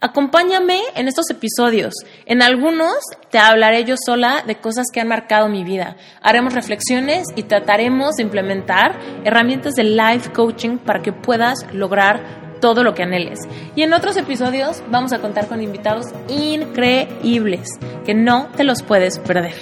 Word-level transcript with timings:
Acompáñame 0.00 0.80
en 0.94 1.08
estos 1.08 1.28
episodios. 1.28 1.92
En 2.24 2.40
algunos 2.40 2.94
te 3.30 3.38
hablaré 3.38 3.84
yo 3.84 3.96
sola 3.98 4.44
de 4.46 4.54
cosas 4.54 4.86
que 4.92 5.00
han 5.00 5.08
marcado 5.08 5.48
mi 5.48 5.64
vida. 5.64 5.96
Haremos 6.22 6.54
reflexiones 6.54 7.26
y 7.34 7.42
trataremos 7.42 8.14
de 8.14 8.22
implementar 8.22 8.96
herramientas 9.24 9.74
de 9.74 9.82
life 9.82 10.30
coaching 10.32 10.78
para 10.78 11.02
que 11.02 11.12
puedas 11.12 11.66
lograr 11.72 12.22
todo 12.60 12.84
lo 12.84 12.94
que 12.94 13.02
anheles. 13.02 13.40
Y 13.74 13.82
en 13.82 13.92
otros 13.92 14.16
episodios 14.16 14.84
vamos 14.88 15.12
a 15.12 15.18
contar 15.18 15.48
con 15.48 15.60
invitados 15.60 16.06
increíbles 16.28 17.68
que 18.06 18.14
no 18.14 18.50
te 18.56 18.62
los 18.62 18.84
puedes 18.84 19.18
perder. 19.18 19.56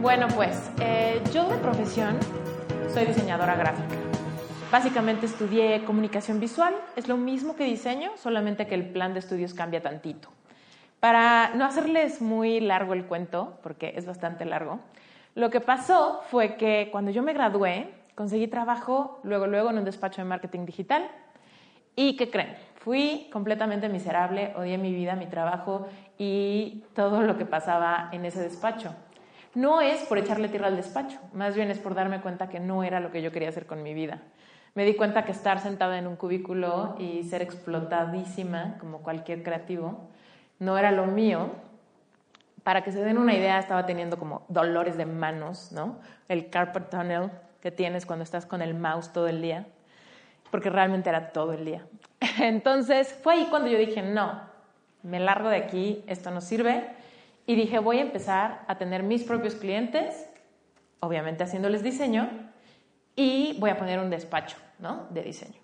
Bueno, 0.00 0.28
pues 0.36 0.56
eh, 0.80 1.20
yo 1.34 1.48
de 1.48 1.56
profesión 1.56 2.16
soy 2.94 3.06
diseñadora 3.06 3.56
gráfica. 3.56 4.05
Básicamente 4.76 5.24
estudié 5.24 5.84
comunicación 5.86 6.38
visual, 6.38 6.74
es 6.96 7.08
lo 7.08 7.16
mismo 7.16 7.56
que 7.56 7.64
diseño, 7.64 8.10
solamente 8.18 8.66
que 8.66 8.74
el 8.74 8.90
plan 8.90 9.14
de 9.14 9.20
estudios 9.20 9.54
cambia 9.54 9.80
tantito. 9.80 10.28
Para 11.00 11.54
no 11.54 11.64
hacerles 11.64 12.20
muy 12.20 12.60
largo 12.60 12.92
el 12.92 13.06
cuento, 13.06 13.58
porque 13.62 13.94
es 13.96 14.04
bastante 14.04 14.44
largo, 14.44 14.80
lo 15.34 15.48
que 15.48 15.62
pasó 15.62 16.20
fue 16.30 16.56
que 16.56 16.90
cuando 16.92 17.10
yo 17.10 17.22
me 17.22 17.32
gradué, 17.32 17.90
conseguí 18.14 18.48
trabajo 18.48 19.18
luego, 19.22 19.46
luego 19.46 19.70
en 19.70 19.78
un 19.78 19.84
despacho 19.86 20.20
de 20.20 20.28
marketing 20.28 20.66
digital. 20.66 21.08
¿Y 21.94 22.14
qué 22.18 22.30
creen? 22.30 22.54
Fui 22.74 23.30
completamente 23.32 23.88
miserable, 23.88 24.52
odié 24.56 24.76
mi 24.76 24.92
vida, 24.92 25.16
mi 25.16 25.26
trabajo 25.26 25.88
y 26.18 26.84
todo 26.94 27.22
lo 27.22 27.38
que 27.38 27.46
pasaba 27.46 28.10
en 28.12 28.26
ese 28.26 28.42
despacho. 28.42 28.94
No 29.54 29.80
es 29.80 30.02
por 30.02 30.18
echarle 30.18 30.50
tierra 30.50 30.66
al 30.66 30.76
despacho, 30.76 31.18
más 31.32 31.56
bien 31.56 31.70
es 31.70 31.78
por 31.78 31.94
darme 31.94 32.20
cuenta 32.20 32.50
que 32.50 32.60
no 32.60 32.84
era 32.84 33.00
lo 33.00 33.10
que 33.10 33.22
yo 33.22 33.32
quería 33.32 33.48
hacer 33.48 33.64
con 33.64 33.82
mi 33.82 33.94
vida 33.94 34.20
me 34.76 34.84
di 34.84 34.94
cuenta 34.94 35.24
que 35.24 35.32
estar 35.32 35.58
sentada 35.58 35.98
en 35.98 36.06
un 36.06 36.16
cubículo 36.16 36.96
y 36.98 37.24
ser 37.24 37.40
explotadísima 37.40 38.76
como 38.78 38.98
cualquier 38.98 39.42
creativo 39.42 40.10
no 40.58 40.76
era 40.76 40.92
lo 40.92 41.06
mío. 41.06 41.50
Para 42.62 42.84
que 42.84 42.92
se 42.92 43.02
den 43.02 43.16
una 43.16 43.34
idea, 43.34 43.58
estaba 43.58 43.86
teniendo 43.86 44.18
como 44.18 44.44
dolores 44.48 44.98
de 44.98 45.06
manos, 45.06 45.72
¿no? 45.72 45.98
El 46.28 46.50
carpet 46.50 46.90
tunnel 46.90 47.30
que 47.62 47.70
tienes 47.70 48.04
cuando 48.04 48.22
estás 48.22 48.44
con 48.44 48.60
el 48.60 48.74
mouse 48.74 49.14
todo 49.14 49.28
el 49.28 49.40
día, 49.40 49.66
porque 50.50 50.68
realmente 50.68 51.08
era 51.08 51.32
todo 51.32 51.54
el 51.54 51.64
día. 51.64 51.86
Entonces 52.38 53.18
fue 53.22 53.32
ahí 53.32 53.46
cuando 53.48 53.68
yo 53.68 53.78
dije, 53.78 54.02
no, 54.02 54.42
me 55.02 55.20
largo 55.20 55.48
de 55.48 55.56
aquí, 55.56 56.04
esto 56.06 56.30
no 56.30 56.42
sirve. 56.42 56.86
Y 57.46 57.54
dije, 57.54 57.78
voy 57.78 57.96
a 57.98 58.02
empezar 58.02 58.60
a 58.66 58.76
tener 58.76 59.02
mis 59.02 59.24
propios 59.24 59.54
clientes, 59.54 60.28
obviamente 61.00 61.44
haciéndoles 61.44 61.82
diseño, 61.82 62.28
y 63.14 63.56
voy 63.58 63.70
a 63.70 63.78
poner 63.78 64.00
un 64.00 64.10
despacho. 64.10 64.58
¿No? 64.78 65.06
de 65.10 65.22
diseño. 65.22 65.60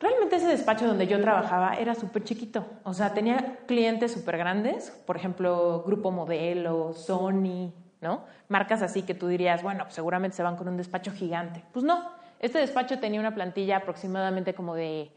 Realmente 0.00 0.36
ese 0.36 0.46
despacho 0.46 0.86
donde 0.86 1.08
yo 1.08 1.20
trabajaba 1.20 1.74
era 1.74 1.94
súper 1.94 2.22
chiquito, 2.22 2.64
o 2.84 2.94
sea, 2.94 3.12
tenía 3.14 3.58
clientes 3.66 4.12
súper 4.12 4.38
grandes, 4.38 4.90
por 5.06 5.16
ejemplo, 5.16 5.82
Grupo 5.84 6.12
Modelo, 6.12 6.92
Sony, 6.92 7.72
¿no? 8.00 8.24
Marcas 8.48 8.82
así 8.82 9.02
que 9.02 9.14
tú 9.14 9.26
dirías, 9.26 9.62
bueno, 9.62 9.84
pues 9.84 9.94
seguramente 9.94 10.36
se 10.36 10.44
van 10.44 10.56
con 10.56 10.68
un 10.68 10.76
despacho 10.76 11.10
gigante. 11.12 11.64
Pues 11.72 11.84
no, 11.84 12.12
este 12.38 12.58
despacho 12.58 13.00
tenía 13.00 13.18
una 13.18 13.34
plantilla 13.34 13.78
aproximadamente 13.78 14.54
como 14.54 14.76
de 14.76 15.10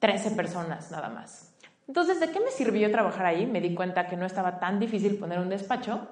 13 0.00 0.32
personas 0.32 0.90
nada 0.90 1.08
más. 1.08 1.54
Entonces, 1.86 2.20
¿de 2.20 2.30
qué 2.30 2.40
me 2.40 2.50
sirvió 2.50 2.90
trabajar 2.90 3.26
ahí? 3.26 3.46
Me 3.46 3.60
di 3.60 3.74
cuenta 3.74 4.06
que 4.06 4.16
no 4.16 4.26
estaba 4.26 4.58
tan 4.58 4.80
difícil 4.80 5.18
poner 5.18 5.38
un 5.38 5.48
despacho, 5.48 6.08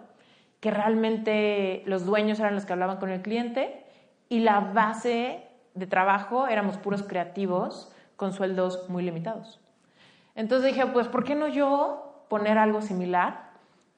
que 0.60 0.70
realmente 0.70 1.82
los 1.86 2.04
dueños 2.04 2.38
eran 2.40 2.54
los 2.54 2.64
que 2.64 2.72
hablaban 2.72 2.98
con 2.98 3.10
el 3.10 3.22
cliente 3.22 3.84
y 4.28 4.40
la 4.40 4.60
base 4.60 5.47
de 5.78 5.86
trabajo 5.86 6.48
éramos 6.48 6.76
puros 6.76 7.02
creativos 7.02 7.92
con 8.16 8.32
sueldos 8.32 8.88
muy 8.88 9.02
limitados. 9.02 9.60
Entonces 10.34 10.72
dije, 10.72 10.86
pues, 10.86 11.08
¿por 11.08 11.24
qué 11.24 11.34
no 11.34 11.48
yo 11.48 12.24
poner 12.28 12.58
algo 12.58 12.82
similar 12.82 13.48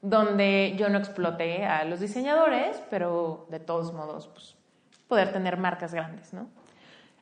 donde 0.01 0.75
yo 0.77 0.89
no 0.89 0.97
exploté 0.97 1.65
a 1.65 1.83
los 1.85 1.99
diseñadores, 1.99 2.81
pero 2.89 3.45
de 3.49 3.59
todos 3.59 3.93
modos, 3.93 4.27
pues, 4.27 4.55
poder 5.07 5.31
tener 5.31 5.57
marcas 5.57 5.93
grandes, 5.93 6.33
¿no? 6.33 6.47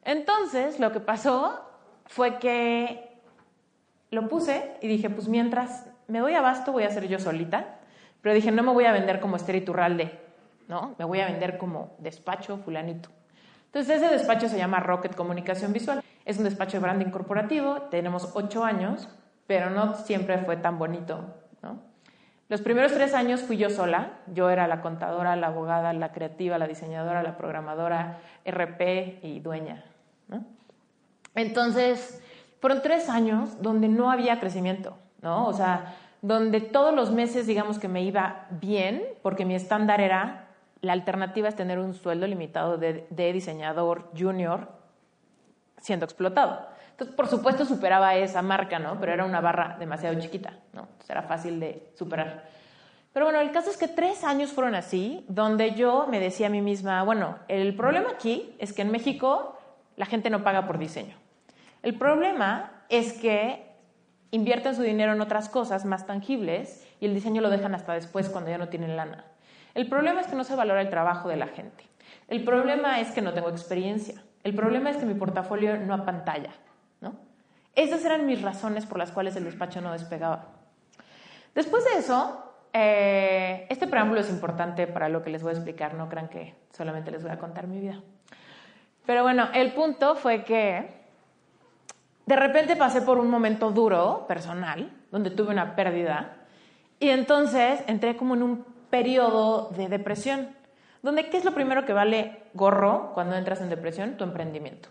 Entonces, 0.04 0.80
lo 0.80 0.92
que 0.92 1.00
pasó 1.00 1.60
fue 2.06 2.40
que 2.40 3.20
lo 4.12 4.28
puse 4.30 4.78
y 4.82 4.88
dije, 4.88 5.10
pues 5.10 5.28
mientras 5.28 5.88
me 6.08 6.20
doy 6.20 6.34
abasto 6.34 6.72
voy 6.72 6.84
a 6.84 6.90
ser 6.90 7.08
yo 7.08 7.20
solita, 7.20 7.80
pero 8.22 8.34
dije, 8.34 8.52
no 8.52 8.64
me 8.64 8.72
voy 8.72 8.86
a 8.86 8.92
vender 8.92 9.20
como 9.20 9.36
Esther 9.36 9.56
Iturralde, 9.56 10.20
¿no? 10.68 10.96
Me 10.98 11.06
voy 11.06 11.20
a 11.20 11.26
vender 11.26 11.58
como 11.58 11.96
despacho 12.00 12.58
fulanito. 12.58 13.10
Entonces, 13.72 14.02
ese 14.02 14.12
despacho 14.12 14.50
se 14.50 14.58
llama 14.58 14.80
Rocket 14.80 15.16
Comunicación 15.16 15.74
Visual. 15.74 16.04
Es 16.26 16.40
un 16.40 16.44
despacho 16.44 16.78
de 16.78 16.82
branding 16.82 17.12
corporativo, 17.12 17.84
tenemos 17.84 18.32
ocho 18.34 18.66
años, 18.66 19.08
pero 19.46 19.70
no 19.70 19.94
siempre 19.94 20.40
fue 20.40 20.58
tan 20.58 20.80
bonito. 20.80 21.36
¿no? 21.62 21.80
Los 22.50 22.62
primeros 22.62 22.94
tres 22.94 23.14
años 23.14 23.42
fui 23.42 23.58
yo 23.58 23.70
sola. 23.70 24.14
Yo 24.34 24.50
era 24.50 24.68
la 24.68 24.82
contadora, 24.82 25.36
la 25.36 25.48
abogada, 25.48 25.94
la 25.94 26.12
creativa, 26.12 26.58
la 26.58 26.68
diseñadora, 26.68 27.22
la 27.22 27.38
programadora, 27.38 28.18
RP 28.44 29.20
y 29.22 29.40
dueña. 29.40 29.86
Entonces, 31.36 32.24
fueron 32.60 32.82
tres 32.82 33.08
años 33.08 33.62
donde 33.62 33.88
no 33.88 34.10
había 34.10 34.40
crecimiento, 34.40 34.98
¿no? 35.22 35.46
O 35.46 35.54
sea, 35.54 35.96
donde 36.24 36.60
todos 36.60 36.94
los 36.94 37.12
meses, 37.12 37.46
digamos 37.46 37.78
que 37.78 37.88
me 37.88 38.04
iba 38.04 38.48
bien, 38.50 39.04
porque 39.22 39.46
mi 39.46 39.54
estándar 39.54 40.02
era 40.02 40.49
la 40.82 40.94
alternativa 40.94 41.48
es 41.50 41.56
tener 41.56 41.80
un 41.80 41.94
sueldo 41.94 42.28
limitado 42.28 42.78
de, 42.78 43.34
diseñador 43.34 44.10
junior 44.18 44.70
siendo 45.78 46.06
explotado. 46.06 46.68
Entonces, 46.92 47.16
por 47.16 47.28
supuesto, 47.28 47.66
superaba 47.66 48.16
esa 48.16 48.42
marca, 48.42 48.80
¿no? 48.80 49.00
Pero 49.00 49.14
era 49.14 49.26
una 49.26 49.42
barra 49.42 49.78
demasiado 49.80 50.20
chiquita, 50.20 50.54
¿no? 50.74 50.82
Entonces, 50.82 51.10
era 51.10 51.24
fácil 51.24 51.60
de 51.60 51.92
superar. 51.96 52.44
Pero 53.14 53.26
bueno, 53.26 53.40
el 53.40 53.52
caso 53.52 53.70
es 53.70 53.78
que 53.78 53.88
tres 53.88 54.24
años 54.24 54.52
fueron 54.52 54.76
así, 54.76 55.26
donde 55.28 55.72
yo 55.72 56.08
me 56.10 56.20
decía 56.20 56.48
a 56.48 56.50
mí 56.50 56.62
misma, 56.62 57.04
bueno, 57.04 57.40
el 57.48 57.76
problema 57.76 58.12
aquí 58.12 58.54
es 58.60 58.74
que 58.74 58.82
en 58.82 58.92
México 58.92 59.58
la 59.96 60.06
gente 60.06 60.30
no 60.30 60.44
paga 60.44 60.68
por 60.68 60.78
diseño. 60.78 61.16
El 61.82 61.98
problema 61.98 62.84
es 62.90 63.14
que 63.14 63.66
invierten 64.32 64.76
su 64.76 64.84
dinero 64.84 65.14
en 65.14 65.22
otras 65.22 65.50
cosas 65.50 65.86
más 65.86 66.06
tangibles 66.06 66.86
y 67.00 67.06
el 67.06 67.14
diseño 67.14 67.42
lo 67.42 67.50
dejan 67.50 67.74
hasta 67.74 67.94
después 67.94 68.30
cuando 68.30 68.50
ya 68.50 68.58
no 68.58 68.70
tienen 68.70 68.96
lana. 68.96 69.26
El 69.80 69.88
problema 69.88 70.20
es 70.20 70.28
que 70.28 70.36
no 70.36 70.44
se 70.44 70.58
valora 70.58 70.82
el 70.82 70.90
trabajo 70.90 71.30
de 71.30 71.38
la 71.38 71.48
gente. 71.48 71.86
El 72.28 72.44
problema 72.44 73.00
es 73.00 73.12
que 73.12 73.22
no 73.22 73.32
tengo 73.32 73.48
experiencia. 73.48 74.22
El 74.44 74.54
problema 74.54 74.90
es 74.90 74.98
que 74.98 75.06
mi 75.06 75.14
portafolio 75.14 75.78
no 75.78 75.94
apantalla. 75.94 76.50
¿no? 77.00 77.16
Esas 77.76 78.04
eran 78.04 78.26
mis 78.26 78.42
razones 78.42 78.86
por 78.86 78.98
las 78.98 79.14
cuales 79.14 79.38
el 79.38 79.46
despacho 79.46 79.80
no 79.80 79.94
despegaba. 79.94 80.48
Después 81.56 81.86
de 81.86 81.98
eso, 81.98 82.44
eh, 82.74 83.68
este 83.70 83.88
preámbulo 83.88 84.20
es 84.20 84.30
importante 84.30 84.86
para 84.86 85.08
lo 85.08 85.24
que 85.24 85.30
les 85.30 85.44
voy 85.44 85.52
a 85.52 85.54
explicar. 85.54 85.94
No 85.94 86.10
crean 86.10 86.28
que 86.28 86.56
solamente 86.74 87.10
les 87.10 87.24
voy 87.24 87.32
a 87.32 87.40
contar 87.40 87.66
mi 87.66 87.80
vida. 87.80 88.02
Pero 89.06 89.24
bueno, 89.24 89.48
el 89.54 89.72
punto 89.72 90.16
fue 90.16 90.44
que 90.44 90.94
de 92.26 92.36
repente 92.36 92.76
pasé 92.76 93.02
por 93.02 93.18
un 93.18 93.30
momento 93.30 93.72
duro, 93.72 94.26
personal, 94.28 94.92
donde 95.10 95.30
tuve 95.30 95.54
una 95.54 95.74
pérdida. 95.74 96.36
Y 97.00 97.12
entonces 97.12 97.82
entré 97.88 98.18
como 98.18 98.34
en 98.34 98.44
un 98.44 98.66
periodo 98.90 99.70
de 99.76 99.88
depresión, 99.88 100.50
donde 101.02 101.30
¿qué 101.30 101.38
es 101.38 101.46
lo 101.46 101.54
primero 101.54 101.86
que 101.86 101.94
vale 101.94 102.44
gorro 102.54 103.12
cuando 103.14 103.36
entras 103.36 103.62
en 103.62 103.70
depresión? 103.70 104.18
Tu 104.18 104.24
emprendimiento. 104.24 104.90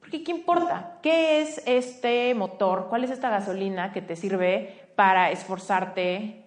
Porque 0.00 0.22
¿qué 0.22 0.30
importa? 0.30 0.98
¿Qué 1.02 1.40
es 1.40 1.60
este 1.66 2.32
motor? 2.34 2.86
¿Cuál 2.88 3.02
es 3.02 3.10
esta 3.10 3.28
gasolina 3.28 3.92
que 3.92 4.02
te 4.02 4.14
sirve 4.14 4.88
para 4.94 5.32
esforzarte, 5.32 6.44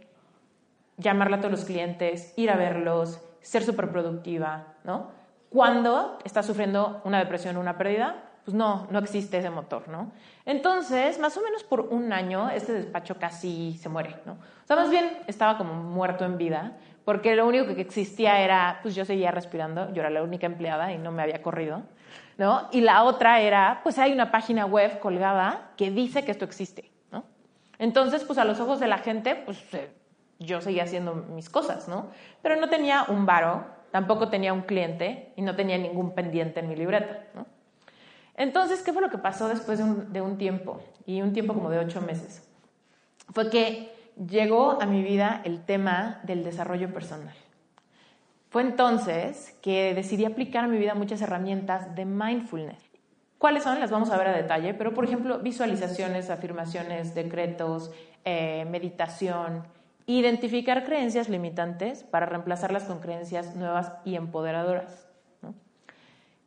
llamarle 0.95 1.36
a 1.36 1.39
todos 1.39 1.51
los 1.51 1.66
clientes, 1.66 2.33
ir 2.38 2.51
a 2.51 2.56
verlos, 2.56 3.19
ser 3.42 3.63
súper 3.63 3.92
productiva? 3.92 4.75
¿no? 4.86 5.12
Cuando 5.50 6.19
estás 6.24 6.45
sufriendo 6.45 7.01
una 7.04 7.19
depresión 7.19 7.57
o 7.57 7.60
una 7.60 7.77
pérdida, 7.77 8.29
pues 8.46 8.56
no, 8.56 8.88
no 8.90 9.00
existe 9.00 9.38
ese 9.38 9.50
motor, 9.50 9.88
¿no? 9.88 10.12
Entonces, 10.46 11.20
más 11.20 11.38
o 11.38 11.42
menos 11.42 11.64
por 11.64 11.82
un 11.82 12.12
año, 12.14 12.50
este 12.50 12.74
despacho 12.74 13.18
casi 13.20 13.78
se 13.82 13.90
muere, 13.90 14.16
¿no? 14.26 14.34
O 14.34 14.68
sea, 14.68 14.76
más 14.76 14.90
bien 14.90 15.20
estaba 15.28 15.58
como 15.58 15.74
muerto 15.74 16.26
en 16.26 16.38
vida, 16.38 16.78
porque 17.06 17.36
lo 17.36 17.48
único 17.48 17.74
que 17.74 17.82
existía 17.82 18.40
era, 18.40 18.80
pues 18.82 18.96
yo 18.96 19.06
seguía 19.06 19.32
respirando, 19.32 19.92
yo 19.94 20.02
era 20.02 20.10
la 20.10 20.24
única 20.24 20.46
empleada 20.46 20.94
y 20.94 20.98
no 20.98 21.12
me 21.12 21.24
había 21.24 21.42
corrido. 21.42 21.84
¿no? 22.40 22.70
Y 22.72 22.82
la 22.82 23.04
otra 23.04 23.42
era, 23.42 23.82
pues 23.84 24.00
hay 24.00 24.14
una 24.14 24.32
página 24.32 24.66
web 24.66 25.00
colgada 25.00 25.72
que 25.76 25.92
dice 25.92 26.24
que 26.24 26.32
esto 26.32 26.46
existe, 26.46 26.90
¿no? 27.12 27.26
Entonces, 27.78 28.24
pues 28.24 28.40
a 28.40 28.46
los 28.46 28.62
ojos 28.62 28.80
de 28.80 28.88
la 28.88 29.00
gente, 29.00 29.36
pues 29.36 29.62
eh, 29.74 29.92
yo 30.40 30.62
seguía 30.62 30.84
haciendo 30.84 31.16
mis 31.16 31.50
cosas, 31.50 31.90
¿no? 31.90 32.12
Pero 32.42 32.56
no 32.56 32.70
tenía 32.70 33.04
un 33.10 33.26
varo, 33.26 33.66
tampoco 33.92 34.30
tenía 34.30 34.54
un 34.54 34.62
cliente 34.62 35.34
y 35.36 35.42
no 35.42 35.56
tenía 35.56 35.78
ningún 35.78 36.16
pendiente 36.16 36.62
en 36.62 36.70
mi 36.70 36.78
libreta, 36.78 37.26
¿no? 37.36 37.46
Entonces, 38.40 38.82
¿qué 38.82 38.94
fue 38.94 39.02
lo 39.02 39.10
que 39.10 39.18
pasó 39.18 39.50
después 39.50 39.80
de 39.80 40.22
un, 40.22 40.38
tiempo? 40.38 40.82
Y 41.06 41.22
un 41.22 41.34
tiempo 41.34 41.54
como 41.54 41.70
de 41.70 41.78
ocho 41.78 42.00
meses. 42.00 42.42
Fue 43.34 43.50
que 43.50 43.94
llegó 44.16 44.82
a 44.82 44.86
mi 44.86 45.04
vida 45.04 45.42
el 45.44 45.66
tema 45.66 46.22
del 46.24 46.46
desarrollo 46.46 46.94
personal. 46.94 47.36
Fue 48.50 48.62
entonces 48.62 49.58
que 49.62 49.94
decidí 49.94 50.24
aplicar 50.24 50.64
a 50.64 50.68
mi 50.68 50.78
vida 50.78 50.96
muchas 50.96 51.22
herramientas 51.22 51.94
de 51.96 52.06
mindfulness. 52.06 52.82
¿Cuáles 53.38 53.64
son? 53.64 53.78
Las 53.82 53.92
vamos 53.92 54.10
a 54.10 54.18
ver 54.18 54.28
a 54.28 54.34
detalle, 54.34 54.74
pero 54.74 54.94
por 54.94 55.04
ejemplo, 55.04 55.40
visualizaciones, 55.40 56.30
afirmaciones, 56.30 57.14
decretos, 57.14 57.92
eh, 58.24 58.66
meditación, 58.72 59.68
identificar 60.06 60.86
creencias 60.86 61.28
limitantes 61.28 62.04
para 62.04 62.26
reemplazarlas 62.26 62.86
con 62.86 63.00
creencias 63.00 63.54
nuevas 63.58 63.92
y 64.06 64.16
empoderadoras. 64.16 65.10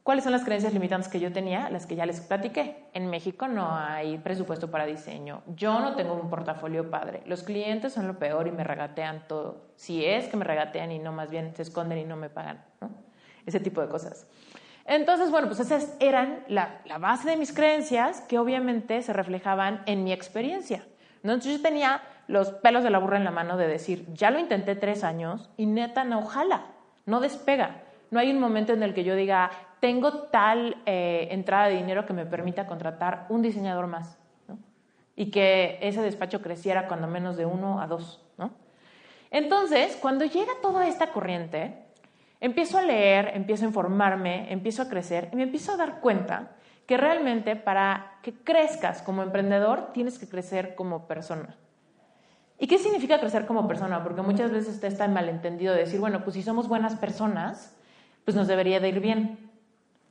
¿Cuáles 0.02 0.24
son 0.24 0.32
las 0.32 0.44
creencias 0.44 0.72
limitantes 0.72 1.08
que 1.08 1.20
yo 1.20 1.32
tenía? 1.32 1.70
Las 1.70 1.86
que 1.86 1.94
ya 1.94 2.06
les 2.06 2.20
platiqué. 2.20 2.88
En 2.92 3.08
México 3.08 3.46
no 3.46 3.72
hay 3.76 4.18
presupuesto 4.18 4.68
para 4.68 4.84
diseño. 4.84 5.42
Yo 5.54 5.78
no 5.78 5.94
tengo 5.94 6.14
un 6.14 6.28
portafolio 6.28 6.90
padre. 6.90 7.22
Los 7.26 7.44
clientes 7.44 7.92
son 7.92 8.08
lo 8.08 8.18
peor 8.18 8.48
y 8.48 8.50
me 8.50 8.64
regatean 8.64 9.28
todo. 9.28 9.68
Si 9.76 10.04
es 10.04 10.26
que 10.26 10.36
me 10.36 10.44
regatean 10.44 10.90
y 10.90 10.98
no, 10.98 11.12
más 11.12 11.30
bien 11.30 11.54
se 11.54 11.62
esconden 11.62 11.98
y 11.98 12.04
no 12.04 12.16
me 12.16 12.30
pagan. 12.30 12.64
Ese 13.46 13.60
tipo 13.60 13.80
de 13.80 13.88
cosas. 13.88 14.26
Entonces, 14.86 15.30
bueno, 15.30 15.46
pues 15.46 15.60
esas 15.60 15.96
eran 16.00 16.44
la, 16.48 16.80
base 16.98 17.30
de 17.30 17.36
mis 17.36 17.52
creencias 17.52 18.22
que 18.22 18.40
obviamente 18.40 19.00
se 19.02 19.12
reflejaban 19.12 19.82
en 19.86 20.02
mi 20.02 20.12
experiencia. 20.12 20.84
Entonces 21.22 21.58
yo 21.58 21.62
tenía 21.62 22.02
los 22.26 22.50
pelos 22.50 22.82
de 22.82 22.90
la 22.90 22.98
burra 22.98 23.18
en 23.18 23.24
la 23.24 23.30
mano 23.30 23.56
de 23.56 23.68
decir, 23.68 24.06
ya 24.12 24.32
lo 24.32 24.40
intenté 24.40 24.74
tres 24.74 25.04
años 25.04 25.50
y 25.56 25.66
neta 25.66 26.02
no 26.02 26.24
jala, 26.24 26.66
no 27.06 27.20
despega. 27.20 27.82
No 28.10 28.18
hay 28.18 28.30
un 28.32 28.40
momento 28.40 28.72
en 28.72 28.82
el 28.82 28.92
que 28.92 29.04
yo 29.04 29.14
diga, 29.14 29.50
tengo 29.82 30.12
tal 30.28 30.80
eh, 30.86 31.26
entrada 31.32 31.66
de 31.66 31.74
dinero 31.74 32.06
que 32.06 32.12
me 32.12 32.24
permita 32.24 32.68
contratar 32.68 33.26
un 33.30 33.42
diseñador 33.42 33.88
más. 33.88 34.16
Y 35.16 35.32
que 35.32 35.76
ese 35.82 36.00
despacho 36.00 36.40
creciera 36.40 36.86
cuando 36.86 37.08
menos 37.08 37.36
de 37.36 37.46
uno 37.46 37.80
a 37.80 37.88
dos. 37.88 38.24
¿no? 38.38 38.52
Entonces, 39.32 39.98
cuando 40.00 40.24
llega 40.24 40.52
toda 40.62 40.86
esta 40.86 41.08
corriente, 41.08 41.82
empiezo 42.40 42.78
a 42.78 42.82
leer, 42.82 43.32
empiezo 43.34 43.64
a 43.64 43.68
informarme, 43.68 44.52
empiezo 44.52 44.82
a 44.82 44.88
crecer 44.88 45.28
y 45.32 45.36
me 45.36 45.42
empiezo 45.42 45.72
a 45.72 45.76
dar 45.76 45.98
cuenta 45.98 46.52
que 46.86 46.96
realmente 46.96 47.56
para 47.56 48.18
que 48.22 48.34
crezcas 48.34 49.02
como 49.02 49.24
emprendedor 49.24 49.92
tienes 49.92 50.16
que 50.16 50.28
crecer 50.28 50.76
como 50.76 51.08
persona. 51.08 51.56
¿Y 52.56 52.68
qué 52.68 52.78
significa 52.78 53.18
crecer 53.18 53.46
como 53.46 53.66
persona? 53.66 54.04
Porque 54.04 54.22
muchas 54.22 54.52
veces 54.52 54.80
está 54.84 55.06
el 55.06 55.10
malentendido 55.10 55.74
de 55.74 55.80
decir, 55.80 55.98
bueno, 55.98 56.22
pues 56.22 56.34
si 56.34 56.42
somos 56.44 56.68
buenas 56.68 56.94
personas, 56.94 57.74
pues 58.24 58.36
nos 58.36 58.46
debería 58.46 58.78
de 58.78 58.88
ir 58.88 59.00
bien. 59.00 59.41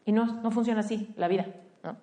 Y 0.06 0.12
no, 0.12 0.25
no 0.42 0.51
funciona 0.51 0.81
así 0.81 1.13
la 1.18 1.27
vida. 1.27 1.45
¿no? 1.83 1.95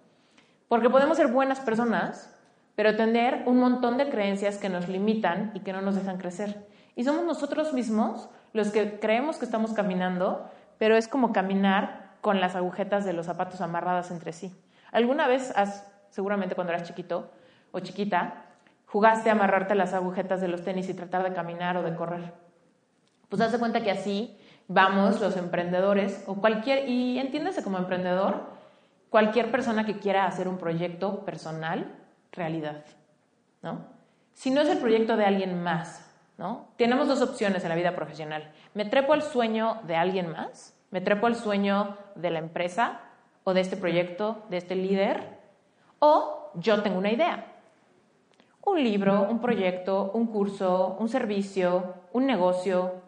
Porque 0.68 0.90
podemos 0.90 1.16
ser 1.16 1.28
buenas 1.28 1.60
personas, 1.60 2.34
pero 2.74 2.96
tener 2.96 3.42
un 3.46 3.58
montón 3.58 3.98
de 3.98 4.08
creencias 4.08 4.58
que 4.58 4.68
nos 4.68 4.88
limitan 4.88 5.50
y 5.54 5.60
que 5.60 5.72
no 5.72 5.80
nos 5.80 5.96
dejan 5.96 6.18
crecer. 6.18 6.66
Y 6.94 7.04
somos 7.04 7.24
nosotros 7.24 7.72
mismos 7.72 8.28
los 8.52 8.70
que 8.70 8.98
creemos 8.98 9.38
que 9.38 9.44
estamos 9.44 9.72
caminando, 9.72 10.48
pero 10.78 10.96
es 10.96 11.08
como 11.08 11.32
caminar 11.32 12.16
con 12.20 12.40
las 12.40 12.56
agujetas 12.56 13.04
de 13.04 13.12
los 13.12 13.26
zapatos 13.26 13.60
amarradas 13.60 14.10
entre 14.10 14.32
sí. 14.32 14.54
¿Alguna 14.92 15.28
vez 15.28 15.52
has, 15.56 15.86
seguramente 16.10 16.54
cuando 16.54 16.72
eras 16.72 16.86
chiquito 16.86 17.30
o 17.72 17.80
chiquita, 17.80 18.44
jugaste 18.86 19.28
a 19.28 19.32
amarrarte 19.32 19.74
las 19.74 19.92
agujetas 19.92 20.40
de 20.40 20.48
los 20.48 20.62
tenis 20.62 20.88
y 20.88 20.94
tratar 20.94 21.22
de 21.22 21.32
caminar 21.32 21.76
o 21.76 21.82
de 21.82 21.94
correr? 21.94 22.32
Pues 23.28 23.42
haz 23.42 23.52
de 23.52 23.58
cuenta 23.58 23.82
que 23.82 23.90
así 23.90 24.38
vamos 24.68 25.20
los 25.20 25.36
emprendedores 25.36 26.22
o 26.26 26.34
cualquier, 26.34 26.88
y 26.88 27.18
entiéndase 27.18 27.62
como 27.64 27.78
emprendedor, 27.78 28.42
cualquier 29.10 29.50
persona 29.50 29.84
que 29.86 29.98
quiera 29.98 30.26
hacer 30.26 30.46
un 30.46 30.58
proyecto 30.58 31.24
personal 31.24 31.90
realidad, 32.32 32.84
¿no? 33.62 33.86
Si 34.34 34.50
no 34.50 34.60
es 34.60 34.68
el 34.68 34.78
proyecto 34.78 35.16
de 35.16 35.24
alguien 35.24 35.62
más, 35.62 36.08
¿no? 36.36 36.68
Tenemos 36.76 37.08
dos 37.08 37.22
opciones 37.22 37.64
en 37.64 37.70
la 37.70 37.74
vida 37.74 37.96
profesional. 37.96 38.52
Me 38.74 38.84
trepo 38.84 39.14
al 39.14 39.22
sueño 39.22 39.80
de 39.86 39.96
alguien 39.96 40.30
más, 40.30 40.78
me 40.90 41.00
trepo 41.00 41.26
al 41.26 41.34
sueño 41.34 41.96
de 42.14 42.30
la 42.30 42.38
empresa 42.38 43.00
o 43.44 43.54
de 43.54 43.62
este 43.62 43.76
proyecto, 43.76 44.44
de 44.50 44.58
este 44.58 44.76
líder, 44.76 45.38
o 45.98 46.50
yo 46.54 46.82
tengo 46.82 46.98
una 46.98 47.10
idea. 47.10 47.46
Un 48.64 48.84
libro, 48.84 49.22
un 49.22 49.40
proyecto, 49.40 50.10
un 50.12 50.26
curso, 50.26 50.96
un 51.00 51.08
servicio, 51.08 51.94
un 52.12 52.26
negocio, 52.26 53.07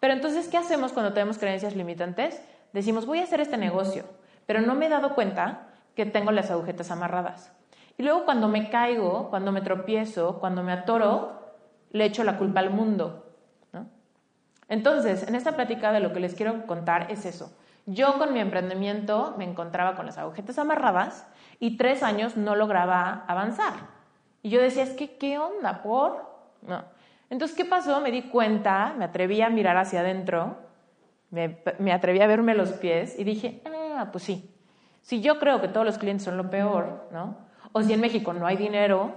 pero 0.00 0.12
entonces, 0.12 0.48
¿qué 0.48 0.58
hacemos 0.58 0.92
cuando 0.92 1.12
tenemos 1.12 1.38
creencias 1.38 1.74
limitantes? 1.74 2.40
Decimos, 2.72 3.06
voy 3.06 3.20
a 3.20 3.24
hacer 3.24 3.40
este 3.40 3.56
negocio, 3.56 4.04
pero 4.46 4.60
no 4.60 4.74
me 4.74 4.86
he 4.86 4.88
dado 4.90 5.14
cuenta 5.14 5.68
que 5.94 6.06
tengo 6.06 6.30
las 6.30 6.50
agujetas 6.50 6.90
amarradas. 6.90 7.52
Y 7.98 8.02
luego 8.02 8.24
cuando 8.24 8.48
me 8.48 8.68
caigo, 8.68 9.30
cuando 9.30 9.52
me 9.52 9.62
tropiezo, 9.62 10.38
cuando 10.38 10.62
me 10.62 10.72
atoro, 10.72 11.40
le 11.90 12.04
echo 12.04 12.24
la 12.24 12.36
culpa 12.36 12.60
al 12.60 12.70
mundo. 12.70 13.22
Entonces, 14.68 15.26
en 15.28 15.36
esta 15.36 15.52
plática 15.52 15.92
de 15.92 16.00
lo 16.00 16.12
que 16.12 16.20
les 16.20 16.34
quiero 16.34 16.66
contar 16.66 17.10
es 17.10 17.24
eso. 17.24 17.56
Yo 17.86 18.18
con 18.18 18.32
mi 18.32 18.40
emprendimiento 18.40 19.34
me 19.38 19.44
encontraba 19.44 19.94
con 19.94 20.06
las 20.06 20.18
agujetas 20.18 20.58
amarradas 20.58 21.26
y 21.60 21.76
tres 21.76 22.02
años 22.02 22.36
no 22.36 22.56
lograba 22.56 23.24
avanzar. 23.28 23.74
Y 24.42 24.50
yo 24.50 24.60
decía, 24.60 24.82
es 24.82 24.90
que, 24.90 25.16
¿qué 25.16 25.38
onda? 25.38 25.82
¿Por? 25.82 26.28
No. 26.62 26.84
Entonces, 27.30 27.56
¿qué 27.56 27.64
pasó? 27.64 28.00
Me 28.00 28.10
di 28.10 28.22
cuenta, 28.22 28.94
me 28.96 29.04
atreví 29.04 29.42
a 29.42 29.50
mirar 29.50 29.76
hacia 29.76 30.00
adentro, 30.00 30.56
me, 31.30 31.92
atreví 31.92 32.20
a 32.20 32.26
verme 32.26 32.54
los 32.54 32.72
pies 32.72 33.18
y 33.18 33.24
dije, 33.24 33.62
ah, 33.66 34.08
pues 34.12 34.24
sí, 34.24 34.54
si 35.02 35.20
yo 35.20 35.38
creo 35.38 35.60
que 35.60 35.68
todos 35.68 35.84
los 35.84 35.98
clientes 35.98 36.24
son 36.24 36.36
lo 36.36 36.50
peor, 36.50 37.08
¿no? 37.12 37.36
O 37.72 37.82
si 37.82 37.92
en 37.92 38.00
México 38.00 38.32
no 38.32 38.46
hay 38.46 38.56
dinero, 38.56 39.14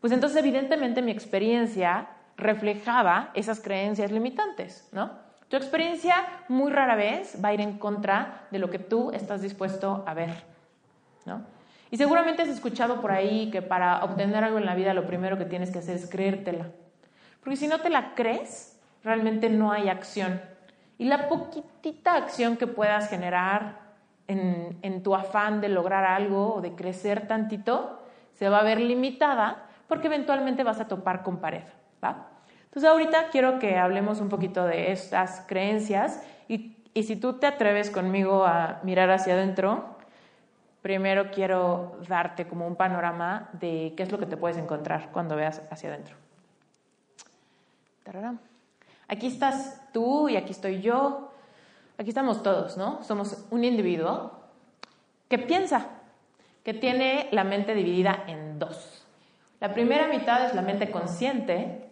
pues 0.00 0.12
entonces 0.12 0.38
evidentemente 0.38 1.02
mi 1.02 1.12
experiencia 1.12 2.08
reflejaba 2.36 3.30
esas 3.34 3.60
creencias 3.60 4.10
limitantes, 4.10 4.88
¿no? 4.92 5.10
Tu 5.48 5.56
experiencia 5.56 6.16
muy 6.48 6.72
rara 6.72 6.96
vez 6.96 7.38
va 7.44 7.50
a 7.50 7.54
ir 7.54 7.60
en 7.60 7.78
contra 7.78 8.46
de 8.50 8.58
lo 8.58 8.70
que 8.70 8.78
tú 8.78 9.10
estás 9.12 9.42
dispuesto 9.42 10.02
a 10.06 10.14
ver, 10.14 10.30
¿no? 11.26 11.44
Y 11.90 11.98
seguramente 11.98 12.40
has 12.40 12.48
escuchado 12.48 13.02
por 13.02 13.12
ahí 13.12 13.50
que 13.50 13.60
para 13.60 14.02
obtener 14.02 14.42
algo 14.42 14.56
en 14.56 14.64
la 14.64 14.74
vida 14.74 14.94
lo 14.94 15.06
primero 15.06 15.36
que 15.36 15.44
tienes 15.44 15.70
que 15.70 15.80
hacer 15.80 15.96
es 15.96 16.08
creértela. 16.08 16.68
Porque 17.42 17.56
si 17.56 17.66
no 17.66 17.80
te 17.80 17.90
la 17.90 18.14
crees, 18.14 18.80
realmente 19.02 19.50
no 19.50 19.72
hay 19.72 19.88
acción. 19.88 20.40
Y 20.98 21.06
la 21.06 21.28
poquitita 21.28 22.14
acción 22.14 22.56
que 22.56 22.66
puedas 22.66 23.08
generar 23.08 23.80
en, 24.28 25.02
tu 25.02 25.14
afán 25.14 25.60
de 25.60 25.68
lograr 25.68 26.04
algo 26.04 26.54
o 26.54 26.60
de 26.60 26.74
crecer 26.74 27.26
tantito, 27.26 28.00
se 28.34 28.48
va 28.48 28.60
a 28.60 28.62
ver 28.62 28.80
limitada 28.80 29.66
porque 29.88 30.06
eventualmente 30.06 30.64
vas 30.64 30.80
a 30.80 30.88
topar 30.88 31.22
con 31.22 31.38
pared. 31.38 31.64
¿va? 32.02 32.28
Entonces 32.64 32.88
ahorita 32.88 33.28
quiero 33.30 33.58
que 33.58 33.76
hablemos 33.76 34.20
un 34.20 34.28
poquito 34.28 34.64
de 34.64 34.92
estas 34.92 35.44
creencias 35.46 36.22
y, 36.48 36.76
y 36.94 37.02
si 37.02 37.16
tú 37.16 37.34
te 37.34 37.46
atreves 37.46 37.90
conmigo 37.90 38.44
a 38.46 38.80
mirar 38.84 39.10
hacia 39.10 39.34
adentro, 39.34 39.96
primero 40.80 41.30
quiero 41.30 41.98
darte 42.08 42.46
como 42.46 42.66
un 42.66 42.76
panorama 42.76 43.50
de 43.52 43.92
qué 43.96 44.02
es 44.02 44.12
lo 44.12 44.18
que 44.18 44.26
te 44.26 44.36
puedes 44.36 44.56
encontrar 44.56 45.10
cuando 45.12 45.36
veas 45.36 45.62
hacia 45.70 45.90
adentro. 45.90 46.21
Aquí 49.08 49.26
estás 49.26 49.80
tú 49.92 50.28
y 50.28 50.36
aquí 50.36 50.52
estoy 50.52 50.80
yo. 50.80 51.32
Aquí 51.98 52.08
estamos 52.08 52.42
todos, 52.42 52.76
¿no? 52.76 53.02
Somos 53.04 53.44
un 53.50 53.64
individuo 53.64 54.32
que 55.28 55.38
piensa, 55.38 55.86
que 56.64 56.74
tiene 56.74 57.28
la 57.32 57.44
mente 57.44 57.74
dividida 57.74 58.24
en 58.26 58.58
dos. 58.58 59.06
La 59.60 59.72
primera 59.72 60.08
mitad 60.08 60.44
es 60.44 60.54
la 60.54 60.62
mente 60.62 60.90
consciente 60.90 61.88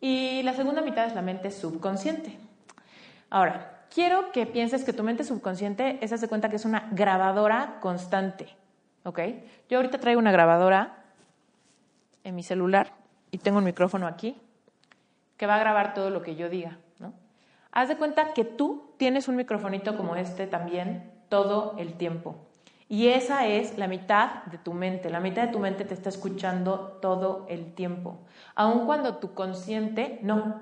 y 0.00 0.42
la 0.42 0.54
segunda 0.54 0.80
mitad 0.80 1.06
es 1.06 1.14
la 1.14 1.22
mente 1.22 1.50
subconsciente. 1.50 2.38
Ahora, 3.30 3.86
quiero 3.92 4.32
que 4.32 4.46
pienses 4.46 4.84
que 4.84 4.92
tu 4.92 5.02
mente 5.02 5.24
subconsciente 5.24 5.98
es, 6.00 6.20
de 6.20 6.28
cuenta 6.28 6.48
que 6.48 6.56
es 6.56 6.64
una 6.64 6.88
grabadora 6.92 7.78
constante, 7.80 8.48
¿ok? 9.02 9.20
Yo 9.68 9.78
ahorita 9.78 9.98
traigo 9.98 10.20
una 10.20 10.32
grabadora 10.32 11.04
en 12.22 12.34
mi 12.34 12.42
celular 12.42 12.92
y 13.30 13.38
tengo 13.38 13.58
un 13.58 13.64
micrófono 13.64 14.06
aquí 14.06 14.40
que 15.36 15.46
va 15.46 15.56
a 15.56 15.60
grabar 15.60 15.94
todo 15.94 16.10
lo 16.10 16.22
que 16.22 16.36
yo 16.36 16.48
diga. 16.48 16.78
¿no? 16.98 17.12
Haz 17.72 17.88
de 17.88 17.96
cuenta 17.96 18.32
que 18.34 18.44
tú 18.44 18.94
tienes 18.96 19.28
un 19.28 19.36
microfonito 19.36 19.96
como 19.96 20.16
este 20.16 20.46
también 20.46 21.12
todo 21.28 21.74
el 21.78 21.94
tiempo. 21.94 22.36
Y 22.88 23.08
esa 23.08 23.46
es 23.46 23.78
la 23.78 23.88
mitad 23.88 24.44
de 24.44 24.58
tu 24.58 24.72
mente. 24.74 25.10
La 25.10 25.20
mitad 25.20 25.42
de 25.42 25.52
tu 25.52 25.58
mente 25.58 25.84
te 25.84 25.94
está 25.94 26.10
escuchando 26.10 26.98
todo 27.00 27.46
el 27.48 27.74
tiempo. 27.74 28.18
Aun 28.54 28.86
cuando 28.86 29.16
tu 29.16 29.34
consciente 29.34 30.18
no. 30.22 30.60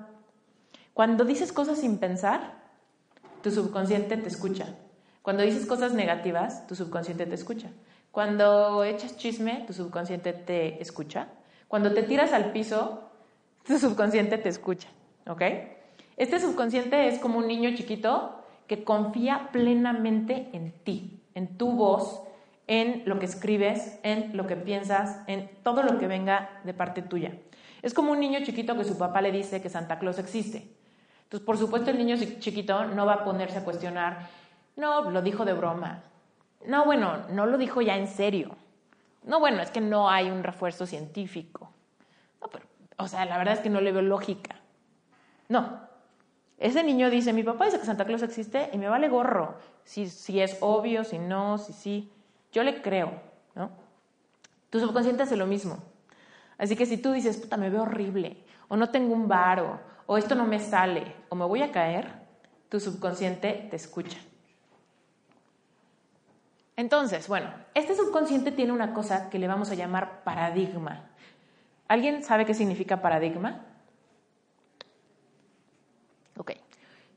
Cuando 0.93 1.25
dices 1.25 1.51
cosas 1.51 1.79
sin 1.79 1.97
pensar, 1.97 2.63
tu 3.41 3.51
subconsciente 3.51 4.15
te 4.17 4.27
escucha. 4.27 4.75
Cuando 5.21 5.43
dices 5.43 5.65
cosas 5.65 5.93
negativas, 5.93 6.65
tu 6.65 6.75
subconsciente 6.75 7.25
te 7.25 7.35
escucha. 7.35 7.69
Cuando 8.11 8.83
echas 8.83 9.17
chisme, 9.17 9.63
tu 9.67 9.73
subconsciente 9.73 10.33
te 10.33 10.81
escucha. 10.81 11.27
Cuando 11.67 11.93
te 11.93 12.03
tiras 12.03 12.31
al 12.31 12.51
piso, 12.51 13.09
tu 13.65 13.79
subconsciente 13.79 14.37
te 14.37 14.49
escucha. 14.49 14.89
¿Ok? 15.27 15.41
Este 16.17 16.39
subconsciente 16.39 17.07
es 17.07 17.19
como 17.19 17.39
un 17.39 17.47
niño 17.47 17.71
chiquito 17.75 18.43
que 18.67 18.83
confía 18.83 19.49
plenamente 19.51 20.49
en 20.53 20.71
ti, 20.83 21.21
en 21.33 21.57
tu 21.57 21.71
voz, 21.71 22.21
en 22.67 23.03
lo 23.05 23.19
que 23.19 23.25
escribes, 23.25 23.99
en 24.03 24.35
lo 24.37 24.47
que 24.47 24.55
piensas, 24.55 25.19
en 25.27 25.49
todo 25.63 25.83
lo 25.83 25.99
que 25.99 26.07
venga 26.07 26.61
de 26.63 26.73
parte 26.73 27.01
tuya. 27.01 27.33
Es 27.81 27.93
como 27.93 28.11
un 28.11 28.19
niño 28.19 28.39
chiquito 28.43 28.77
que 28.77 28.85
su 28.85 28.97
papá 28.97 29.21
le 29.21 29.31
dice 29.31 29.61
que 29.61 29.69
Santa 29.69 29.99
Claus 29.99 30.19
existe. 30.19 30.69
Entonces, 31.23 31.45
por 31.45 31.57
supuesto, 31.57 31.89
el 31.89 31.97
niño 31.97 32.15
chiquito 32.39 32.85
no 32.85 33.05
va 33.05 33.13
a 33.15 33.23
ponerse 33.23 33.57
a 33.57 33.63
cuestionar, 33.63 34.29
no, 34.75 35.09
lo 35.09 35.21
dijo 35.21 35.45
de 35.45 35.53
broma. 35.53 36.03
No, 36.65 36.85
bueno, 36.85 37.25
no 37.29 37.45
lo 37.45 37.57
dijo 37.57 37.81
ya 37.81 37.97
en 37.97 38.07
serio. 38.07 38.55
No, 39.23 39.39
bueno, 39.39 39.61
es 39.61 39.71
que 39.71 39.81
no 39.81 40.09
hay 40.09 40.29
un 40.29 40.43
refuerzo 40.43 40.85
científico. 40.85 41.69
No, 42.41 42.47
pero, 42.47 42.65
o 42.97 43.07
sea, 43.07 43.25
la 43.25 43.37
verdad 43.37 43.55
es 43.55 43.59
que 43.59 43.69
no 43.69 43.81
le 43.81 43.91
veo 43.91 44.01
lógica. 44.01 44.55
No. 45.49 45.81
Ese 46.57 46.83
niño 46.83 47.09
dice, 47.09 47.33
mi 47.33 47.43
papá 47.43 47.65
dice 47.65 47.79
que 47.79 47.85
Santa 47.85 48.05
Claus 48.05 48.21
existe 48.21 48.69
y 48.73 48.77
me 48.77 48.87
vale 48.87 49.09
gorro. 49.09 49.57
Si, 49.83 50.09
si 50.09 50.39
es 50.39 50.57
obvio, 50.61 51.03
si 51.03 51.19
no, 51.19 51.57
si 51.57 51.73
sí. 51.73 52.11
Yo 52.51 52.63
le 52.63 52.81
creo, 52.81 53.11
¿no? 53.55 53.71
Tu 54.69 54.79
subconsciente 54.79 55.23
hace 55.23 55.35
lo 55.35 55.47
mismo. 55.47 55.79
Así 56.57 56.75
que 56.75 56.85
si 56.85 56.97
tú 56.97 57.11
dices, 57.11 57.37
puta, 57.37 57.57
me 57.57 57.69
veo 57.69 57.81
horrible, 57.81 58.37
o 58.67 58.77
no 58.77 58.89
tengo 58.89 59.13
un 59.13 59.27
varo, 59.27 59.79
o 60.05 60.17
esto 60.17 60.35
no 60.35 60.45
me 60.45 60.59
sale, 60.59 61.15
o 61.29 61.35
me 61.35 61.45
voy 61.45 61.61
a 61.61 61.71
caer, 61.71 62.07
tu 62.69 62.79
subconsciente 62.79 63.67
te 63.69 63.75
escucha. 63.75 64.17
Entonces, 66.75 67.27
bueno, 67.27 67.53
este 67.73 67.95
subconsciente 67.95 68.51
tiene 68.51 68.71
una 68.71 68.93
cosa 68.93 69.29
que 69.29 69.39
le 69.39 69.47
vamos 69.47 69.69
a 69.69 69.75
llamar 69.75 70.23
paradigma. 70.23 71.09
¿Alguien 71.87 72.23
sabe 72.23 72.45
qué 72.45 72.53
significa 72.53 73.01
paradigma? 73.01 73.65
Ok. 76.37 76.51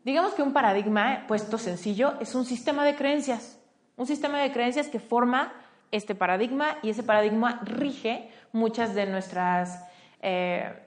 Digamos 0.04 0.34
que 0.34 0.42
un 0.42 0.52
paradigma, 0.52 1.24
puesto 1.26 1.58
sencillo, 1.58 2.14
es 2.20 2.34
un 2.34 2.44
sistema 2.44 2.84
de 2.84 2.94
creencias. 2.94 3.58
Un 3.96 4.06
sistema 4.06 4.40
de 4.40 4.52
creencias 4.52 4.88
que 4.88 5.00
forma 5.00 5.52
este 5.90 6.14
paradigma 6.14 6.78
y 6.82 6.90
ese 6.90 7.02
paradigma 7.02 7.60
rige 7.64 8.30
muchas 8.52 8.94
de 8.94 9.06
nuestras, 9.06 9.84
eh, 10.20 10.82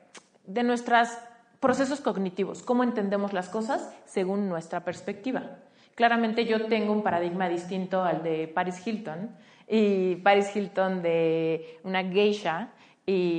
de 0.46 0.64
nuestros 0.64 1.10
procesos 1.60 2.02
cognitivos, 2.02 2.64
cómo 2.64 2.84
entendemos 2.84 3.34
las 3.34 3.50
cosas 3.50 3.94
según 4.06 4.48
nuestra 4.48 4.84
perspectiva. 4.84 5.58
Claramente 5.96 6.46
yo 6.46 6.68
tengo 6.68 6.94
un 6.94 7.04
paradigma 7.04 7.50
distinto 7.50 8.02
al 8.02 8.24
de 8.24 8.48
Paris 8.48 8.86
Hilton 8.86 9.36
y 9.68 10.16
Paris 10.18 10.56
Hilton 10.56 11.02
de 11.02 11.80
una 11.84 12.04
geisha, 12.04 12.70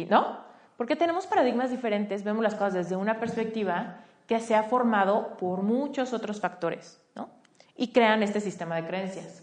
¿no? 0.08 0.38
Porque 0.76 0.96
tenemos 0.96 1.26
paradigmas 1.26 1.70
diferentes, 1.70 2.24
vemos 2.24 2.42
las 2.42 2.54
cosas 2.54 2.74
desde 2.74 2.96
una 2.96 3.20
perspectiva 3.20 3.98
que 4.26 4.40
se 4.40 4.54
ha 4.54 4.62
formado 4.62 5.36
por 5.36 5.62
muchos 5.62 6.12
otros 6.12 6.40
factores, 6.40 7.00
¿no? 7.14 7.28
Y 7.76 7.92
crean 7.92 8.22
este 8.22 8.40
sistema 8.40 8.76
de 8.76 8.86
creencias. 8.86 9.42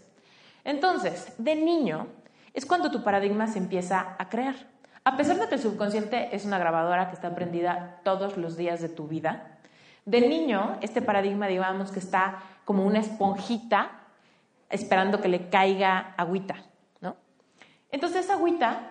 Entonces, 0.64 1.32
de 1.38 1.54
niño 1.56 2.08
es 2.54 2.66
cuando 2.66 2.90
tu 2.90 3.04
paradigma 3.04 3.46
se 3.46 3.58
empieza 3.58 4.16
a 4.18 4.28
crear. 4.28 4.56
A 5.04 5.16
pesar 5.16 5.38
de 5.38 5.48
que 5.48 5.54
el 5.54 5.60
subconsciente 5.60 6.34
es 6.34 6.44
una 6.44 6.58
grabadora 6.58 7.08
que 7.08 7.14
está 7.14 7.34
prendida 7.34 8.00
todos 8.02 8.36
los 8.36 8.56
días 8.56 8.80
de 8.80 8.88
tu 8.88 9.06
vida, 9.06 9.58
de 10.04 10.22
niño 10.22 10.78
este 10.80 11.02
paradigma 11.02 11.46
digamos 11.46 11.92
que 11.92 11.98
está 11.98 12.40
como 12.64 12.84
una 12.84 12.98
esponjita 12.98 13.90
esperando 14.70 15.20
que 15.20 15.28
le 15.28 15.48
caiga 15.48 16.14
agüita, 16.16 16.56
¿no? 17.00 17.16
Entonces 17.90 18.24
esa 18.24 18.34
agüita 18.34 18.90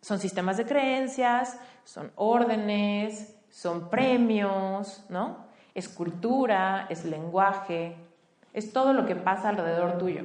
son 0.00 0.18
sistemas 0.18 0.56
de 0.56 0.66
creencias, 0.66 1.58
son 1.84 2.12
órdenes, 2.16 3.36
son 3.50 3.88
premios, 3.88 5.04
¿no? 5.08 5.46
Es 5.74 5.88
cultura, 5.88 6.86
es 6.88 7.04
lenguaje, 7.04 7.96
es 8.52 8.72
todo 8.72 8.92
lo 8.92 9.06
que 9.06 9.16
pasa 9.16 9.48
alrededor 9.48 9.98
tuyo. 9.98 10.22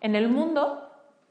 En 0.00 0.14
el 0.16 0.28
mundo, 0.28 0.88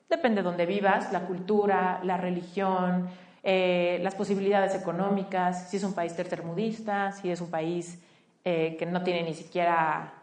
depende 0.09 0.41
de 0.41 0.49
dónde 0.49 0.65
vivas, 0.65 1.11
la 1.11 1.21
cultura, 1.21 1.99
la 2.03 2.17
religión, 2.17 3.09
eh, 3.43 3.99
las 4.03 4.15
posibilidades 4.15 4.75
económicas, 4.75 5.69
si 5.69 5.77
es 5.77 5.83
un 5.83 5.93
país 5.93 6.15
tercermudista, 6.15 7.11
si 7.11 7.31
es 7.31 7.41
un 7.41 7.49
país 7.49 7.99
eh, 8.43 8.75
que 8.77 8.85
no 8.85 9.03
tiene 9.03 9.23
ni 9.23 9.33
siquiera 9.33 10.13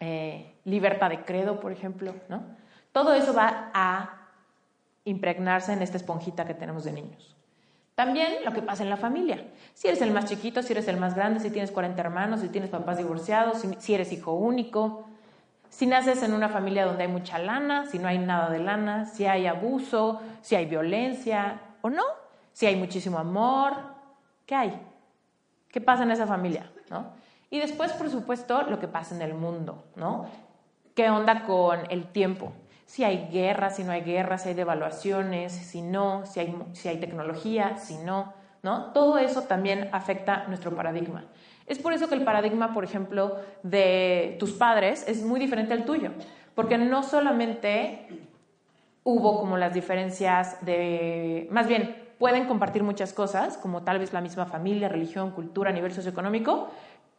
eh, 0.00 0.52
libertad 0.64 1.10
de 1.10 1.24
credo, 1.24 1.60
por 1.60 1.72
ejemplo, 1.72 2.14
¿no? 2.28 2.42
Todo 2.92 3.14
eso 3.14 3.34
va 3.34 3.70
a 3.72 4.15
impregnarse 5.06 5.72
en 5.72 5.80
esta 5.80 5.96
esponjita 5.96 6.44
que 6.44 6.54
tenemos 6.54 6.84
de 6.84 6.92
niños. 6.92 7.34
También 7.94 8.44
lo 8.44 8.52
que 8.52 8.60
pasa 8.60 8.82
en 8.82 8.90
la 8.90 8.98
familia. 8.98 9.42
Si 9.72 9.88
eres 9.88 10.02
el 10.02 10.10
más 10.10 10.26
chiquito, 10.26 10.62
si 10.62 10.74
eres 10.74 10.86
el 10.88 10.98
más 10.98 11.14
grande, 11.14 11.40
si 11.40 11.48
tienes 11.48 11.70
40 11.70 11.98
hermanos, 11.98 12.40
si 12.40 12.48
tienes 12.48 12.68
papás 12.68 12.98
divorciados, 12.98 13.64
si 13.78 13.94
eres 13.94 14.12
hijo 14.12 14.34
único, 14.34 15.06
si 15.70 15.86
naces 15.86 16.22
en 16.22 16.34
una 16.34 16.50
familia 16.50 16.84
donde 16.84 17.04
hay 17.04 17.08
mucha 17.08 17.38
lana, 17.38 17.86
si 17.86 17.98
no 17.98 18.08
hay 18.08 18.18
nada 18.18 18.50
de 18.50 18.58
lana, 18.58 19.06
si 19.06 19.24
hay 19.24 19.46
abuso, 19.46 20.20
si 20.42 20.54
hay 20.54 20.66
violencia 20.66 21.60
o 21.80 21.88
no, 21.88 22.04
si 22.52 22.66
hay 22.66 22.76
muchísimo 22.76 23.18
amor, 23.18 23.74
¿qué 24.44 24.54
hay? 24.54 24.80
¿Qué 25.68 25.80
pasa 25.80 26.02
en 26.02 26.10
esa 26.10 26.26
familia? 26.26 26.70
¿no? 26.90 27.12
Y 27.50 27.58
después, 27.58 27.92
por 27.92 28.10
supuesto, 28.10 28.62
lo 28.62 28.78
que 28.78 28.88
pasa 28.88 29.14
en 29.14 29.22
el 29.22 29.34
mundo, 29.34 29.84
¿no? 29.96 30.26
¿Qué 30.94 31.10
onda 31.10 31.44
con 31.44 31.80
el 31.90 32.06
tiempo? 32.06 32.52
Si 32.86 33.04
hay 33.04 33.28
guerra, 33.30 33.70
si 33.70 33.84
no 33.84 33.92
hay 33.92 34.00
guerra, 34.00 34.38
si 34.38 34.48
hay 34.48 34.54
devaluaciones, 34.54 35.52
si 35.52 35.82
no, 35.82 36.24
si 36.24 36.40
hay, 36.40 36.56
si 36.72 36.88
hay 36.88 36.98
tecnología, 36.98 37.76
si 37.76 37.98
no, 37.98 38.32
¿no? 38.62 38.92
Todo 38.92 39.18
eso 39.18 39.42
también 39.42 39.90
afecta 39.92 40.44
nuestro 40.48 40.74
paradigma. 40.74 41.24
Es 41.66 41.78
por 41.78 41.92
eso 41.92 42.08
que 42.08 42.14
el 42.14 42.22
paradigma, 42.22 42.72
por 42.72 42.84
ejemplo, 42.84 43.36
de 43.62 44.36
tus 44.38 44.52
padres 44.52 45.04
es 45.08 45.22
muy 45.22 45.40
diferente 45.40 45.74
al 45.74 45.84
tuyo, 45.84 46.12
porque 46.54 46.78
no 46.78 47.02
solamente 47.02 48.06
hubo 49.02 49.38
como 49.40 49.56
las 49.56 49.74
diferencias 49.74 50.64
de, 50.64 51.48
más 51.50 51.66
bien, 51.66 51.96
pueden 52.18 52.46
compartir 52.46 52.82
muchas 52.82 53.12
cosas, 53.12 53.56
como 53.56 53.82
tal 53.82 53.98
vez 53.98 54.12
la 54.12 54.20
misma 54.20 54.46
familia, 54.46 54.88
religión, 54.88 55.32
cultura, 55.32 55.72
nivel 55.72 55.92
socioeconómico, 55.92 56.70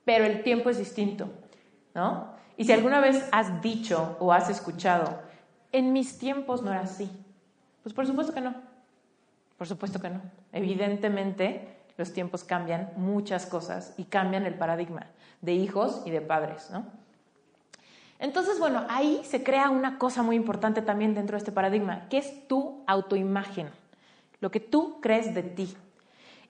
pero 0.05 0.25
el 0.25 0.43
tiempo 0.43 0.69
es 0.69 0.77
distinto, 0.77 1.29
¿no? 1.93 2.35
Y 2.55 2.65
si 2.65 2.73
alguna 2.73 2.99
vez 2.99 3.27
has 3.31 3.61
dicho 3.61 4.17
o 4.19 4.33
has 4.33 4.49
escuchado, 4.49 5.26
en 5.71 5.93
mis 5.93 6.17
tiempos 6.17 6.61
no 6.61 6.71
era 6.71 6.81
así, 6.81 7.09
pues 7.83 7.93
por 7.93 8.05
supuesto 8.05 8.33
que 8.33 8.41
no, 8.41 8.55
por 9.57 9.67
supuesto 9.67 9.99
que 9.99 10.09
no. 10.09 10.21
Evidentemente, 10.53 11.77
los 11.97 12.13
tiempos 12.13 12.43
cambian 12.43 12.91
muchas 12.95 13.45
cosas 13.45 13.93
y 13.97 14.05
cambian 14.05 14.45
el 14.45 14.53
paradigma 14.53 15.07
de 15.41 15.53
hijos 15.53 16.01
y 16.05 16.11
de 16.11 16.21
padres, 16.21 16.69
¿no? 16.71 16.85
Entonces, 18.19 18.59
bueno, 18.59 18.83
ahí 18.89 19.21
se 19.23 19.43
crea 19.43 19.69
una 19.69 19.99
cosa 19.99 20.23
muy 20.23 20.35
importante 20.35 20.81
también 20.81 21.13
dentro 21.13 21.35
de 21.35 21.39
este 21.39 21.51
paradigma, 21.51 22.07
que 22.09 22.17
es 22.17 22.47
tu 22.47 22.83
autoimagen, 22.87 23.69
lo 24.39 24.49
que 24.49 24.59
tú 24.59 24.99
crees 25.01 25.35
de 25.35 25.43
ti. 25.43 25.75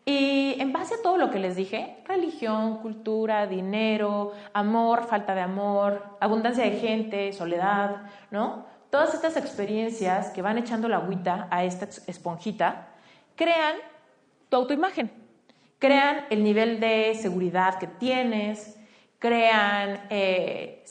Y 0.05 0.55
en 0.61 0.71
base 0.71 0.95
a 0.95 1.01
todo 1.03 1.17
lo 1.17 1.29
que 1.29 1.39
les 1.39 1.57
dije, 1.57 1.97
religión, 2.05 2.77
cultura, 2.77 3.45
dinero, 3.45 4.31
amor, 4.53 5.03
falta 5.03 5.35
de 5.35 5.41
amor, 5.41 6.01
abundancia 6.21 6.63
de 6.63 6.79
gente, 6.79 7.33
soledad, 7.33 8.03
¿no? 8.31 8.65
Todas 8.89 9.13
estas 9.13 9.37
experiencias 9.37 10.29
que 10.29 10.41
van 10.41 10.57
echando 10.57 10.87
la 10.87 10.97
agüita 10.97 11.47
a 11.51 11.63
esta 11.63 11.87
esponjita, 12.07 12.87
crean 13.35 13.75
tu 14.49 14.57
autoimagen 14.57 15.11
crean 15.79 16.25
el 16.29 16.43
nivel 16.43 16.79
de 16.79 17.15
seguridad 17.15 17.77
que 17.77 17.87
tienes, 17.87 18.75
crean 19.19 20.01
eh, 20.09 20.83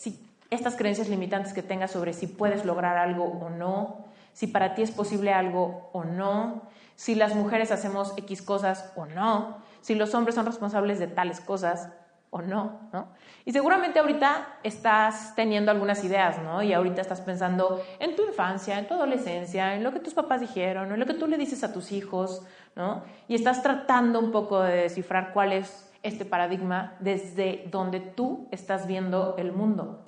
estas 0.50 0.76
creencias 0.76 1.08
limitantes 1.08 1.52
que 1.52 1.62
tengas 1.62 1.90
sobre 1.90 2.12
si 2.12 2.26
puedes 2.26 2.64
lograr 2.64 2.96
algo 2.96 3.24
o 3.24 3.50
no, 3.50 4.06
si 4.32 4.46
para 4.46 4.74
ti 4.74 4.82
es 4.82 4.90
posible 4.90 5.32
algo 5.32 5.90
o 5.92 6.04
no, 6.04 6.62
si 6.94 7.14
las 7.14 7.34
mujeres 7.34 7.70
hacemos 7.70 8.14
X 8.16 8.42
cosas 8.42 8.92
o 8.96 9.06
no, 9.06 9.58
si 9.80 9.94
los 9.94 10.14
hombres 10.14 10.34
son 10.34 10.46
responsables 10.46 10.98
de 10.98 11.06
tales 11.06 11.40
cosas 11.40 11.88
o 12.30 12.42
no, 12.42 12.88
¿no? 12.92 13.08
Y 13.44 13.52
seguramente 13.52 13.98
ahorita 13.98 14.58
estás 14.62 15.34
teniendo 15.34 15.70
algunas 15.70 16.02
ideas, 16.04 16.42
¿no? 16.42 16.62
Y 16.62 16.72
ahorita 16.72 17.00
estás 17.00 17.20
pensando 17.20 17.82
en 17.98 18.16
tu 18.16 18.26
infancia, 18.26 18.78
en 18.78 18.88
tu 18.88 18.94
adolescencia, 18.94 19.74
en 19.74 19.84
lo 19.84 19.92
que 19.92 20.00
tus 20.00 20.14
papás 20.14 20.40
dijeron, 20.40 20.92
en 20.92 20.98
lo 20.98 21.06
que 21.06 21.14
tú 21.14 21.26
le 21.26 21.38
dices 21.38 21.62
a 21.62 21.72
tus 21.72 21.92
hijos, 21.92 22.42
¿no? 22.74 23.04
Y 23.28 23.34
estás 23.34 23.62
tratando 23.62 24.18
un 24.18 24.32
poco 24.32 24.60
de 24.60 24.76
descifrar 24.82 25.32
cuál 25.32 25.52
es 25.52 25.92
este 26.02 26.24
paradigma 26.24 26.94
desde 27.00 27.68
donde 27.70 28.00
tú 28.00 28.48
estás 28.50 28.86
viendo 28.86 29.36
el 29.38 29.52
mundo. 29.52 30.04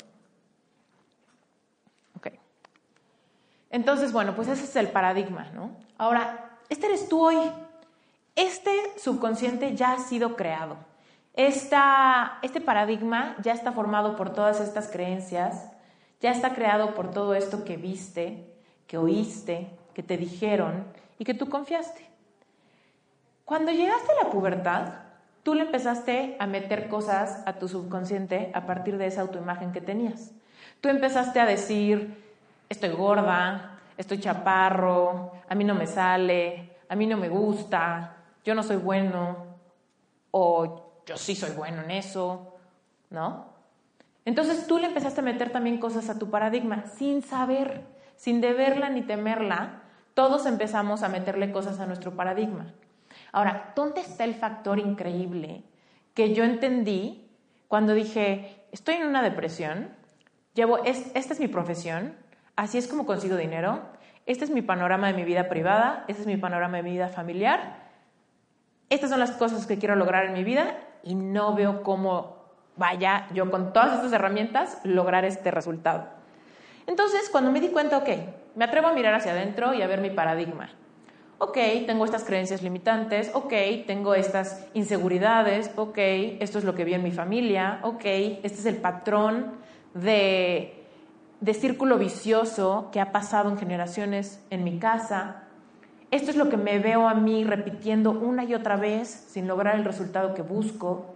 Ok. 2.16 2.28
Entonces, 3.70 4.12
bueno, 4.12 4.34
pues 4.34 4.48
ese 4.48 4.64
es 4.64 4.76
el 4.76 4.88
paradigma, 4.88 5.48
¿no? 5.54 5.70
Ahora, 5.96 6.58
este 6.68 6.86
eres 6.86 7.08
tú 7.08 7.26
hoy. 7.26 7.38
Este 8.34 8.70
subconsciente 8.96 9.74
ya 9.74 9.92
ha 9.92 9.98
sido 9.98 10.36
creado 10.36 10.87
este 11.38 12.60
paradigma 12.60 13.36
ya 13.40 13.52
está 13.52 13.70
formado 13.70 14.16
por 14.16 14.32
todas 14.32 14.60
estas 14.60 14.88
creencias, 14.88 15.70
ya 16.20 16.32
está 16.32 16.52
creado 16.52 16.94
por 16.94 17.12
todo 17.12 17.34
esto 17.34 17.64
que 17.64 17.76
viste, 17.76 18.52
que 18.88 18.98
oíste, 18.98 19.70
que 19.94 20.02
te 20.02 20.16
dijeron 20.16 20.84
y 21.16 21.24
que 21.24 21.34
tú 21.34 21.48
confiaste. 21.48 22.04
Cuando 23.44 23.70
llegaste 23.70 24.10
a 24.10 24.24
la 24.24 24.30
pubertad, 24.30 24.94
tú 25.44 25.54
le 25.54 25.62
empezaste 25.62 26.36
a 26.40 26.46
meter 26.48 26.88
cosas 26.88 27.40
a 27.46 27.52
tu 27.52 27.68
subconsciente 27.68 28.50
a 28.52 28.66
partir 28.66 28.98
de 28.98 29.06
esa 29.06 29.20
autoimagen 29.20 29.70
que 29.70 29.80
tenías. 29.80 30.32
Tú 30.80 30.88
empezaste 30.88 31.38
a 31.38 31.46
decir, 31.46 32.20
estoy 32.68 32.90
gorda, 32.90 33.78
estoy 33.96 34.18
chaparro, 34.18 35.32
a 35.48 35.54
mí 35.54 35.62
no 35.62 35.76
me 35.76 35.86
sale, 35.86 36.76
a 36.88 36.96
mí 36.96 37.06
no 37.06 37.16
me 37.16 37.28
gusta, 37.28 38.16
yo 38.44 38.56
no 38.56 38.64
soy 38.64 38.76
bueno, 38.76 39.36
o 40.32 40.87
yo 41.08 41.16
sí 41.16 41.34
soy 41.34 41.52
bueno 41.52 41.82
en 41.82 41.90
eso, 41.90 42.54
¿no? 43.08 43.46
Entonces 44.26 44.66
tú 44.66 44.78
le 44.78 44.88
empezaste 44.88 45.20
a 45.20 45.24
meter 45.24 45.50
también 45.50 45.78
cosas 45.78 46.10
a 46.10 46.18
tu 46.18 46.28
paradigma 46.28 46.84
sin 46.98 47.22
saber, 47.22 47.86
sin 48.16 48.42
deberla 48.42 48.90
ni 48.90 49.00
temerla, 49.00 49.80
todos 50.12 50.44
empezamos 50.44 51.02
a 51.02 51.08
meterle 51.08 51.50
cosas 51.50 51.80
a 51.80 51.86
nuestro 51.86 52.14
paradigma. 52.14 52.74
Ahora, 53.32 53.72
¿dónde 53.74 54.02
está 54.02 54.24
el 54.24 54.34
factor 54.34 54.78
increíble 54.78 55.62
que 56.12 56.34
yo 56.34 56.44
entendí 56.44 57.30
cuando 57.68 57.94
dije, 57.94 58.66
estoy 58.70 58.96
en 58.96 59.06
una 59.06 59.22
depresión, 59.22 59.88
llevo, 60.52 60.84
esta 60.84 61.32
es 61.32 61.40
mi 61.40 61.48
profesión, 61.48 62.16
así 62.54 62.76
es 62.76 62.86
como 62.86 63.06
consigo 63.06 63.36
dinero, 63.36 63.80
este 64.26 64.44
es 64.44 64.50
mi 64.50 64.60
panorama 64.60 65.06
de 65.06 65.14
mi 65.14 65.24
vida 65.24 65.48
privada, 65.48 66.04
este 66.06 66.22
es 66.22 66.26
mi 66.26 66.36
panorama 66.36 66.76
de 66.76 66.82
mi 66.82 66.90
vida 66.90 67.08
familiar, 67.08 67.88
estas 68.90 69.08
son 69.08 69.20
las 69.20 69.30
cosas 69.32 69.66
que 69.66 69.78
quiero 69.78 69.96
lograr 69.96 70.26
en 70.26 70.34
mi 70.34 70.44
vida 70.44 70.76
y 71.02 71.14
no 71.14 71.54
veo 71.54 71.82
cómo 71.82 72.36
vaya 72.76 73.26
yo 73.34 73.50
con 73.50 73.72
todas 73.72 73.94
estas 73.94 74.12
herramientas 74.12 74.78
lograr 74.84 75.24
este 75.24 75.50
resultado. 75.50 76.06
Entonces, 76.86 77.28
cuando 77.30 77.50
me 77.50 77.60
di 77.60 77.68
cuenta, 77.68 77.98
ok, 77.98 78.08
me 78.54 78.64
atrevo 78.64 78.88
a 78.88 78.92
mirar 78.92 79.14
hacia 79.14 79.32
adentro 79.32 79.74
y 79.74 79.82
a 79.82 79.86
ver 79.86 80.00
mi 80.00 80.10
paradigma 80.10 80.70
ok, 81.38 81.56
tengo 81.86 82.04
estas 82.04 82.24
creencias 82.24 82.62
limitantes, 82.62 83.30
ok, 83.32 83.52
tengo 83.86 84.14
estas 84.14 84.66
inseguridades, 84.74 85.70
ok, 85.76 85.98
esto 86.40 86.58
es 86.58 86.64
lo 86.64 86.74
que 86.74 86.84
vi 86.84 86.94
en 86.94 87.02
mi 87.02 87.12
familia, 87.12 87.78
ok, 87.82 88.04
este 88.04 88.58
es 88.58 88.66
el 88.66 88.76
patrón 88.76 89.52
de, 89.94 90.84
de 91.40 91.54
círculo 91.54 91.96
vicioso 91.96 92.88
que 92.92 93.00
ha 93.00 93.12
pasado 93.12 93.48
en 93.50 93.56
generaciones 93.56 94.44
en 94.50 94.64
mi 94.64 94.78
casa. 94.78 95.44
Esto 96.10 96.30
es 96.30 96.36
lo 96.36 96.48
que 96.48 96.56
me 96.56 96.78
veo 96.78 97.08
a 97.08 97.14
mí 97.14 97.44
repitiendo 97.44 98.12
una 98.12 98.44
y 98.44 98.54
otra 98.54 98.76
vez 98.76 99.08
sin 99.08 99.46
lograr 99.46 99.76
el 99.76 99.84
resultado 99.84 100.34
que 100.34 100.42
busco. 100.42 101.14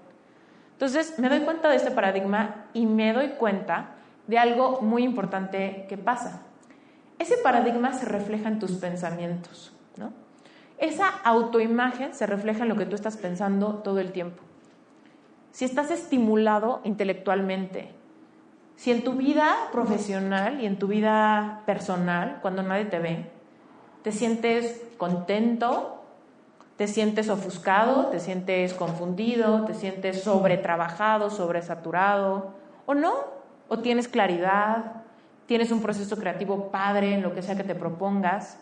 Entonces 0.72 1.18
me 1.18 1.28
doy 1.28 1.40
cuenta 1.40 1.68
de 1.70 1.76
este 1.76 1.90
paradigma 1.90 2.66
y 2.75 2.87
me 2.87 3.12
doy 3.12 3.28
cuenta 3.30 3.90
de 4.26 4.38
algo 4.38 4.80
muy 4.82 5.02
importante 5.02 5.87
que 5.88 5.96
pasa. 5.96 6.42
Ese 7.18 7.37
paradigma 7.38 7.92
se 7.92 8.04
refleja 8.04 8.49
en 8.49 8.58
tus 8.58 8.72
pensamientos. 8.72 9.72
Esa 10.78 11.08
autoimagen 11.22 12.12
se 12.12 12.26
refleja 12.26 12.64
en 12.64 12.68
lo 12.68 12.76
que 12.76 12.87
tú 12.87 12.96
estás 12.96 13.16
pensando 13.16 13.76
todo 13.84 14.00
el 14.00 14.11
tiempo. 14.11 14.42
Si 15.52 15.64
estás 15.64 15.92
estimulado 15.92 16.80
intelectualmente, 16.82 17.92
si 18.75 18.90
en 18.90 19.04
tu 19.04 19.12
vida 19.12 19.54
profesional 19.70 20.61
y 20.61 20.66
en 20.66 20.80
tu 20.80 20.88
vida 20.88 21.62
personal, 21.66 22.40
cuando 22.42 22.64
nadie 22.64 22.87
te 22.87 22.99
ve, 22.99 23.30
te 24.02 24.12
sientes 24.12 24.82
contento, 24.99 26.02
te 26.76 26.88
sientes 26.88 27.28
ofuscado, 27.28 28.06
te 28.06 28.18
sientes 28.18 28.75
confundido, 28.75 29.64
te 29.64 29.75
sientes 29.75 30.23
sobretrabajado, 30.23 31.30
sobresaturado, 31.30 32.54
o 32.87 32.94
no, 32.94 33.12
o 33.68 33.78
tienes 33.78 34.09
claridad, 34.09 35.02
tienes 35.47 35.71
un 35.71 35.82
proceso 35.82 36.16
creativo 36.16 36.71
padre 36.71 37.14
en 37.14 37.23
lo 37.23 37.35
que 37.35 37.42
sea 37.42 37.56
que 37.56 37.64
te 37.64 37.75
propongas, 37.75 38.59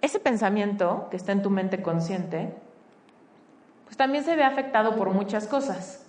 ese 0.00 0.20
pensamiento 0.20 1.08
que 1.10 1.16
está 1.16 1.32
en 1.32 1.42
tu 1.42 1.50
mente 1.50 1.82
consciente, 1.82 2.54
pues 3.84 3.96
también 3.96 4.24
se 4.24 4.36
ve 4.36 4.44
afectado 4.44 4.96
por 4.96 5.10
muchas 5.10 5.46
cosas. 5.46 6.06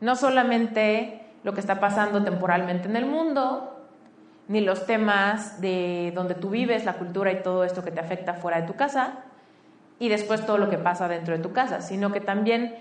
No 0.00 0.16
solamente 0.16 1.26
lo 1.44 1.54
que 1.54 1.60
está 1.60 1.78
pasando 1.78 2.24
temporalmente 2.24 2.88
en 2.88 2.96
el 2.96 3.06
mundo, 3.06 3.79
ni 4.50 4.60
los 4.60 4.84
temas 4.84 5.60
de 5.60 6.10
donde 6.12 6.34
tú 6.34 6.50
vives, 6.50 6.84
la 6.84 6.94
cultura 6.94 7.30
y 7.30 7.40
todo 7.40 7.62
esto 7.62 7.84
que 7.84 7.92
te 7.92 8.00
afecta 8.00 8.34
fuera 8.34 8.60
de 8.60 8.66
tu 8.66 8.74
casa, 8.74 9.20
y 10.00 10.08
después 10.08 10.44
todo 10.44 10.58
lo 10.58 10.68
que 10.68 10.76
pasa 10.76 11.06
dentro 11.06 11.36
de 11.36 11.40
tu 11.40 11.52
casa, 11.52 11.80
sino 11.80 12.10
que 12.10 12.20
también 12.20 12.74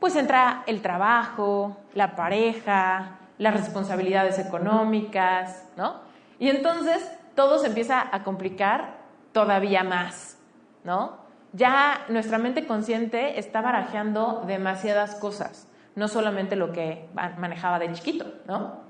pues 0.00 0.16
entra 0.16 0.64
el 0.66 0.82
trabajo, 0.82 1.76
la 1.94 2.16
pareja, 2.16 3.18
las 3.38 3.54
responsabilidades 3.54 4.40
económicas, 4.40 5.68
¿no? 5.76 6.00
Y 6.40 6.48
entonces 6.48 7.08
todo 7.36 7.60
se 7.60 7.68
empieza 7.68 8.04
a 8.10 8.24
complicar 8.24 8.96
todavía 9.30 9.84
más, 9.84 10.38
¿no? 10.82 11.18
Ya 11.52 12.04
nuestra 12.08 12.38
mente 12.38 12.66
consciente 12.66 13.38
está 13.38 13.60
barajeando 13.60 14.42
demasiadas 14.44 15.14
cosas, 15.14 15.68
no 15.94 16.08
solamente 16.08 16.56
lo 16.56 16.72
que 16.72 17.08
manejaba 17.38 17.78
de 17.78 17.92
chiquito, 17.92 18.26
¿no? 18.48 18.85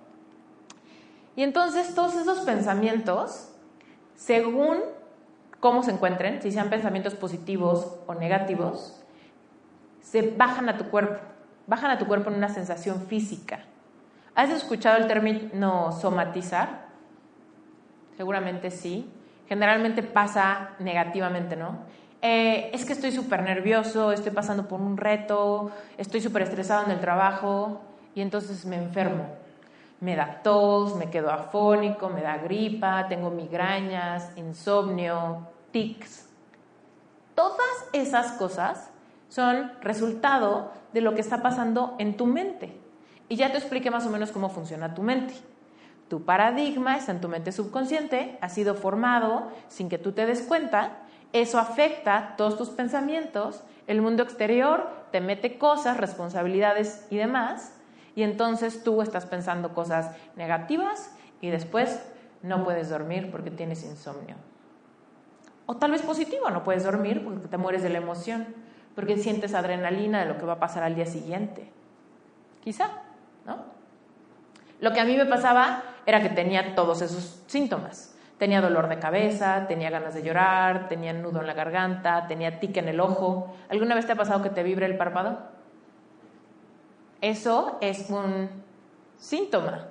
Y 1.36 1.42
entonces 1.42 1.94
todos 1.94 2.16
esos 2.16 2.40
pensamientos, 2.40 3.50
según 4.14 4.78
cómo 5.60 5.82
se 5.82 5.92
encuentren, 5.92 6.42
si 6.42 6.50
sean 6.50 6.70
pensamientos 6.70 7.14
positivos 7.14 7.96
o 8.06 8.14
negativos, 8.14 9.04
se 10.00 10.22
bajan 10.30 10.68
a 10.68 10.78
tu 10.78 10.84
cuerpo, 10.86 11.20
bajan 11.66 11.90
a 11.90 11.98
tu 11.98 12.06
cuerpo 12.06 12.30
en 12.30 12.36
una 12.36 12.48
sensación 12.48 13.02
física. 13.02 13.60
¿Has 14.34 14.50
escuchado 14.50 14.96
el 14.96 15.06
término 15.06 15.92
somatizar? 15.92 16.86
Seguramente 18.16 18.70
sí 18.70 19.12
generalmente 19.48 20.02
pasa 20.02 20.70
negativamente, 20.78 21.56
¿no? 21.56 21.78
Eh, 22.22 22.70
es 22.72 22.84
que 22.84 22.92
estoy 22.92 23.12
súper 23.12 23.42
nervioso, 23.42 24.12
estoy 24.12 24.32
pasando 24.32 24.66
por 24.66 24.80
un 24.80 24.96
reto, 24.96 25.70
estoy 25.96 26.20
súper 26.20 26.42
estresado 26.42 26.84
en 26.84 26.90
el 26.90 27.00
trabajo 27.00 27.80
y 28.14 28.20
entonces 28.20 28.64
me 28.64 28.76
enfermo. 28.76 29.26
Me 30.00 30.14
da 30.14 30.40
tos, 30.42 30.94
me 30.96 31.10
quedo 31.10 31.30
afónico, 31.30 32.08
me 32.08 32.22
da 32.22 32.36
gripa, 32.38 33.06
tengo 33.08 33.30
migrañas, 33.30 34.36
insomnio, 34.36 35.46
tics. 35.70 36.28
Todas 37.34 37.88
esas 37.92 38.32
cosas 38.32 38.90
son 39.28 39.72
resultado 39.80 40.70
de 40.92 41.00
lo 41.00 41.14
que 41.14 41.20
está 41.20 41.42
pasando 41.42 41.94
en 41.98 42.16
tu 42.16 42.26
mente. 42.26 42.78
Y 43.28 43.36
ya 43.36 43.50
te 43.50 43.58
expliqué 43.58 43.90
más 43.90 44.06
o 44.06 44.10
menos 44.10 44.32
cómo 44.32 44.50
funciona 44.50 44.94
tu 44.94 45.02
mente. 45.02 45.34
Tu 46.08 46.24
paradigma 46.24 46.96
está 46.96 47.12
en 47.12 47.20
tu 47.20 47.28
mente 47.28 47.50
subconsciente, 47.50 48.38
ha 48.40 48.48
sido 48.48 48.74
formado 48.74 49.50
sin 49.68 49.88
que 49.88 49.98
tú 49.98 50.12
te 50.12 50.24
des 50.24 50.42
cuenta, 50.42 50.98
eso 51.32 51.58
afecta 51.58 52.34
todos 52.36 52.56
tus 52.56 52.68
pensamientos, 52.70 53.62
el 53.88 54.00
mundo 54.00 54.22
exterior 54.22 54.88
te 55.10 55.20
mete 55.20 55.58
cosas, 55.58 55.96
responsabilidades 55.96 57.06
y 57.10 57.16
demás, 57.16 57.75
y 58.16 58.22
entonces 58.22 58.82
tú 58.82 59.02
estás 59.02 59.26
pensando 59.26 59.74
cosas 59.74 60.10
negativas 60.34 61.14
y 61.40 61.50
después 61.50 62.02
no 62.42 62.64
puedes 62.64 62.88
dormir 62.88 63.30
porque 63.30 63.50
tienes 63.50 63.84
insomnio. 63.84 64.36
O 65.66 65.76
tal 65.76 65.90
vez 65.90 66.00
positivo, 66.00 66.48
no 66.50 66.64
puedes 66.64 66.82
dormir 66.82 67.22
porque 67.22 67.46
te 67.46 67.58
mueres 67.58 67.82
de 67.82 67.90
la 67.90 67.98
emoción, 67.98 68.46
porque 68.94 69.18
sientes 69.18 69.54
adrenalina 69.54 70.20
de 70.20 70.26
lo 70.26 70.38
que 70.38 70.46
va 70.46 70.54
a 70.54 70.58
pasar 70.58 70.82
al 70.82 70.94
día 70.94 71.04
siguiente. 71.04 71.70
Quizá, 72.64 72.88
¿no? 73.44 73.58
Lo 74.80 74.92
que 74.92 75.00
a 75.00 75.04
mí 75.04 75.14
me 75.14 75.26
pasaba 75.26 75.82
era 76.06 76.22
que 76.22 76.30
tenía 76.30 76.74
todos 76.74 77.02
esos 77.02 77.42
síntomas. 77.46 78.16
Tenía 78.38 78.62
dolor 78.62 78.88
de 78.88 78.98
cabeza, 78.98 79.66
tenía 79.68 79.90
ganas 79.90 80.14
de 80.14 80.22
llorar, 80.22 80.88
tenía 80.88 81.12
nudo 81.12 81.40
en 81.40 81.46
la 81.46 81.54
garganta, 81.54 82.26
tenía 82.28 82.60
tic 82.60 82.78
en 82.78 82.88
el 82.88 83.00
ojo. 83.00 83.54
¿Alguna 83.68 83.94
vez 83.94 84.06
te 84.06 84.12
ha 84.12 84.16
pasado 84.16 84.42
que 84.42 84.50
te 84.50 84.62
vibre 84.62 84.86
el 84.86 84.96
párpado? 84.96 85.55
Eso 87.20 87.78
es 87.80 88.10
un 88.10 88.48
síntoma 89.18 89.86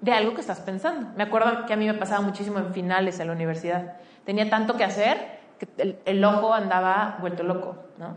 de 0.00 0.12
algo 0.12 0.34
que 0.34 0.40
estás 0.40 0.60
pensando. 0.60 1.10
Me 1.16 1.22
acuerdo 1.24 1.66
que 1.66 1.72
a 1.72 1.76
mí 1.76 1.86
me 1.86 1.94
pasaba 1.94 2.20
muchísimo 2.20 2.58
en 2.58 2.72
finales 2.72 3.20
en 3.20 3.28
la 3.28 3.32
universidad. 3.32 3.96
Tenía 4.24 4.48
tanto 4.50 4.76
que 4.76 4.84
hacer 4.84 5.40
que 5.58 5.68
el, 5.78 5.98
el 6.04 6.24
ojo 6.24 6.52
andaba 6.52 7.18
vuelto 7.20 7.42
loco, 7.42 7.76
¿no? 7.98 8.16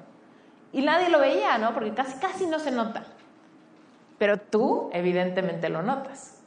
Y 0.74 0.82
nadie 0.82 1.10
lo 1.10 1.20
veía, 1.20 1.58
¿no? 1.58 1.74
Porque 1.74 1.94
casi, 1.94 2.20
casi 2.20 2.46
no 2.46 2.60
se 2.60 2.72
nota 2.72 3.06
pero 4.18 4.38
tú 4.38 4.90
evidentemente 4.94 5.70
lo 5.70 5.84
notas. 5.84 6.42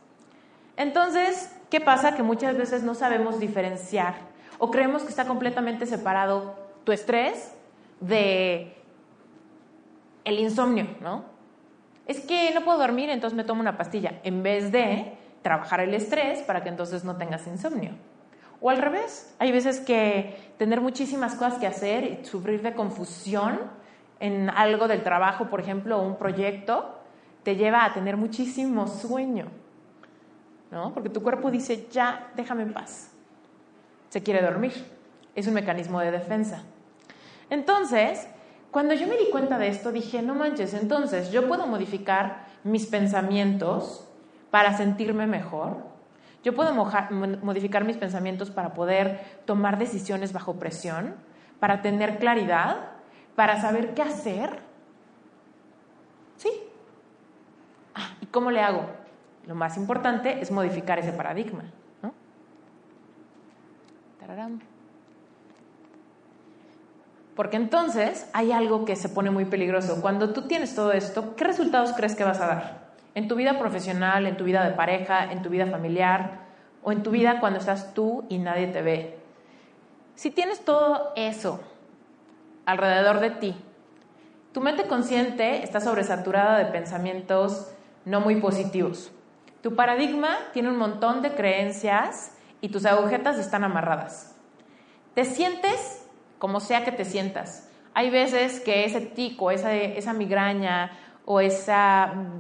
Entonces, 0.77 1.55
¿qué 1.71 1.81
pasa? 1.81 2.15
Que 2.15 2.23
muchas 2.23 2.57
veces 2.57 2.83
no 2.83 2.95
sabemos 2.95 3.39
diferenciar 3.39 4.15
o 4.59 4.71
creemos 4.71 5.03
que 5.03 5.09
está 5.09 5.27
completamente 5.27 5.87
separado 5.87 6.55
tu 6.85 6.93
estrés 6.93 7.53
de 8.01 8.77
el 10.25 10.39
insomnio, 10.39 10.87
¿no? 11.01 11.25
Es 12.11 12.19
que 12.19 12.53
no 12.53 12.65
puedo 12.65 12.77
dormir, 12.77 13.09
entonces 13.09 13.37
me 13.37 13.45
tomo 13.45 13.61
una 13.61 13.77
pastilla, 13.77 14.19
en 14.25 14.43
vez 14.43 14.73
de 14.73 15.13
trabajar 15.43 15.79
el 15.79 15.95
estrés 15.95 16.41
para 16.41 16.65
que 16.65 16.69
entonces 16.69 17.05
no 17.05 17.15
tengas 17.15 17.47
insomnio. 17.47 17.93
O 18.61 18.69
al 18.69 18.79
revés, 18.79 19.33
hay 19.39 19.53
veces 19.53 19.79
que 19.79 20.53
tener 20.59 20.81
muchísimas 20.81 21.37
cosas 21.37 21.61
que 21.61 21.69
hacer 21.69 22.03
y 22.03 22.25
sufrir 22.25 22.63
de 22.63 22.75
confusión 22.75 23.61
en 24.19 24.51
algo 24.51 24.89
del 24.89 25.05
trabajo, 25.05 25.51
por 25.51 25.61
ejemplo, 25.61 26.03
un 26.03 26.17
proyecto, 26.17 26.99
te 27.45 27.55
lleva 27.55 27.85
a 27.85 27.95
tener 27.95 28.17
muchísimo 28.17 28.89
sueño. 28.89 29.47
¿no? 30.73 30.93
Porque 30.93 31.11
tu 31.11 31.23
cuerpo 31.23 31.49
dice, 31.53 31.87
ya, 31.93 32.33
déjame 32.35 32.65
en 32.65 32.73
paz. 32.73 33.13
Se 34.09 34.21
quiere 34.21 34.43
dormir. 34.43 34.73
Es 35.37 35.47
un 35.47 35.55
mecanismo 35.55 36.01
de 36.01 36.11
defensa. 36.11 36.65
Entonces, 37.51 38.27
cuando 38.71 38.95
yo 38.95 39.07
me 39.07 39.17
di 39.17 39.31
cuenta 39.31 39.59
de 39.59 39.69
esto, 39.69 39.91
dije, 39.91 40.23
no 40.23 40.35
manches, 40.35 40.75
entonces 40.75 41.33
yo 41.33 41.49
puedo 41.49 41.67
modificar 41.67 42.47
mis 42.63 42.87
pensamientos 42.87 44.07
para 44.51 44.77
sentirme 44.77 45.27
mejor. 45.27 45.79
Yo 46.43 46.55
puedo 46.55 46.73
modificar 46.73 47.85
mis 47.85 47.97
pensamientos 47.97 48.51
para 48.51 48.73
poder 48.73 49.41
tomar 49.45 49.79
decisiones 49.79 50.33
bajo 50.33 50.55
presión, 50.55 51.17
para 51.59 51.83
tener 51.83 52.19
claridad, 52.19 52.93
para 53.35 53.61
saber 53.61 53.93
qué 53.95 54.03
hacer. 54.03 54.61
Sí. 56.37 56.51
Ah, 57.95 58.15
¿Y 58.23 58.27
cómo 58.27 58.51
le 58.51 58.63
hago? 58.63 58.87
Lo 59.47 59.55
más 59.55 59.77
importante 59.77 60.41
es 60.41 60.51
modificar 60.51 60.99
ese 60.99 61.13
paradigma. 61.13 61.65
¿no? 62.03 62.15
Porque 67.41 67.57
entonces 67.57 68.29
hay 68.35 68.53
algo 68.53 68.85
que 68.85 68.97
se 68.97 69.09
pone 69.09 69.31
muy 69.31 69.47
peligroso. 69.47 70.03
Cuando 70.03 70.35
tú 70.35 70.43
tienes 70.43 70.75
todo 70.75 70.93
esto, 70.93 71.37
¿qué 71.37 71.45
resultados 71.45 71.95
crees 71.95 72.15
que 72.15 72.23
vas 72.23 72.39
a 72.39 72.47
dar? 72.47 72.91
En 73.15 73.29
tu 73.29 73.35
vida 73.35 73.59
profesional, 73.59 74.27
en 74.27 74.37
tu 74.37 74.45
vida 74.45 74.63
de 74.63 74.75
pareja, 74.75 75.33
en 75.33 75.41
tu 75.41 75.49
vida 75.49 75.65
familiar 75.65 76.41
o 76.83 76.93
en 76.93 77.03
tu 77.03 77.11
vida 77.11 77.41
cuando 77.41 77.59
estás 77.59 77.95
tú 77.95 78.27
y 78.29 78.37
nadie 78.37 78.67
te 78.67 78.83
ve. 78.83 79.19
Si 80.17 80.31
tienes 80.31 80.67
todo 80.67 81.15
eso 81.17 81.61
alrededor 82.67 83.21
de 83.21 83.31
ti, 83.31 83.57
tu 84.53 84.61
mente 84.61 84.87
consciente 84.87 85.63
está 85.63 85.81
sobresaturada 85.81 86.59
de 86.59 86.67
pensamientos 86.67 87.73
no 88.05 88.21
muy 88.21 88.37
positivos. 88.37 89.13
Tu 89.63 89.75
paradigma 89.75 90.37
tiene 90.53 90.69
un 90.69 90.77
montón 90.77 91.23
de 91.23 91.31
creencias 91.31 92.35
y 92.61 92.69
tus 92.69 92.85
agujetas 92.85 93.39
están 93.39 93.65
amarradas. 93.65 94.37
Te 95.15 95.25
sientes 95.25 96.00
como 96.41 96.59
sea 96.59 96.85
que 96.85 96.91
te 96.91 97.05
sientas. 97.05 97.71
Hay 97.95 98.11
veces 98.11 98.61
que 98.61 98.85
ese 98.85 99.01
tico, 99.03 99.53
esa, 99.53 100.13
migraña 100.13 100.91
o 101.25 101.39
ese 101.41 101.73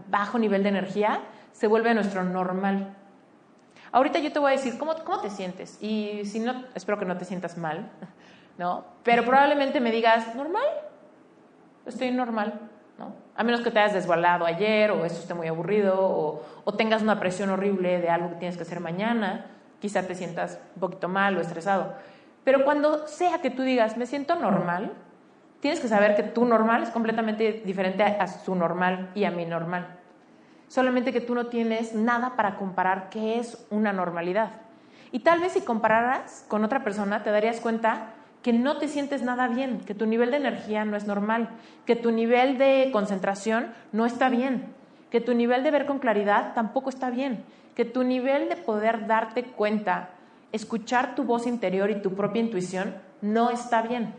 bajo 0.09 0.39
nivel 0.39 0.65
de 0.65 0.71
energía 0.71 1.21
se 1.53 1.69
vuelve 1.69 1.95
nuestro 1.95 2.25
normal. 2.25 2.97
Ahorita 3.93 4.19
yo 4.19 4.33
te 4.33 4.39
voy 4.39 4.53
a 4.53 4.57
decir 4.57 4.79
cómo, 4.79 4.95
te 5.21 5.31
sientes 5.31 5.81
y 5.83 6.25
si 6.25 6.41
no, 6.41 6.65
espero 6.75 6.99
que 6.99 7.05
no 7.05 7.17
te 7.19 7.25
sientas 7.25 7.59
mal, 7.59 7.91
¿no? 8.59 8.85
Pero 9.05 9.25
probablemente 9.25 9.81
me 9.81 9.93
digas, 9.93 10.35
normal, 10.35 10.67
estoy 11.87 12.11
normal. 12.11 12.59
A 13.35 13.43
menos 13.43 13.63
que 13.63 13.71
te 13.71 13.79
hayas 13.79 13.95
desbalado 13.95 14.45
ayer 14.45 14.91
o 14.91 15.07
eso 15.07 15.19
esté 15.19 15.33
muy 15.33 15.49
aburrido 15.49 15.99
o, 15.99 16.43
o, 16.65 16.75
tengas 16.75 17.01
una 17.01 17.19
presión 17.19 17.49
horrible 17.49 17.99
de 17.99 18.11
algo 18.11 18.29
que 18.29 18.37
tienes 18.37 18.57
que 18.57 18.63
hacer 18.63 18.81
mañana, 18.81 19.47
quizá 19.81 20.07
te 20.07 20.15
sientas 20.15 20.59
un 20.75 20.81
poquito 20.81 21.09
mal 21.09 21.37
o 21.39 21.41
estresado. 21.41 21.95
Pero 22.45 22.65
cuando 22.65 23.07
sea 23.07 23.41
que 23.41 23.51
tú 23.51 23.63
digas, 23.63 23.97
me 23.97 24.07
siento 24.07 24.35
normal, 24.35 24.93
tienes 25.61 25.81
que 25.81 25.89
saber 25.89 26.17
que 26.17 26.23
tu 26.23 26.45
normal 26.45 26.83
es 26.83 26.91
completamente 26.91 27.63
diferente 27.65 28.03
a 28.03 28.27
su 28.27 28.55
normal 28.55 29.11
y 29.15 29.25
a 29.25 29.31
mi 29.31 29.45
normal. 29.45 29.99
Solamente 30.69 31.13
que 31.13 31.21
tú 31.21 31.35
no 31.35 31.47
tienes 31.47 31.95
nada 31.95 32.37
para 32.37 32.57
comparar 32.57 33.11
qué 33.11 33.39
es 33.39 33.67
una 33.71 33.93
normalidad. 33.93 34.51
Y 35.13 35.21
tal 35.21 35.41
vez 35.41 35.53
si 35.53 35.63
compararas 35.63 36.45
con 36.49 36.65
otra 36.65 36.85
persona 36.85 37.23
te 37.23 37.31
darías 37.31 37.61
cuenta 37.61 38.15
que 38.43 38.53
no 38.53 38.79
te 38.79 38.89
sientes 38.89 39.23
nada 39.23 39.49
bien, 39.49 39.81
que 39.81 39.95
tu 39.95 40.07
nivel 40.07 40.31
de 40.31 40.39
energía 40.39 40.85
no 40.85 40.97
es 40.97 41.07
normal, 41.07 41.51
que 41.85 41.97
tu 41.97 42.11
nivel 42.11 42.57
de 42.57 42.91
concentración 42.93 43.73
no 43.93 44.07
está 44.07 44.29
bien, 44.29 44.73
que 45.11 45.21
tu 45.21 45.35
nivel 45.35 45.63
de 45.63 45.71
ver 45.71 45.87
con 45.87 45.99
claridad 45.99 46.55
tampoco 46.55 46.89
está 46.89 47.11
bien, 47.11 47.45
que 47.75 47.85
tu 47.85 48.03
nivel 48.03 48.49
de 48.49 48.57
poder 48.57 49.07
darte 49.07 49.45
cuenta, 49.45 50.11
escuchar 50.53 51.15
tu 51.15 51.25
voz 51.25 51.47
interior 51.47 51.91
y 51.91 52.03
tu 52.03 52.15
propia 52.15 52.43
intuición 52.43 52.95
no 53.21 53.51
está 53.51 53.83
bien. 53.83 54.15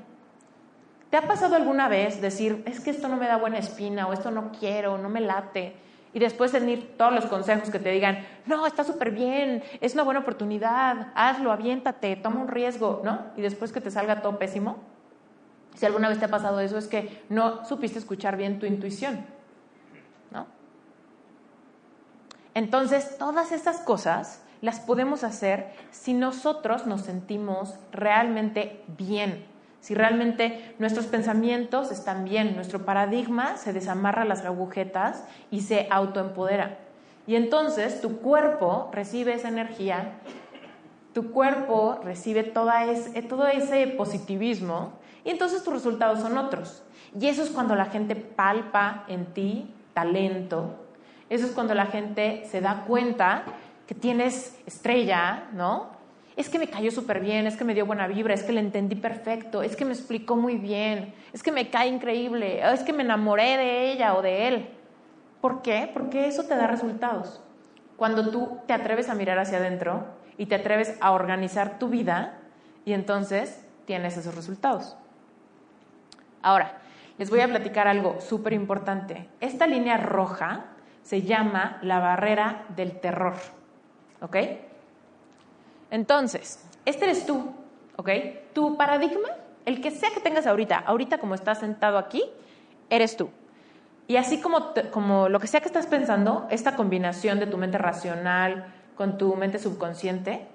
¿Te 1.09 1.17
ha 1.17 1.27
pasado 1.27 1.55
alguna 1.55 1.89
vez 1.89 2.21
decir, 2.21 2.63
es 2.65 2.79
que 2.79 2.89
esto 2.89 3.09
no 3.09 3.17
me 3.17 3.27
da 3.27 3.35
buena 3.35 3.57
espina 3.57 4.07
o 4.07 4.13
esto 4.13 4.31
no 4.31 4.51
quiero, 4.57 4.97
no 4.97 5.09
me 5.09 5.19
late? 5.19 5.75
Y 6.13 6.19
después 6.19 6.51
tener 6.51 6.95
todos 6.97 7.13
los 7.13 7.25
consejos 7.25 7.69
que 7.69 7.79
te 7.79 7.89
digan, 7.89 8.25
no, 8.45 8.65
está 8.65 8.83
súper 8.83 9.11
bien, 9.11 9.63
es 9.79 9.93
una 9.93 10.03
buena 10.03 10.21
oportunidad, 10.21 11.07
hazlo, 11.15 11.51
aviéntate, 11.51 12.15
toma 12.17 12.41
un 12.41 12.47
riesgo, 12.47 13.01
¿no? 13.03 13.27
Y 13.37 13.41
después 13.41 13.71
que 13.71 13.81
te 13.81 13.91
salga 13.91 14.21
todo 14.21 14.37
pésimo. 14.37 14.77
Si 15.75 15.85
alguna 15.85 16.09
vez 16.09 16.19
te 16.19 16.25
ha 16.25 16.29
pasado 16.29 16.59
eso, 16.59 16.77
es 16.77 16.87
que 16.87 17.23
no 17.29 17.65
supiste 17.65 17.99
escuchar 17.99 18.35
bien 18.35 18.59
tu 18.59 18.65
intuición, 18.65 19.25
¿no? 20.31 20.47
Entonces, 22.53 23.17
todas 23.17 23.53
estas 23.53 23.79
cosas 23.79 24.40
las 24.61 24.79
podemos 24.79 25.23
hacer 25.23 25.73
si 25.89 26.13
nosotros 26.13 26.85
nos 26.85 27.01
sentimos 27.01 27.75
realmente 27.91 28.83
bien, 28.97 29.45
si 29.79 29.95
realmente 29.95 30.75
nuestros 30.77 31.07
pensamientos 31.07 31.91
están 31.91 32.23
bien, 32.23 32.55
nuestro 32.55 32.85
paradigma 32.85 33.57
se 33.57 33.73
desamarra 33.73 34.25
las 34.25 34.45
agujetas 34.45 35.23
y 35.49 35.61
se 35.61 35.87
autoempodera. 35.89 36.77
Y 37.25 37.35
entonces 37.35 38.01
tu 38.01 38.17
cuerpo 38.17 38.89
recibe 38.93 39.33
esa 39.33 39.49
energía, 39.49 40.13
tu 41.13 41.31
cuerpo 41.31 41.99
recibe 42.03 42.53
ese, 42.89 43.21
todo 43.23 43.47
ese 43.47 43.87
positivismo 43.87 44.93
y 45.23 45.31
entonces 45.31 45.63
tus 45.63 45.73
resultados 45.73 46.19
son 46.19 46.37
otros. 46.37 46.83
Y 47.19 47.27
eso 47.27 47.43
es 47.43 47.49
cuando 47.49 47.75
la 47.75 47.85
gente 47.85 48.15
palpa 48.15 49.03
en 49.07 49.25
ti 49.25 49.73
talento, 49.93 50.75
eso 51.29 51.45
es 51.45 51.51
cuando 51.51 51.73
la 51.73 51.87
gente 51.87 52.43
se 52.49 52.61
da 52.61 52.83
cuenta 52.87 53.43
que 53.91 53.95
tienes 53.95 54.57
estrella, 54.65 55.49
¿no? 55.51 55.89
es 56.37 56.47
que 56.47 56.57
me 56.57 56.69
cayó 56.69 56.91
súper 56.91 57.19
bien, 57.19 57.45
es 57.45 57.57
que 57.57 57.65
me 57.65 57.73
dio 57.73 57.85
buena 57.85 58.07
vibra, 58.07 58.33
es 58.33 58.41
que 58.41 58.53
le 58.53 58.61
entendí 58.61 58.95
perfecto, 58.95 59.63
es 59.63 59.75
que 59.75 59.83
me 59.83 59.91
explicó 59.91 60.37
muy 60.37 60.55
bien, 60.55 61.13
es 61.33 61.43
que 61.43 61.51
me 61.51 61.69
cae 61.69 61.89
increíble, 61.89 62.65
es 62.71 62.83
que 62.83 62.93
me 62.93 63.03
enamoré 63.03 63.57
de 63.57 63.91
ella 63.91 64.15
o 64.15 64.21
de 64.21 64.47
él. 64.47 64.69
¿Por 65.41 65.61
qué? 65.61 65.91
Porque 65.93 66.25
eso 66.25 66.43
te 66.43 66.55
da 66.55 66.67
resultados. 66.67 67.41
Cuando 67.97 68.29
tú 68.31 68.59
te 68.65 68.71
atreves 68.71 69.09
a 69.09 69.13
mirar 69.13 69.37
hacia 69.39 69.57
adentro 69.57 70.05
y 70.37 70.45
te 70.45 70.55
atreves 70.55 70.95
a 71.01 71.11
organizar 71.11 71.77
tu 71.77 71.89
vida 71.89 72.39
y 72.85 72.93
entonces 72.93 73.61
tienes 73.83 74.15
esos 74.15 74.35
resultados. 74.35 74.95
Ahora, 76.41 76.77
les 77.17 77.29
voy 77.29 77.41
a 77.41 77.47
platicar 77.49 77.89
algo 77.89 78.21
súper 78.21 78.53
importante. 78.53 79.27
Esta 79.41 79.67
línea 79.67 79.97
roja 79.97 80.67
se 81.03 81.23
llama 81.23 81.77
la 81.81 81.99
barrera 81.99 82.63
del 82.69 82.97
terror. 83.01 83.33
¿Ok? 84.21 84.37
Entonces, 85.89 86.63
este 86.85 87.05
eres 87.05 87.25
tú, 87.25 87.53
¿ok? 87.97 88.09
Tu 88.53 88.77
paradigma, 88.77 89.29
el 89.65 89.81
que 89.81 89.91
sea 89.91 90.11
que 90.11 90.19
tengas 90.19 90.47
ahorita, 90.47 90.77
ahorita 90.77 91.17
como 91.17 91.35
estás 91.35 91.59
sentado 91.59 91.97
aquí, 91.97 92.23
eres 92.89 93.17
tú. 93.17 93.29
Y 94.07 94.17
así 94.17 94.39
como, 94.41 94.73
como 94.91 95.29
lo 95.29 95.39
que 95.39 95.47
sea 95.47 95.61
que 95.61 95.67
estás 95.67 95.87
pensando, 95.87 96.47
esta 96.49 96.75
combinación 96.75 97.39
de 97.39 97.47
tu 97.47 97.57
mente 97.57 97.77
racional 97.77 98.73
con 98.95 99.17
tu 99.17 99.35
mente 99.35 99.59
subconsciente, 99.59 100.47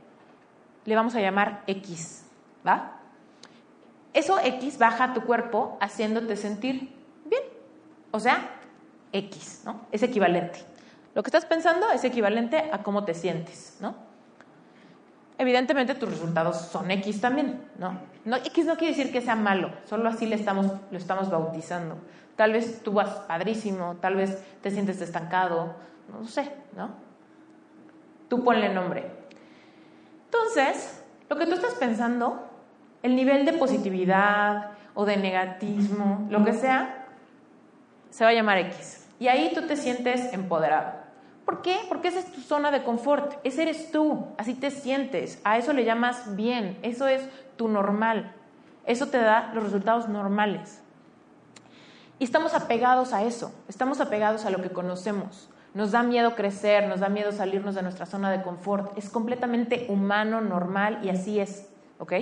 le 0.85 0.95
vamos 0.95 1.15
a 1.15 1.21
llamar 1.21 1.63
X, 1.67 2.25
¿va? 2.67 3.01
Eso 4.13 4.39
X 4.39 4.79
baja 4.79 5.05
a 5.05 5.15
tu 5.15 5.23
cuerpo 5.23 5.77
haciéndote 5.81 6.37
sentir 6.37 6.95
bien. 7.25 7.43
O 8.11 8.21
sea, 8.21 8.49
X, 9.13 9.63
¿no? 9.65 9.81
Es 9.93 10.03
equivalente. 10.03 10.76
Lo 11.17 11.25
que 11.25 11.29
estás 11.29 11.47
pensando 11.47 11.91
es 11.91 12.05
equivalente 12.05 12.71
a 12.71 12.85
cómo 12.85 13.05
te 13.05 13.15
sientes, 13.15 13.79
¿no? 13.81 14.07
evidentemente 15.39 15.95
tus 15.95 16.11
resultados 16.11 16.57
son 16.57 16.91
X 16.91 17.21
también, 17.21 17.63
¿no? 17.79 17.99
¿no? 18.25 18.37
X 18.37 18.67
no 18.67 18.77
quiere 18.77 18.95
decir 18.95 19.13
que 19.13 19.21
sea 19.21 19.37
malo, 19.37 19.71
solo 19.85 20.09
así 20.09 20.27
le 20.27 20.37
estamos, 20.37 20.67
lo 20.91 20.99
estamos 20.99 21.31
bautizando. 21.31 21.97
Tal 22.37 22.53
vez 22.53 22.83
tú 22.83 22.93
vas 22.93 23.09
padrísimo, 23.27 23.97
tal 24.01 24.17
vez 24.17 24.43
te 24.63 24.71
sientes 24.71 25.01
estancado, 25.01 25.75
no 26.11 26.27
sé, 26.27 26.51
¿no? 26.77 26.91
Tú 28.29 28.45
ponle 28.45 28.73
nombre. 28.73 29.11
Entonces, 30.25 31.03
lo 31.29 31.37
que 31.37 31.47
tú 31.47 31.55
estás 31.55 31.75
pensando, 31.75 32.47
el 33.03 33.17
nivel 33.17 33.47
de 33.47 33.55
positividad 33.55 34.73
o 34.95 35.05
de 35.05 35.17
negatismo, 35.17 36.27
lo 36.31 36.45
que 36.45 36.53
sea, 36.53 37.07
se 38.11 38.25
va 38.25 38.31
a 38.31 38.35
llamar 38.35 38.59
X. 38.59 39.09
Y 39.19 39.29
ahí 39.29 39.53
tú 39.55 39.63
te 39.63 39.77
sientes 39.77 40.33
empoderado. 40.33 41.06
¿Por 41.47 41.63
qué? 41.63 41.79
Porque 41.89 42.09
esa 42.09 42.19
es 42.19 42.33
tu 42.33 42.41
zona 42.41 42.73
de 42.73 42.83
confort, 42.83 43.35
ese 43.45 43.63
eres 43.63 43.93
tú, 43.93 44.27
así 44.37 44.53
te 44.55 44.73
sientes, 44.73 45.41
a 45.45 45.57
eso 45.57 45.73
le 45.73 45.85
llamas 45.85 46.35
bien, 46.35 46.77
eso 46.83 47.07
es 47.07 47.23
tu 47.57 47.69
normal, 47.69 48.35
eso 48.85 49.07
te 49.07 49.19
da 49.19 49.53
los 49.55 49.63
resultados 49.63 50.09
normales. 50.09 50.83
Y 52.19 52.25
estamos 52.25 52.53
apegados 52.53 53.13
a 53.13 53.23
eso, 53.23 53.53
estamos 53.69 54.01
apegados 54.01 54.45
a 54.45 54.51
lo 54.51 54.61
que 54.61 54.71
conocemos. 54.71 55.49
Nos 55.73 55.93
da 55.93 56.03
miedo 56.03 56.35
crecer, 56.35 56.89
nos 56.89 57.01
da 57.01 57.11
miedo 57.11 57.31
salirnos 57.31 57.77
de 57.77 57.83
nuestra 57.83 58.07
zona 58.07 58.33
de 58.33 58.43
confort. 58.43 58.97
Es 58.99 59.11
completamente 59.11 59.87
humano, 59.89 60.41
normal 60.41 61.01
y 61.05 61.11
así 61.11 61.39
es, 61.39 61.69
¿ok? 61.99 62.13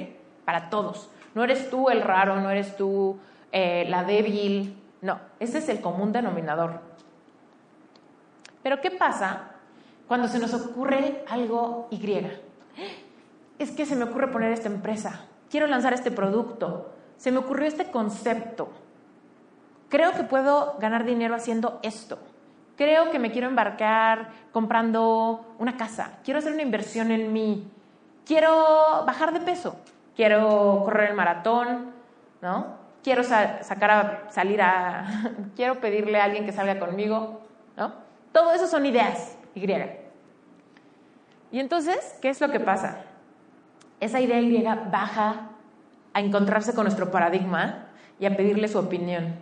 Para 0.45 0.69
todos. 0.69 1.09
No 1.35 1.45
eres 1.45 1.71
tú 1.71 1.89
el 1.89 2.03
raro, 2.03 2.41
no 2.41 2.51
eres 2.51 2.77
tú 2.77 3.19
eh, 3.53 3.87
la 3.89 4.05
débil, 4.05 4.77
no, 5.01 5.21
ese 5.39 5.59
es 5.59 5.69
el 5.69 5.81
común 5.81 6.13
denominador. 6.13 6.81
Pero 8.65 8.81
¿qué 8.81 8.91
pasa 8.91 9.51
cuando 10.09 10.27
se 10.27 10.39
nos 10.39 10.55
ocurre 10.55 11.23
algo 11.29 11.87
Y. 11.91 12.27
Es 13.59 13.71
que 13.71 13.87
se 13.87 13.95
me 13.95 14.05
ocurre 14.05 14.29
poner 14.29 14.53
esta 14.53 14.69
empresa, 14.69 15.27
quiero 15.49 15.67
lanzar 15.67 15.93
este 15.93 16.11
producto, 16.11 16.93
se 17.17 17.31
me 17.31 17.39
ocurrió 17.39 17.69
este 17.69 17.91
concepto, 17.91 18.69
creo 19.89 20.13
que 20.13 20.25
puedo 20.25 20.77
ganar 20.81 21.05
dinero 21.05 21.35
haciendo 21.35 21.79
esto, 21.83 22.19
creo 22.77 23.11
que 23.11 23.21
me 23.21 23.31
quiero 23.31 23.47
embarcar 23.47 24.31
comprando 24.51 25.55
una 25.59 25.77
casa, 25.77 26.19
quiero 26.25 26.39
hacer 26.39 26.53
una 26.53 26.63
inversión 26.63 27.13
en 27.13 27.33
mí, 27.33 27.71
quiero 28.27 29.05
bajar 29.07 29.33
de 29.33 29.41
peso, 29.41 29.77
quiero 30.17 30.83
correr 30.85 31.11
el 31.11 31.17
maratón, 31.17 31.93
¿no? 32.43 32.83
Quiero 33.05 33.23
sacar 33.23 33.91
a 33.91 34.23
salir 34.31 34.61
a, 34.63 35.07
quiero 35.55 35.81
pedirle 35.81 36.19
a 36.21 36.25
alguien 36.25 36.45
que 36.45 36.53
salga 36.53 36.81
conmigo, 36.81 37.43
¿no? 37.77 38.04
Todo 38.35 38.53
eso 38.53 38.67
son 38.67 38.85
ideas, 38.85 39.39
Y. 39.55 39.63
Y 41.53 41.61
entonces, 41.61 42.19
¿qué 42.21 42.31
es 42.31 42.41
lo 42.41 42.51
que 42.51 42.59
pasa? 42.59 43.05
Esa 44.01 44.21
idea 44.21 44.41
Y 44.41 44.65
baja 44.91 45.51
a 46.13 46.21
encontrarse 46.21 46.75
con 46.75 46.83
nuestro 46.83 47.13
paradigma 47.13 47.87
y 48.19 48.27
a 48.27 48.37
pedirle 48.37 48.67
su 48.67 48.81
opinión. 48.81 49.37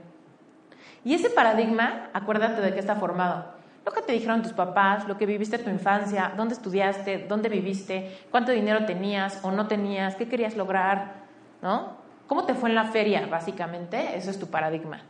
Y 1.04 1.14
ese 1.14 1.30
paradigma, 1.30 2.10
acuérdate 2.12 2.60
de 2.60 2.74
qué 2.74 2.80
está 2.80 2.96
formado. 2.96 3.46
Lo 3.86 3.92
que 3.92 4.02
te 4.02 4.12
dijeron 4.12 4.42
tus 4.42 4.52
papás, 4.52 5.08
lo 5.08 5.16
que 5.16 5.24
viviste 5.24 5.56
en 5.56 5.64
tu 5.64 5.70
infancia, 5.70 6.34
dónde 6.36 6.52
estudiaste, 6.52 7.24
dónde 7.26 7.48
viviste, 7.48 8.26
cuánto 8.30 8.52
dinero 8.52 8.84
tenías 8.84 9.42
o 9.42 9.52
no 9.52 9.68
tenías, 9.68 10.16
qué 10.16 10.28
querías 10.28 10.54
lograr, 10.54 11.14
¿no? 11.62 11.96
¿Cómo 12.26 12.44
te 12.44 12.52
fue 12.52 12.68
en 12.68 12.74
la 12.74 12.84
feria, 12.84 13.26
básicamente? 13.26 14.18
Eso 14.18 14.30
es 14.30 14.38
tu 14.38 14.48
paradigma. 14.48 15.00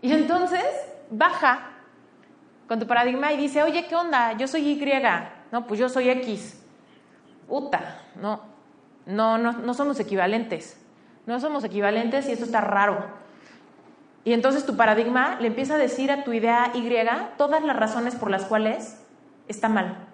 Y 0.00 0.10
entonces 0.10 0.64
baja 1.10 1.74
con 2.68 2.78
tu 2.78 2.86
paradigma 2.86 3.32
y 3.32 3.38
dice, 3.38 3.62
oye, 3.62 3.86
¿qué 3.88 3.96
onda? 3.96 4.34
Yo 4.34 4.46
soy 4.46 4.68
Y, 4.70 5.32
no, 5.50 5.66
pues 5.66 5.80
yo 5.80 5.88
soy 5.88 6.10
X. 6.10 6.62
Puta, 7.48 7.96
no, 8.20 8.42
no, 9.06 9.38
no, 9.38 9.52
no 9.52 9.74
somos 9.74 9.98
equivalentes. 9.98 10.78
No 11.26 11.40
somos 11.40 11.64
equivalentes 11.64 12.28
y 12.28 12.32
eso 12.32 12.44
está 12.44 12.60
raro. 12.60 13.04
Y 14.24 14.34
entonces 14.34 14.66
tu 14.66 14.76
paradigma 14.76 15.38
le 15.40 15.48
empieza 15.48 15.74
a 15.74 15.78
decir 15.78 16.10
a 16.10 16.24
tu 16.24 16.32
idea 16.32 16.70
Y 16.74 17.30
todas 17.38 17.64
las 17.64 17.76
razones 17.76 18.14
por 18.14 18.30
las 18.30 18.44
cuales 18.44 19.02
está 19.48 19.70
mal. 19.70 20.06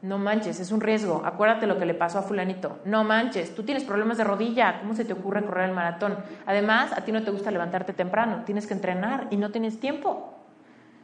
No 0.00 0.18
manches, 0.18 0.60
es 0.60 0.70
un 0.70 0.80
riesgo. 0.80 1.22
Acuérdate 1.24 1.66
lo 1.66 1.78
que 1.78 1.86
le 1.86 1.94
pasó 1.94 2.20
a 2.20 2.22
fulanito. 2.22 2.78
No 2.84 3.02
manches, 3.02 3.56
tú 3.56 3.64
tienes 3.64 3.82
problemas 3.82 4.16
de 4.16 4.24
rodilla. 4.24 4.78
¿Cómo 4.78 4.94
se 4.94 5.04
te 5.04 5.12
ocurre 5.12 5.44
correr 5.44 5.70
el 5.70 5.74
maratón? 5.74 6.16
Además, 6.46 6.92
a 6.92 7.00
ti 7.00 7.10
no 7.10 7.24
te 7.24 7.32
gusta 7.32 7.50
levantarte 7.50 7.92
temprano. 7.92 8.44
Tienes 8.46 8.68
que 8.68 8.74
entrenar 8.74 9.26
y 9.30 9.36
no 9.36 9.50
tienes 9.50 9.80
tiempo. 9.80 10.37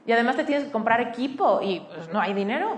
Y 0.07 0.13
además 0.13 0.37
te 0.37 0.45
tienes 0.45 0.65
que 0.65 0.73
comprar 0.73 1.01
equipo 1.01 1.61
y 1.63 1.81
pues, 1.81 2.13
no 2.13 2.21
hay 2.21 2.35
dinero. 2.35 2.77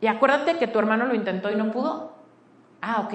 Y 0.00 0.06
acuérdate 0.06 0.56
que 0.56 0.66
tu 0.66 0.78
hermano 0.78 1.06
lo 1.06 1.14
intentó 1.14 1.50
y 1.50 1.56
no 1.56 1.70
pudo. 1.70 2.12
Ah, 2.80 3.02
ok. 3.06 3.14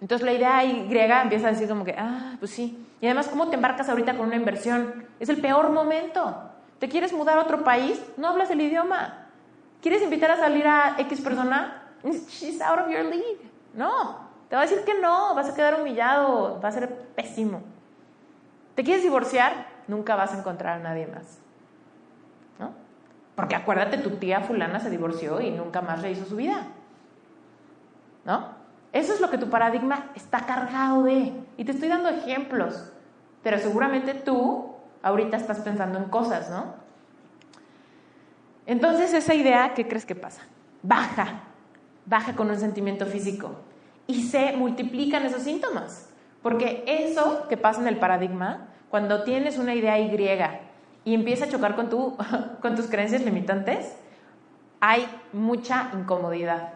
Entonces 0.00 0.24
la 0.24 0.32
idea 0.32 0.64
Y 0.64 0.88
empieza 1.22 1.48
a 1.48 1.50
decir 1.50 1.68
como 1.68 1.84
que, 1.84 1.94
ah, 1.98 2.36
pues 2.38 2.50
sí. 2.50 2.86
Y 3.00 3.06
además, 3.06 3.28
¿cómo 3.28 3.48
te 3.48 3.56
embarcas 3.56 3.88
ahorita 3.88 4.16
con 4.16 4.26
una 4.26 4.36
inversión? 4.36 5.06
Es 5.20 5.28
el 5.28 5.40
peor 5.40 5.70
momento. 5.70 6.36
¿Te 6.78 6.88
quieres 6.88 7.12
mudar 7.12 7.38
a 7.38 7.42
otro 7.42 7.62
país? 7.62 8.02
No 8.16 8.28
hablas 8.28 8.50
el 8.50 8.60
idioma. 8.60 9.26
¿Quieres 9.82 10.02
invitar 10.02 10.30
a 10.30 10.36
salir 10.36 10.66
a 10.66 10.96
X 10.98 11.20
persona? 11.20 11.82
She's 12.04 12.60
out 12.60 12.80
of 12.80 12.88
your 12.88 13.04
league. 13.04 13.50
No, 13.74 14.18
te 14.48 14.56
va 14.56 14.62
a 14.62 14.66
decir 14.66 14.84
que 14.84 14.94
no, 14.98 15.34
vas 15.34 15.48
a 15.48 15.54
quedar 15.54 15.80
humillado, 15.80 16.60
va 16.62 16.68
a 16.68 16.72
ser 16.72 16.88
pésimo. 17.14 17.62
¿Te 18.74 18.82
quieres 18.82 19.02
divorciar? 19.02 19.66
Nunca 19.86 20.16
vas 20.16 20.32
a 20.32 20.38
encontrar 20.38 20.80
a 20.80 20.82
nadie 20.82 21.06
más. 21.06 21.38
Porque 23.38 23.54
acuérdate, 23.54 23.98
tu 23.98 24.16
tía 24.16 24.40
fulana 24.40 24.80
se 24.80 24.90
divorció 24.90 25.40
y 25.40 25.52
nunca 25.52 25.80
más 25.80 26.02
rehizo 26.02 26.24
su 26.26 26.34
vida. 26.34 26.66
¿No? 28.24 28.48
Eso 28.92 29.14
es 29.14 29.20
lo 29.20 29.30
que 29.30 29.38
tu 29.38 29.48
paradigma 29.48 30.10
está 30.16 30.40
cargado 30.40 31.04
de. 31.04 31.32
Y 31.56 31.64
te 31.64 31.70
estoy 31.70 31.88
dando 31.88 32.08
ejemplos. 32.08 32.90
Pero 33.44 33.58
seguramente 33.58 34.14
tú 34.14 34.74
ahorita 35.02 35.36
estás 35.36 35.60
pensando 35.60 36.00
en 36.00 36.06
cosas, 36.06 36.50
¿no? 36.50 36.74
Entonces 38.66 39.14
esa 39.14 39.34
idea, 39.34 39.72
¿qué 39.72 39.86
crees 39.86 40.04
que 40.04 40.16
pasa? 40.16 40.42
Baja, 40.82 41.42
baja 42.06 42.34
con 42.34 42.50
un 42.50 42.58
sentimiento 42.58 43.06
físico 43.06 43.52
y 44.08 44.24
se 44.24 44.56
multiplican 44.56 45.24
esos 45.24 45.42
síntomas. 45.42 46.10
Porque 46.42 46.82
eso 46.88 47.46
que 47.48 47.56
pasa 47.56 47.80
en 47.82 47.86
el 47.86 47.98
paradigma, 47.98 48.66
cuando 48.90 49.22
tienes 49.22 49.58
una 49.58 49.76
idea 49.76 49.96
Y 50.00 50.10
y 51.04 51.14
empieza 51.14 51.46
a 51.46 51.48
chocar 51.48 51.74
con, 51.76 51.88
tu, 51.88 52.16
con 52.60 52.74
tus 52.74 52.86
creencias 52.86 53.22
limitantes, 53.22 53.96
hay 54.80 55.06
mucha 55.32 55.90
incomodidad. 55.94 56.74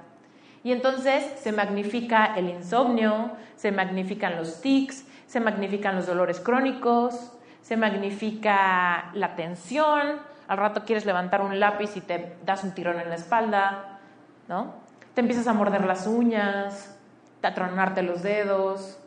Y 0.64 0.72
entonces 0.72 1.24
se 1.40 1.52
magnifica 1.52 2.35
el 2.37 2.48
insomnio, 2.48 3.32
se 3.56 3.72
magnifican 3.72 4.37
los 4.37 4.61
tics, 4.61 5.04
se 5.26 5.40
magnifican 5.40 5.96
los 5.96 6.06
dolores 6.06 6.40
crónicos, 6.40 7.32
se 7.62 7.76
magnifica 7.76 9.11
la 9.14 9.35
tensión, 9.35 10.20
al 10.48 10.58
rato 10.58 10.85
quieres 10.85 11.06
levantar 11.06 11.40
un 11.40 11.58
lápiz 11.58 11.96
y 11.96 12.00
te 12.00 12.37
das 12.44 12.64
un 12.64 12.72
tirón 12.72 13.00
en 13.00 13.08
la 13.08 13.14
espalda, 13.14 14.00
¿no? 14.48 14.74
Te 15.14 15.20
empiezas 15.20 15.46
a 15.46 15.52
morder 15.52 15.85
las 15.85 16.06
uñas, 16.06 16.98
a 17.42 17.54
tronarte 17.54 18.02
los 18.02 18.22
dedos, 18.22 18.98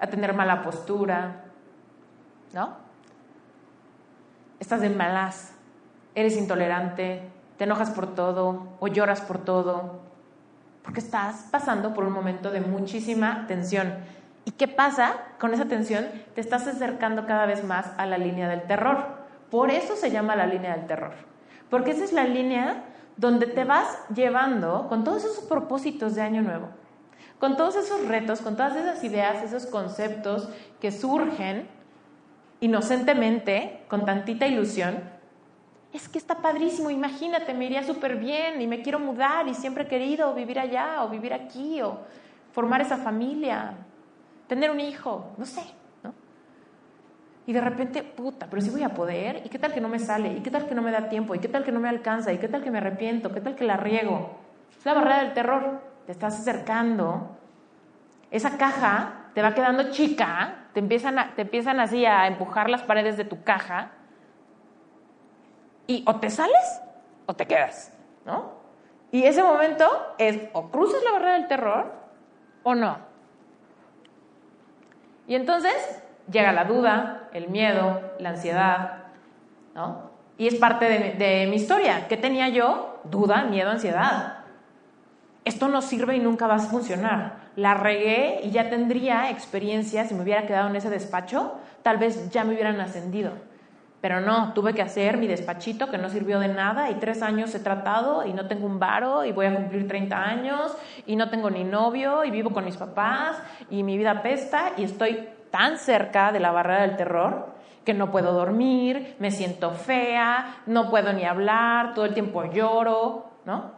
a 0.00 0.06
tener 0.06 0.34
mala 0.34 0.62
postura, 0.62 1.44
¿no? 2.52 2.87
Estás 4.60 4.80
de 4.80 4.90
malas, 4.90 5.52
eres 6.14 6.36
intolerante, 6.36 7.22
te 7.56 7.64
enojas 7.64 7.90
por 7.90 8.14
todo 8.14 8.76
o 8.80 8.88
lloras 8.88 9.20
por 9.20 9.38
todo, 9.38 10.00
porque 10.82 11.00
estás 11.00 11.46
pasando 11.50 11.94
por 11.94 12.04
un 12.04 12.12
momento 12.12 12.50
de 12.50 12.60
muchísima 12.60 13.46
tensión. 13.46 13.94
¿Y 14.44 14.52
qué 14.52 14.66
pasa 14.66 15.16
con 15.38 15.52
esa 15.52 15.66
tensión? 15.66 16.06
Te 16.34 16.40
estás 16.40 16.66
acercando 16.66 17.26
cada 17.26 17.46
vez 17.46 17.62
más 17.64 17.86
a 17.98 18.06
la 18.06 18.16
línea 18.16 18.48
del 18.48 18.62
terror. 18.62 19.04
Por 19.50 19.70
eso 19.70 19.96
se 19.96 20.10
llama 20.10 20.36
la 20.36 20.46
línea 20.46 20.76
del 20.76 20.86
terror. 20.86 21.12
Porque 21.68 21.90
esa 21.90 22.04
es 22.04 22.12
la 22.12 22.24
línea 22.24 22.84
donde 23.16 23.46
te 23.46 23.64
vas 23.64 23.98
llevando 24.14 24.86
con 24.88 25.04
todos 25.04 25.24
esos 25.24 25.44
propósitos 25.44 26.14
de 26.14 26.22
año 26.22 26.40
nuevo, 26.40 26.68
con 27.38 27.56
todos 27.56 27.76
esos 27.76 28.06
retos, 28.06 28.40
con 28.40 28.56
todas 28.56 28.76
esas 28.76 29.02
ideas, 29.04 29.42
esos 29.42 29.66
conceptos 29.66 30.48
que 30.80 30.92
surgen 30.92 31.68
inocentemente, 32.60 33.84
con 33.88 34.04
tantita 34.04 34.46
ilusión, 34.46 34.98
es 35.92 36.08
que 36.08 36.18
está 36.18 36.36
padrísimo, 36.36 36.90
imagínate, 36.90 37.54
me 37.54 37.64
iría 37.64 37.82
súper 37.82 38.16
bien 38.16 38.60
y 38.60 38.66
me 38.66 38.82
quiero 38.82 39.00
mudar 39.00 39.48
y 39.48 39.54
siempre 39.54 39.84
he 39.84 39.88
querido 39.88 40.34
vivir 40.34 40.58
allá 40.58 41.02
o 41.04 41.08
vivir 41.08 41.32
aquí 41.32 41.80
o 41.80 42.00
formar 42.52 42.80
esa 42.80 42.98
familia, 42.98 43.74
tener 44.46 44.70
un 44.70 44.80
hijo, 44.80 45.32
no 45.38 45.46
sé, 45.46 45.62
¿no? 46.02 46.12
Y 47.46 47.52
de 47.52 47.60
repente, 47.60 48.02
puta, 48.02 48.46
pero 48.50 48.60
sí 48.60 48.68
voy 48.70 48.82
a 48.82 48.90
poder, 48.90 49.42
¿y 49.44 49.48
qué 49.48 49.58
tal 49.58 49.72
que 49.72 49.80
no 49.80 49.88
me 49.88 49.98
sale? 49.98 50.34
¿Y 50.34 50.40
qué 50.40 50.50
tal 50.50 50.66
que 50.66 50.74
no 50.74 50.82
me 50.82 50.90
da 50.90 51.08
tiempo? 51.08 51.34
¿Y 51.34 51.38
qué 51.38 51.48
tal 51.48 51.64
que 51.64 51.72
no 51.72 51.80
me 51.80 51.88
alcanza? 51.88 52.32
¿Y 52.32 52.38
qué 52.38 52.48
tal 52.48 52.62
que 52.62 52.70
me 52.70 52.78
arrepiento? 52.78 53.32
¿Qué 53.32 53.40
tal 53.40 53.54
que 53.54 53.64
la 53.64 53.78
riego? 53.78 54.38
Es 54.78 54.84
la 54.84 54.94
barrera 54.94 55.22
del 55.22 55.32
terror, 55.32 55.80
te 56.04 56.12
estás 56.12 56.38
acercando, 56.38 57.38
esa 58.30 58.58
caja 58.58 59.30
te 59.34 59.40
va 59.40 59.54
quedando 59.54 59.90
chica, 59.90 60.57
te 60.78 60.80
empiezan, 60.80 61.34
te 61.34 61.42
empiezan 61.42 61.80
así 61.80 62.06
a 62.06 62.28
empujar 62.28 62.70
las 62.70 62.84
paredes 62.84 63.16
de 63.16 63.24
tu 63.24 63.42
caja 63.42 63.90
y 65.88 66.04
o 66.06 66.20
te 66.20 66.30
sales 66.30 66.80
o 67.26 67.34
te 67.34 67.46
quedas, 67.46 67.92
¿no? 68.24 68.52
Y 69.10 69.24
ese 69.24 69.42
momento 69.42 69.88
es 70.18 70.38
o 70.52 70.70
cruzas 70.70 71.02
la 71.02 71.10
barrera 71.10 71.32
del 71.32 71.48
terror 71.48 71.92
o 72.62 72.76
no. 72.76 72.96
Y 75.26 75.34
entonces 75.34 76.00
llega 76.30 76.52
la 76.52 76.64
duda, 76.64 77.28
el 77.32 77.48
miedo, 77.48 78.00
la 78.20 78.28
ansiedad, 78.28 79.06
¿no? 79.74 80.12
Y 80.36 80.46
es 80.46 80.54
parte 80.54 80.84
de, 80.84 81.14
de 81.14 81.48
mi 81.48 81.56
historia. 81.56 82.06
¿Qué 82.06 82.16
tenía 82.16 82.50
yo? 82.50 83.00
Duda, 83.02 83.42
miedo, 83.42 83.70
ansiedad. 83.70 84.37
Esto 85.48 85.66
no 85.68 85.80
sirve 85.80 86.14
y 86.14 86.20
nunca 86.20 86.46
va 86.46 86.56
a 86.56 86.58
funcionar. 86.58 87.36
La 87.56 87.72
regué 87.72 88.40
y 88.42 88.50
ya 88.50 88.68
tendría 88.68 89.30
experiencia, 89.30 90.04
si 90.04 90.12
me 90.12 90.22
hubiera 90.22 90.46
quedado 90.46 90.68
en 90.68 90.76
ese 90.76 90.90
despacho, 90.90 91.54
tal 91.82 91.96
vez 91.96 92.28
ya 92.28 92.44
me 92.44 92.52
hubieran 92.52 92.78
ascendido. 92.82 93.32
Pero 94.02 94.20
no, 94.20 94.52
tuve 94.52 94.74
que 94.74 94.82
hacer 94.82 95.16
mi 95.16 95.26
despachito 95.26 95.90
que 95.90 95.96
no 95.96 96.10
sirvió 96.10 96.38
de 96.38 96.48
nada 96.48 96.90
y 96.90 96.96
tres 96.96 97.22
años 97.22 97.54
he 97.54 97.60
tratado 97.60 98.26
y 98.26 98.34
no 98.34 98.46
tengo 98.46 98.66
un 98.66 98.78
varo 98.78 99.24
y 99.24 99.32
voy 99.32 99.46
a 99.46 99.54
cumplir 99.54 99.88
30 99.88 100.22
años 100.22 100.76
y 101.06 101.16
no 101.16 101.30
tengo 101.30 101.48
ni 101.48 101.64
novio 101.64 102.26
y 102.26 102.30
vivo 102.30 102.50
con 102.50 102.66
mis 102.66 102.76
papás 102.76 103.42
y 103.70 103.82
mi 103.84 103.96
vida 103.96 104.20
pesta 104.20 104.72
y 104.76 104.84
estoy 104.84 105.30
tan 105.50 105.78
cerca 105.78 106.30
de 106.30 106.40
la 106.40 106.50
barrera 106.50 106.82
del 106.82 106.96
terror 106.96 107.54
que 107.86 107.94
no 107.94 108.10
puedo 108.10 108.34
dormir, 108.34 109.16
me 109.18 109.30
siento 109.30 109.70
fea, 109.70 110.58
no 110.66 110.90
puedo 110.90 111.14
ni 111.14 111.24
hablar, 111.24 111.94
todo 111.94 112.04
el 112.04 112.12
tiempo 112.12 112.44
lloro, 112.52 113.30
¿no? 113.46 113.77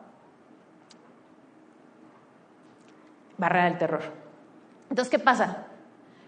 Barrera 3.41 3.65
del 3.65 3.79
terror. 3.79 4.03
Entonces, 4.91 5.11
¿qué 5.11 5.19
pasa? 5.19 5.65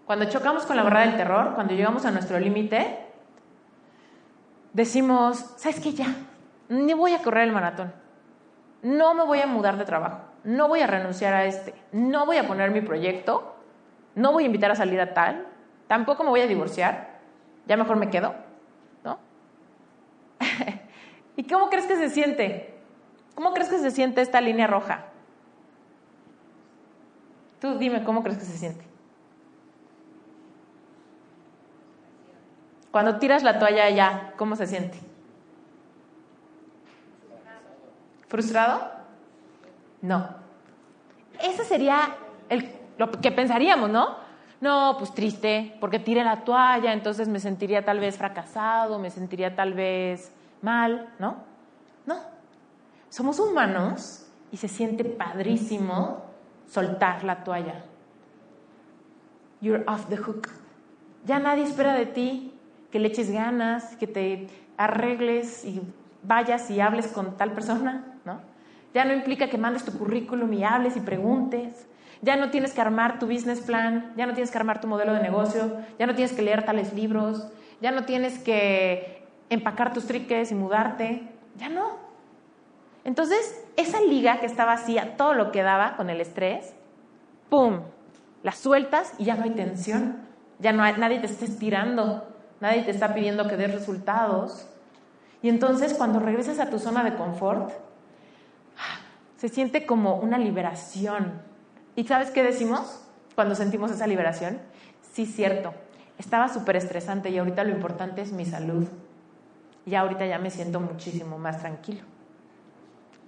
Cuando 0.07 0.25
chocamos 0.25 0.65
con 0.65 0.77
la 0.77 0.83
barrera 0.83 1.07
del 1.07 1.17
terror, 1.17 1.55
cuando 1.55 1.75
llegamos 1.75 2.07
a 2.07 2.11
nuestro 2.11 2.39
límite, 2.39 3.07
decimos, 4.73 5.53
¿sabes 5.59 5.79
qué? 5.79 5.93
Ya, 5.93 6.07
ni 6.71 6.95
voy 6.95 7.13
a 7.13 7.23
correr 7.23 7.45
el 7.45 7.53
maratón. 7.53 7.93
no 8.81 9.13
me 9.13 9.25
voy 9.25 9.41
a 9.41 9.47
mudar 9.47 9.77
de 9.77 9.85
trabajo, 9.85 10.23
no 10.43 10.69
voy 10.69 10.81
a 10.81 10.87
renunciar 10.87 11.35
a 11.35 11.45
este, 11.45 11.75
no 11.93 12.25
voy 12.25 12.39
a 12.39 12.49
poner 12.49 12.71
mi 12.71 12.81
proyecto, 12.81 13.57
no 14.15 14.33
voy 14.33 14.45
a 14.45 14.47
invitar 14.47 14.71
a 14.71 14.75
salir 14.75 15.01
a 15.01 15.13
tal, 15.13 15.47
tampoco 15.87 16.25
me 16.25 16.31
voy 16.31 16.41
a 16.41 16.47
divorciar, 16.47 17.21
ya 17.67 17.77
mejor 17.77 17.97
me 17.97 18.09
quedo, 18.09 18.35
¿no? 19.05 19.19
¿Y 21.37 21.45
cómo 21.45 21.69
crees 21.69 21.87
que 21.87 21.97
se 21.97 22.09
siente? 22.09 22.75
¿Cómo 23.35 23.53
crees 23.53 23.69
que 23.69 23.79
se 23.79 23.91
siente 23.91 24.23
esta 24.23 24.41
línea 24.41 24.67
roja? 24.67 25.12
Tú 27.63 27.79
dime, 27.79 28.03
¿cómo 28.03 28.25
crees 28.25 28.39
que 28.39 28.45
se 28.45 28.59
siente? 28.59 28.85
Cuando 32.91 33.21
tiras 33.21 33.45
la 33.45 33.61
toalla 33.61 33.89
ya, 33.89 34.35
¿cómo 34.37 34.57
se 34.57 34.67
siente? 34.67 34.99
¿Frustrado? 38.27 38.91
No. 40.01 40.29
Ese 41.41 41.65
sería 41.65 42.17
el, 42.49 42.69
lo 42.99 43.13
que 43.13 43.31
pensaríamos, 43.31 43.89
¿no? 43.89 44.17
No, 44.61 44.97
pues 44.99 45.15
triste, 45.15 45.77
porque 45.79 46.01
tiré 46.01 46.25
la 46.25 46.43
toalla, 46.43 46.93
entonces 46.93 47.29
me 47.29 47.39
sentiría 47.39 47.85
tal 47.85 48.01
vez 48.01 48.19
fracasado, 48.19 48.99
me 48.99 49.11
sentiría 49.11 49.55
tal 49.55 49.75
vez 49.75 50.33
mal, 50.63 51.15
¿no? 51.21 51.37
No. 52.07 52.17
Somos 53.09 53.39
humanos 53.39 54.27
y 54.51 54.57
se 54.57 54.67
siente 54.67 55.05
padrísimo 55.05 56.32
soltar 56.73 57.23
la 57.25 57.45
toalla. 57.45 57.85
You're 59.61 59.85
off 59.87 60.09
the 60.09 60.17
hook. 60.17 60.49
Ya 61.27 61.39
nadie 61.39 61.65
espera 61.65 61.95
de 61.95 62.07
ti 62.07 62.55
que 62.91 62.99
le 62.99 63.09
eches 63.09 63.31
ganas, 63.31 63.97
que 63.97 64.07
te 64.07 64.49
arregles 64.77 65.65
y 65.65 65.83
vayas 66.23 66.71
y 66.71 66.81
hables 66.81 67.09
con 67.09 67.37
tal 67.37 67.53
persona, 67.53 68.17
¿no? 68.25 68.41
Ya 68.95 69.05
no 69.05 69.13
implica 69.13 69.49
que 69.49 69.59
mandes 69.59 69.85
tu 69.85 69.93
currículum 69.99 70.53
y 70.53 70.65
hables 70.65 70.97
y 70.97 71.01
preguntes. 71.01 71.87
Ya 72.23 72.37
no 72.37 72.51
tienes 72.51 72.73
que 72.73 72.81
armar 72.81 73.19
tu 73.19 73.27
business 73.27 73.61
plan, 73.61 74.13
ya 74.17 74.27
no 74.27 74.33
tienes 74.33 74.51
que 74.51 74.59
armar 74.59 74.81
tu 74.81 74.89
modelo 74.89 75.13
de 75.13 75.21
negocio, 75.21 75.77
ya 75.99 76.07
no 76.07 76.15
tienes 76.15 76.33
que 76.33 76.43
leer 76.43 76.65
tales 76.65 76.93
libros, 76.93 77.49
ya 77.81 77.91
no 77.91 78.05
tienes 78.05 78.39
que 78.39 79.25
empacar 79.51 79.93
tus 79.93 80.07
triques 80.07 80.53
y 80.53 80.55
mudarte, 80.55 81.29
ya 81.57 81.69
no. 81.69 82.12
Entonces, 83.05 83.65
esa 83.77 84.01
liga 84.01 84.41
que 84.41 84.47
estaba 84.47 84.73
así 84.73 84.99
a 84.99 85.17
todo 85.17 85.35
lo 85.35 85.51
que 85.51 85.63
daba 85.63 85.97
con 85.97 86.11
el 86.11 86.21
estrés, 86.21 86.75
¡pum! 87.49 87.81
La 88.43 88.53
sueltas 88.53 89.15
y 89.19 89.25
ya 89.25 89.37
no 89.37 89.45
hay 89.45 89.51
tensión, 89.51 90.19
ya 90.59 90.73
no 90.73 90.83
hay, 90.83 90.95
nadie 90.97 91.21
te 91.21 91.27
está 91.27 91.45
estirando, 91.45 92.27
nadie 92.61 92.83
te 92.83 92.91
está 92.91 93.15
pidiendo 93.15 93.49
que 93.49 93.57
des 93.57 93.73
resultados. 93.73 94.69
Y 95.43 95.49
entonces 95.49 95.95
cuando 95.95 96.21
regresas 96.21 96.59
a 96.61 96.71
tu 96.71 96.79
zona 96.79 97.03
de 97.05 97.15
confort, 97.15 97.73
se 99.37 99.49
siente 99.49 99.87
como 99.87 100.17
una 100.17 100.39
liberación. 100.39 101.33
¿Y 101.97 102.05
sabes 102.05 102.31
qué 102.31 102.45
decimos 102.45 103.03
cuando 103.35 103.57
sentimos 103.57 103.91
esa 103.91 104.07
liberación? 104.07 104.59
Sí, 105.13 105.27
cierto, 105.27 105.75
estaba 106.19 106.49
súper 106.49 106.77
estresante 106.77 107.31
y 107.31 107.39
ahorita 107.39 107.65
lo 107.65 107.71
importante 107.71 108.23
es 108.23 108.33
mi 108.33 108.45
salud. 108.45 108.87
Y 109.85 109.97
ahorita 109.97 110.27
ya 110.27 110.39
me 110.39 110.51
siento 110.51 110.79
muchísimo 110.79 111.39
más 111.39 111.59
tranquilo. 111.59 112.12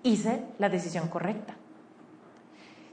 Hice 0.04 0.44
la 0.58 0.68
decisión 0.68 1.08
correcta. 1.08 1.54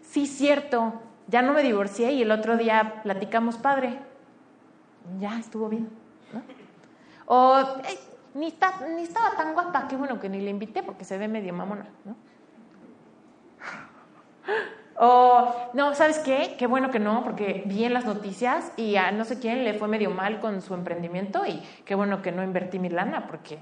Sí, 0.02 0.26
cierto, 0.26 0.93
ya 1.28 1.43
no 1.43 1.54
me 1.54 1.62
divorcié 1.62 2.13
y 2.13 2.24
el 2.24 2.32
otro 2.32 2.58
día 2.58 3.02
platicamos 3.04 3.58
padre. 3.58 4.00
Ya 5.19 5.38
estuvo 5.38 5.69
bien. 5.69 5.89
O 7.26 7.60
ni, 8.34 8.54
ni 8.95 9.04
estaba 9.04 9.36
tan 9.38 9.54
guapa, 9.54 9.88
qué 9.88 9.95
bueno 9.95 10.19
que 10.19 10.30
ni 10.30 10.41
le 10.41 10.50
invité 10.50 10.84
porque 10.84 11.06
se 11.06 11.17
ve 11.17 11.28
medio 11.28 11.54
mamona. 11.54 11.86
¿no? 12.06 12.15
O, 15.04 15.71
no, 15.74 15.95
¿sabes 15.95 16.19
qué? 16.19 16.56
Qué 16.58 16.67
bueno 16.67 16.91
que 16.91 17.00
no, 17.00 17.24
porque 17.24 17.63
vi 17.65 17.86
en 17.86 17.93
las 17.93 18.06
noticias 18.06 18.71
y 18.78 18.97
a 18.97 19.12
no 19.12 19.26
sé 19.26 19.39
quién 19.39 19.63
le 19.63 19.74
fue 19.74 19.88
medio 19.88 20.12
mal 20.12 20.39
con 20.39 20.62
su 20.62 20.76
emprendimiento 20.76 21.45
y 21.45 21.62
qué 21.86 21.95
bueno 21.95 22.21
que 22.21 22.32
no 22.32 22.43
invertí 22.43 22.80
mi 22.80 22.89
lana, 22.89 23.28
porque 23.28 23.60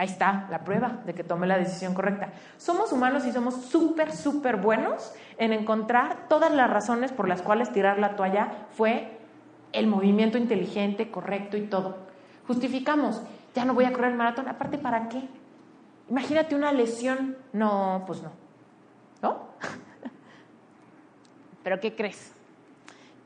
ahí 0.00 0.06
está 0.06 0.46
la 0.50 0.64
prueba 0.64 1.02
de 1.04 1.12
que 1.12 1.22
tomé 1.22 1.46
la 1.46 1.58
decisión 1.58 1.92
correcta. 1.92 2.32
Somos 2.56 2.90
humanos 2.90 3.26
y 3.26 3.32
somos 3.32 3.66
súper, 3.66 4.12
súper 4.12 4.56
buenos 4.56 5.12
en 5.36 5.52
encontrar 5.52 6.26
todas 6.26 6.50
las 6.50 6.70
razones 6.70 7.12
por 7.12 7.28
las 7.28 7.42
cuales 7.42 7.70
tirar 7.70 7.98
la 7.98 8.16
toalla 8.16 8.66
fue 8.70 9.18
el 9.72 9.86
movimiento 9.86 10.38
inteligente, 10.38 11.10
correcto 11.10 11.58
y 11.58 11.66
todo. 11.66 11.98
Justificamos, 12.46 13.20
ya 13.54 13.66
no 13.66 13.74
voy 13.74 13.84
a 13.84 13.92
correr 13.92 14.12
el 14.12 14.16
maratón, 14.16 14.48
aparte, 14.48 14.78
¿para 14.78 15.10
qué? 15.10 15.28
Imagínate 16.08 16.54
una 16.54 16.72
lesión. 16.72 17.36
No, 17.52 18.04
pues 18.06 18.22
no. 18.22 18.30
¿No? 19.20 19.48
Pero 21.62 21.78
¿qué 21.78 21.94
crees? 21.94 22.32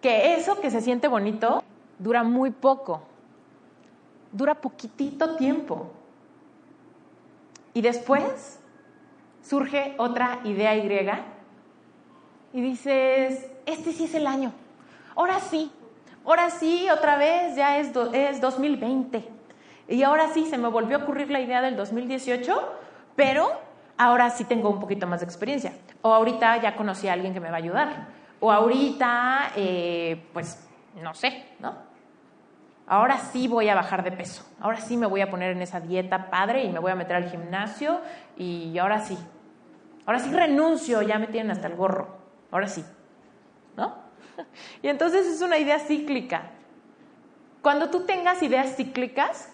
Que 0.03 0.35
eso 0.35 0.61
que 0.61 0.73
se 0.73 0.81
siente 0.81 1.07
bonito 1.07 1.63
dura 2.01 2.25
muy 2.25 2.51
poco. 2.51 3.03
Dura 4.33 4.57
poquitito 4.57 5.37
tiempo. 5.37 5.93
Y 7.75 7.83
después 7.83 8.61
surge 9.43 9.95
otra 9.99 10.41
idea 10.45 10.75
Y 10.77 10.89
y 12.53 12.61
dices, 12.61 13.51
este 13.67 13.93
sí 13.93 14.05
es 14.05 14.15
el 14.15 14.27
año. 14.27 14.53
Ahora 15.17 15.41
sí, 15.41 15.73
ahora 16.25 16.51
sí, 16.51 16.89
otra 16.89 17.17
vez, 17.17 17.57
ya 17.57 17.79
es, 17.79 17.93
es 18.13 18.41
2020. 18.41 19.29
Y 19.89 20.03
ahora 20.03 20.29
sí, 20.33 20.47
se 20.47 20.57
me 20.57 20.69
volvió 20.69 20.99
a 20.99 21.03
ocurrir 21.03 21.31
la 21.31 21.41
idea 21.41 21.61
del 21.61 21.77
2018, 21.77 22.73
pero 23.17 23.51
ahora 23.99 24.31
sí 24.31 24.45
tengo 24.45 24.71
un 24.71 24.81
poquito 24.81 25.07
más 25.07 25.21
de 25.21 25.27
experiencia. 25.27 25.73
O 26.03 26.15
ahorita 26.15 26.63
ya 26.63 26.77
conocí 26.77 27.09
a 27.09 27.13
alguien 27.13 27.35
que 27.35 27.41
me 27.41 27.51
va 27.51 27.57
a 27.57 27.59
ayudar. 27.59 28.07
O 28.41 28.53
ahorita, 28.53 29.53
eh, 29.57 30.25
pues, 30.33 30.65
no 31.03 31.13
sé, 31.13 31.45
¿no? 31.59 31.75
Ahora 32.87 33.19
sí 33.19 33.49
voy 33.49 33.69
a 33.69 33.75
bajar 33.75 34.05
de 34.05 34.13
peso. 34.13 34.45
Ahora 34.61 34.81
sí 34.81 34.97
me 34.97 35.07
voy 35.07 35.23
a 35.23 35.31
poner 35.31 35.53
en 35.53 35.63
esa 35.63 35.81
dieta 35.81 36.31
padre 36.31 36.65
y 36.65 36.71
me 36.71 36.79
voy 36.79 36.93
a 36.93 36.95
meter 36.95 37.17
al 37.17 37.31
gimnasio 37.31 38.01
y 38.37 38.77
ahora 38.79 39.01
sí. 39.01 39.19
Ahora 40.07 40.19
sí 40.19 40.31
renuncio, 40.31 41.01
ya 41.01 41.19
me 41.19 41.29
tienen 41.29 41.51
hasta 41.51 41.67
el 41.67 41.77
gorro. 41.77 42.19
Ahora 42.51 42.69
sí. 42.69 42.85
¿No? 43.77 43.97
Y 44.83 44.89
entonces 44.89 45.27
es 45.27 45.41
una 45.41 45.59
idea 45.59 45.79
cíclica. 45.79 46.51
Cuando 47.63 47.89
tú 47.89 48.05
tengas 48.05 48.43
ideas 48.43 48.77
cíclicas, 48.77 49.49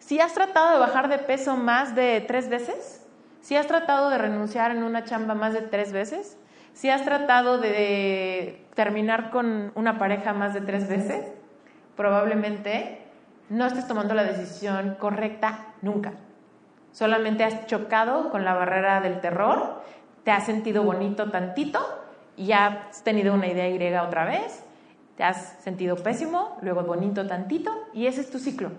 si 0.00 0.18
has 0.20 0.34
tratado 0.34 0.72
de 0.72 0.78
bajar 0.78 1.08
de 1.08 1.18
peso 1.18 1.56
más 1.56 1.94
de 1.94 2.24
tres 2.26 2.48
veces, 2.48 3.06
si 3.40 3.56
has 3.56 3.68
tratado 3.68 4.10
de 4.10 4.18
renunciar 4.18 4.72
en 4.72 4.82
una 4.82 5.04
chamba 5.04 5.34
más 5.34 5.52
de 5.52 5.60
tres 5.60 5.92
veces, 5.92 6.36
si 6.72 6.90
has 6.90 7.04
tratado 7.04 7.58
de 7.58 8.66
terminar 8.74 9.30
con 9.30 9.70
una 9.76 9.98
pareja 9.98 10.32
más 10.32 10.52
de 10.52 10.60
tres 10.60 10.88
veces, 10.88 11.32
probablemente 11.96 13.02
no 13.48 13.66
estés 13.66 13.86
tomando 13.86 14.14
la 14.14 14.24
decisión 14.24 14.96
correcta 14.98 15.74
nunca. 15.82 16.12
Solamente 16.92 17.44
has 17.44 17.66
chocado 17.66 18.30
con 18.30 18.44
la 18.44 18.54
barrera 18.54 19.00
del 19.00 19.20
terror, 19.20 19.82
te 20.24 20.30
has 20.30 20.46
sentido 20.46 20.82
bonito 20.82 21.30
tantito 21.30 21.80
y 22.36 22.46
ya 22.46 22.88
has 22.90 23.02
tenido 23.02 23.34
una 23.34 23.46
idea 23.46 23.68
Y 23.68 23.94
otra 23.96 24.24
vez, 24.24 24.62
te 25.16 25.24
has 25.24 25.56
sentido 25.60 25.96
pésimo, 25.96 26.58
luego 26.62 26.82
bonito 26.82 27.26
tantito 27.26 27.72
y 27.92 28.06
ese 28.06 28.20
es 28.20 28.30
tu 28.30 28.38
ciclo. 28.38 28.70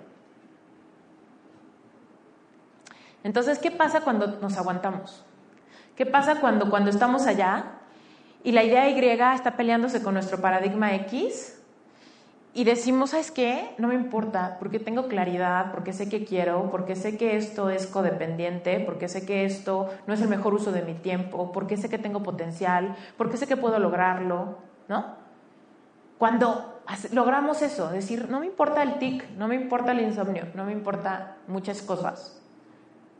Entonces, 3.24 3.60
¿qué 3.60 3.72
pasa 3.72 4.02
cuando 4.02 4.28
nos 4.40 4.58
aguantamos? 4.58 5.26
¿Qué 5.96 6.06
pasa 6.06 6.40
cuando, 6.40 6.70
cuando 6.70 6.90
estamos 6.90 7.26
allá 7.26 7.66
y 8.44 8.52
la 8.52 8.64
idea 8.64 8.88
Y 8.90 9.00
está 9.36 9.58
peleándose 9.58 10.04
con 10.04 10.14
nuestro 10.14 10.40
paradigma 10.40 10.94
X 10.96 11.57
y 12.58 12.64
decimos, 12.64 13.12
¿sabes 13.12 13.30
qué? 13.30 13.76
No 13.78 13.88
me 13.88 13.94
importa, 13.94 14.58
porque 14.58 14.80
tengo 14.80 15.08
claridad, 15.08 15.70
porque 15.70 15.94
sé 15.94 16.10
que 16.10 16.26
quiero, 16.26 16.72
porque 16.72 16.96
sé 16.96 17.16
que 17.16 17.36
esto 17.38 17.70
es 17.70 17.86
codependiente, 17.86 18.80
porque 18.80 19.08
sé 19.08 19.28
que 19.28 19.46
esto 19.46 19.90
no 20.08 20.16
es 20.16 20.22
el 20.24 20.28
mejor 20.28 20.56
uso 20.56 20.72
de 20.72 20.82
mi 20.82 20.96
tiempo, 20.96 21.52
porque 21.52 21.78
sé 21.78 21.88
que 21.88 22.00
tengo 22.00 22.24
potencial, 22.24 22.96
porque 23.16 23.38
sé 23.38 23.46
que 23.46 23.58
puedo 23.58 23.78
lograrlo, 23.78 24.58
¿no? 24.88 25.06
Cuando 26.18 26.82
logramos 27.12 27.62
eso, 27.62 27.92
decir, 27.92 28.28
no 28.28 28.40
me 28.40 28.48
importa 28.48 28.82
el 28.82 28.98
tic, 28.98 29.30
no 29.38 29.48
me 29.48 29.54
importa 29.54 29.92
el 29.92 30.00
insomnio, 30.00 30.46
no 30.56 30.66
me 30.66 30.72
importa 30.72 31.36
muchas 31.48 31.84
cosas, 31.84 32.42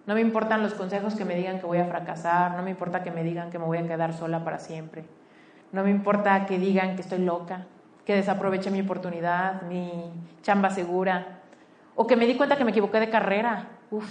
no 0.08 0.16
me 0.16 0.22
importan 0.22 0.64
los 0.64 0.74
consejos 0.74 1.14
que 1.14 1.26
me 1.26 1.36
digan 1.36 1.60
que 1.60 1.68
voy 1.68 1.78
a 1.78 1.86
fracasar, 1.86 2.56
no 2.58 2.64
me 2.64 2.72
importa 2.72 3.04
que 3.04 3.12
me 3.12 3.24
digan 3.24 3.52
que 3.52 3.60
me 3.60 3.66
voy 3.66 3.78
a 3.78 3.88
quedar 3.88 4.14
sola 4.14 4.44
para 4.44 4.58
siempre, 4.58 5.06
no 5.72 5.84
me 5.84 5.92
importa 5.92 6.48
que 6.48 6.58
digan 6.58 6.96
que 6.96 7.04
estoy 7.04 7.20
loca, 7.20 7.68
que 8.08 8.16
desaproveche 8.16 8.72
mi 8.72 8.80
oportunidad, 8.80 9.64
mi 9.64 10.10
chamba 10.42 10.70
segura, 10.70 11.42
o 11.94 12.08
que 12.08 12.16
me 12.16 12.26
di 12.26 12.38
cuenta 12.38 12.56
que 12.56 12.64
me 12.64 12.72
equivoqué 12.72 13.02
de 13.02 13.10
carrera. 13.10 13.68
Uf, 13.92 14.10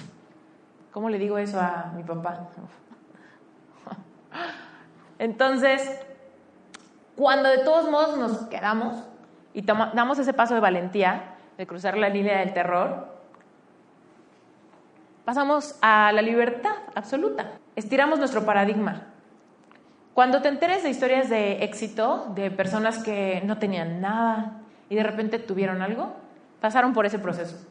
¿cómo 0.93 1.09
le 1.09 1.19
digo 1.19 1.39
eso 1.39 1.59
a 1.59 1.95
mi 1.97 2.03
papá? 2.03 2.47
Entonces, 5.19 5.99
cuando 7.17 7.49
de 7.49 7.65
todos 7.65 7.91
modos 7.91 8.19
nos 8.19 8.37
quedamos 8.49 9.03
y 9.55 9.63
damos 9.63 10.19
ese 10.19 10.35
paso 10.35 10.53
de 10.53 10.61
valentía, 10.61 11.37
de 11.57 11.67
cruzar 11.67 11.97
la 11.97 12.11
línea 12.11 12.41
del 12.41 12.53
terror, 12.53 13.17
pasamos 15.25 15.79
a 15.81 16.13
la 16.13 16.21
libertad 16.21 16.75
absoluta. 16.95 17.53
Estiramos 17.75 18.19
nuestro 18.19 18.45
paradigma. 18.45 19.07
Cuando 20.17 20.41
te 20.41 20.49
enteres 20.49 20.83
de 20.83 20.89
historias 20.89 21.29
de 21.29 21.63
éxito, 21.63 22.33
de 22.35 22.51
personas 22.51 23.05
que 23.05 23.43
no 23.45 23.59
tenían 23.59 24.01
nada 24.01 24.63
y 24.89 24.95
de 24.95 25.03
repente 25.03 25.39
tuvieron 25.39 25.83
algo, 25.83 26.15
pasaron 26.59 26.95
por 26.95 27.05
ese 27.05 27.19
proceso. 27.19 27.67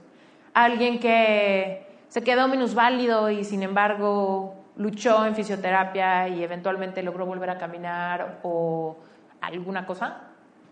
Alguien 0.54 1.00
que 1.00 1.88
se 2.08 2.22
quedó 2.22 2.48
minusválido 2.48 3.32
y 3.32 3.44
sin 3.44 3.64
embargo 3.64 4.54
luchó 4.76 5.26
en 5.26 5.34
fisioterapia 5.34 6.28
y 6.28 6.44
eventualmente 6.44 7.02
logró 7.02 7.26
volver 7.26 7.50
a 7.50 7.58
caminar 7.58 8.42
o 8.44 8.96
alguna 9.42 9.88
cosa, 9.88 10.18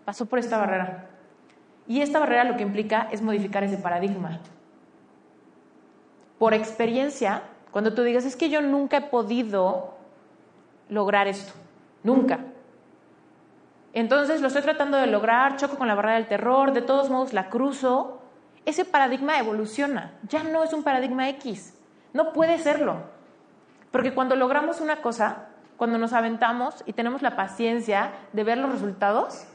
pasó 0.04 0.26
por 0.26 0.38
esta 0.38 0.58
barrera. 0.58 1.06
Y 1.88 2.02
esta 2.02 2.20
barrera 2.20 2.44
lo 2.44 2.56
que 2.56 2.62
implica 2.62 3.08
es 3.10 3.20
modificar 3.20 3.64
ese 3.64 3.78
paradigma. 3.78 4.38
Por 6.38 6.54
experiencia, 6.54 7.42
cuando 7.72 7.94
tú 7.94 8.04
digas, 8.04 8.24
es 8.24 8.36
que 8.36 8.48
yo 8.48 8.62
nunca 8.62 8.98
he 8.98 9.02
podido 9.02 9.94
lograr 10.88 11.26
esto, 11.26 11.63
nunca. 12.04 12.38
Entonces 13.92 14.40
lo 14.40 14.46
estoy 14.46 14.62
tratando 14.62 14.96
de 14.96 15.08
lograr, 15.08 15.56
choco 15.56 15.76
con 15.76 15.88
la 15.88 15.96
barrera 15.96 16.14
del 16.14 16.28
terror, 16.28 16.72
de 16.72 16.82
todos 16.82 17.10
modos 17.10 17.32
la 17.32 17.48
cruzo, 17.48 18.20
ese 18.64 18.84
paradigma 18.84 19.38
evoluciona, 19.38 20.12
ya 20.28 20.42
no 20.42 20.62
es 20.62 20.72
un 20.72 20.82
paradigma 20.82 21.28
X, 21.30 21.74
no 22.12 22.32
puede 22.32 22.58
serlo. 22.58 23.02
Porque 23.90 24.14
cuando 24.14 24.36
logramos 24.36 24.80
una 24.80 24.96
cosa, 24.96 25.46
cuando 25.76 25.98
nos 25.98 26.12
aventamos 26.12 26.82
y 26.86 26.92
tenemos 26.92 27.22
la 27.22 27.36
paciencia 27.36 28.12
de 28.32 28.44
ver 28.44 28.58
los 28.58 28.72
resultados, 28.72 29.46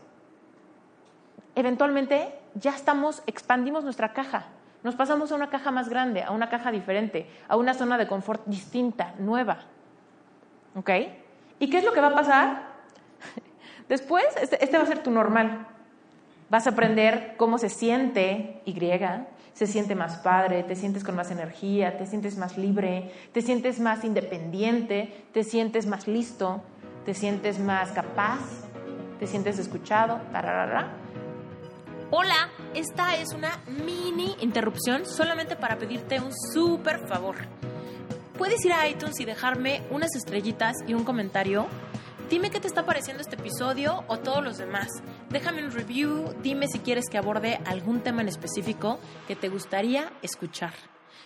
eventualmente 1.56 2.40
ya 2.56 2.72
estamos, 2.72 3.24
expandimos 3.26 3.84
nuestra 3.84 4.14
caja. 4.14 4.46
Nos 4.84 4.96
pasamos 4.96 5.32
a 5.32 5.36
una 5.36 5.50
caja 5.50 5.72
más 5.72 5.90
grande, 5.90 6.24
a 6.24 6.32
una 6.32 6.50
caja 6.50 6.72
diferente, 6.72 7.30
a 7.50 7.58
una 7.58 7.74
zona 7.74 7.98
de 7.98 8.08
confort 8.08 8.46
distinta, 8.46 9.14
nueva. 9.20 9.58
¿Ok? 10.76 10.90
¿Y 11.60 11.70
qué 11.70 11.80
es 11.80 11.84
lo 11.84 11.94
que 11.94 12.02
va 12.02 12.08
a 12.08 12.14
pasar? 12.14 12.70
Después, 13.90 14.26
este, 14.42 14.64
este, 14.64 14.78
va 14.78 14.84
a 14.84 14.88
ser 14.88 15.04
tu 15.04 15.12
normal. 15.12 15.68
Vas 16.50 16.66
a 16.66 16.72
aprender 16.72 17.36
cómo 17.38 17.58
se 17.58 17.70
siente 17.70 18.62
Y, 18.66 18.74
se 19.54 19.68
siente 19.68 19.94
más 19.94 20.18
padre, 20.20 20.64
te 20.64 20.76
sientes 20.76 21.04
con 21.04 21.16
más 21.16 21.32
energía, 21.32 21.98
te 21.98 22.06
sientes 22.06 22.38
más 22.38 22.58
libre, 22.58 23.12
te 23.34 23.42
sientes 23.42 23.80
más 23.80 24.06
independiente, 24.06 25.26
te 25.34 25.44
sientes 25.44 25.86
más 25.86 26.08
listo, 26.08 26.62
te 27.06 27.14
sientes 27.14 27.60
más 27.60 27.92
capaz, 27.92 28.40
te 29.20 29.28
sientes 29.28 29.60
escuchado, 29.60 30.22
tararara. 30.32 30.94
Hola, 32.10 32.50
esta 32.74 33.16
es 33.18 33.34
una 33.34 33.52
mini 33.86 34.36
interrupción 34.40 35.06
solamente 35.06 35.56
para 35.56 35.78
pedirte 35.78 36.22
un 36.22 36.32
súper 36.54 37.06
favor. 37.06 37.36
Puedes 38.40 38.64
ir 38.64 38.72
a 38.72 38.88
iTunes 38.88 39.20
y 39.20 39.26
dejarme 39.26 39.84
unas 39.92 40.16
estrellitas 40.16 40.74
y 40.88 40.94
un 40.94 41.04
comentario. 41.04 41.68
Dime 42.30 42.50
qué 42.50 42.62
te 42.62 42.70
está 42.70 42.86
pareciendo 42.86 43.22
este 43.22 43.36
episodio 43.36 44.06
o 44.08 44.20
todos 44.20 44.42
los 44.42 44.58
demás. 44.58 44.88
Déjame 45.30 45.66
un 45.66 45.72
review, 45.72 46.34
dime 46.42 46.70
si 46.70 46.80
quieres 46.80 47.10
que 47.12 47.18
aborde 47.18 47.60
algún 47.66 48.00
tema 48.00 48.22
en 48.22 48.30
específico 48.30 48.98
que 49.28 49.36
te 49.36 49.50
gustaría 49.50 50.14
escuchar. 50.22 50.72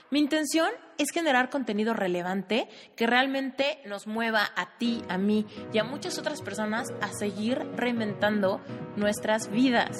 Mi 0.09 0.19
intención 0.19 0.69
es 0.97 1.09
generar 1.11 1.49
contenido 1.49 1.93
relevante 1.93 2.67
que 2.95 3.07
realmente 3.07 3.79
nos 3.85 4.05
mueva 4.05 4.47
a 4.55 4.77
ti, 4.77 5.01
a 5.09 5.17
mí 5.17 5.45
y 5.73 5.79
a 5.79 5.83
muchas 5.83 6.19
otras 6.19 6.41
personas 6.41 6.93
a 7.01 7.11
seguir 7.11 7.57
reinventando 7.75 8.61
nuestras 8.95 9.49
vidas. 9.49 9.97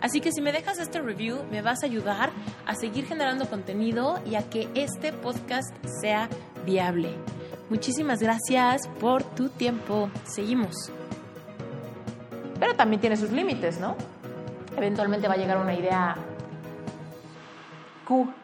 Así 0.00 0.20
que 0.20 0.32
si 0.32 0.40
me 0.40 0.52
dejas 0.52 0.78
este 0.78 1.00
review, 1.00 1.44
me 1.50 1.60
vas 1.60 1.82
a 1.82 1.86
ayudar 1.86 2.30
a 2.64 2.74
seguir 2.74 3.04
generando 3.06 3.50
contenido 3.50 4.22
y 4.24 4.36
a 4.36 4.48
que 4.48 4.68
este 4.74 5.12
podcast 5.12 5.74
sea 6.00 6.28
viable. 6.64 7.14
Muchísimas 7.68 8.20
gracias 8.20 8.88
por 8.98 9.22
tu 9.22 9.50
tiempo. 9.50 10.10
Seguimos. 10.24 10.90
Pero 12.58 12.74
también 12.74 13.00
tiene 13.00 13.16
sus 13.16 13.30
límites, 13.30 13.78
¿no? 13.78 13.96
Eventualmente 14.76 15.28
va 15.28 15.34
a 15.34 15.36
llegar 15.36 15.58
una 15.58 15.74
idea 15.74 16.16
Q. 18.06 18.39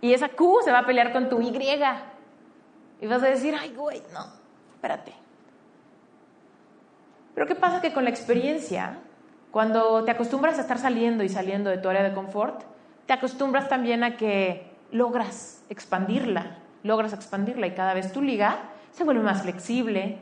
Y 0.00 0.12
esa 0.14 0.28
Q 0.28 0.60
se 0.64 0.72
va 0.72 0.80
a 0.80 0.86
pelear 0.86 1.12
con 1.12 1.28
tu 1.28 1.40
Y. 1.40 1.48
Y 3.00 3.06
vas 3.06 3.22
a 3.22 3.26
decir, 3.26 3.54
ay, 3.58 3.72
güey, 3.74 4.02
no, 4.12 4.26
espérate. 4.74 5.12
Pero 7.34 7.46
¿qué 7.46 7.54
pasa? 7.54 7.80
Que 7.80 7.92
con 7.92 8.04
la 8.04 8.10
experiencia 8.10 8.98
cuando 9.50 10.04
te 10.04 10.12
acostumbras 10.12 10.58
a 10.58 10.60
estar 10.60 10.78
saliendo 10.78 11.24
y 11.24 11.28
saliendo 11.28 11.70
de 11.70 11.78
tu 11.78 11.88
área 11.88 12.02
de 12.02 12.14
confort, 12.14 12.62
te 13.06 13.12
acostumbras 13.12 13.68
también 13.68 14.04
a 14.04 14.16
que 14.16 14.70
logras 14.92 15.64
expandirla, 15.68 16.58
logras 16.84 17.12
expandirla 17.12 17.66
y 17.66 17.74
cada 17.74 17.94
vez 17.94 18.12
tu 18.12 18.22
liga 18.22 18.58
se 18.92 19.02
vuelve 19.02 19.22
más 19.22 19.42
flexible. 19.42 20.18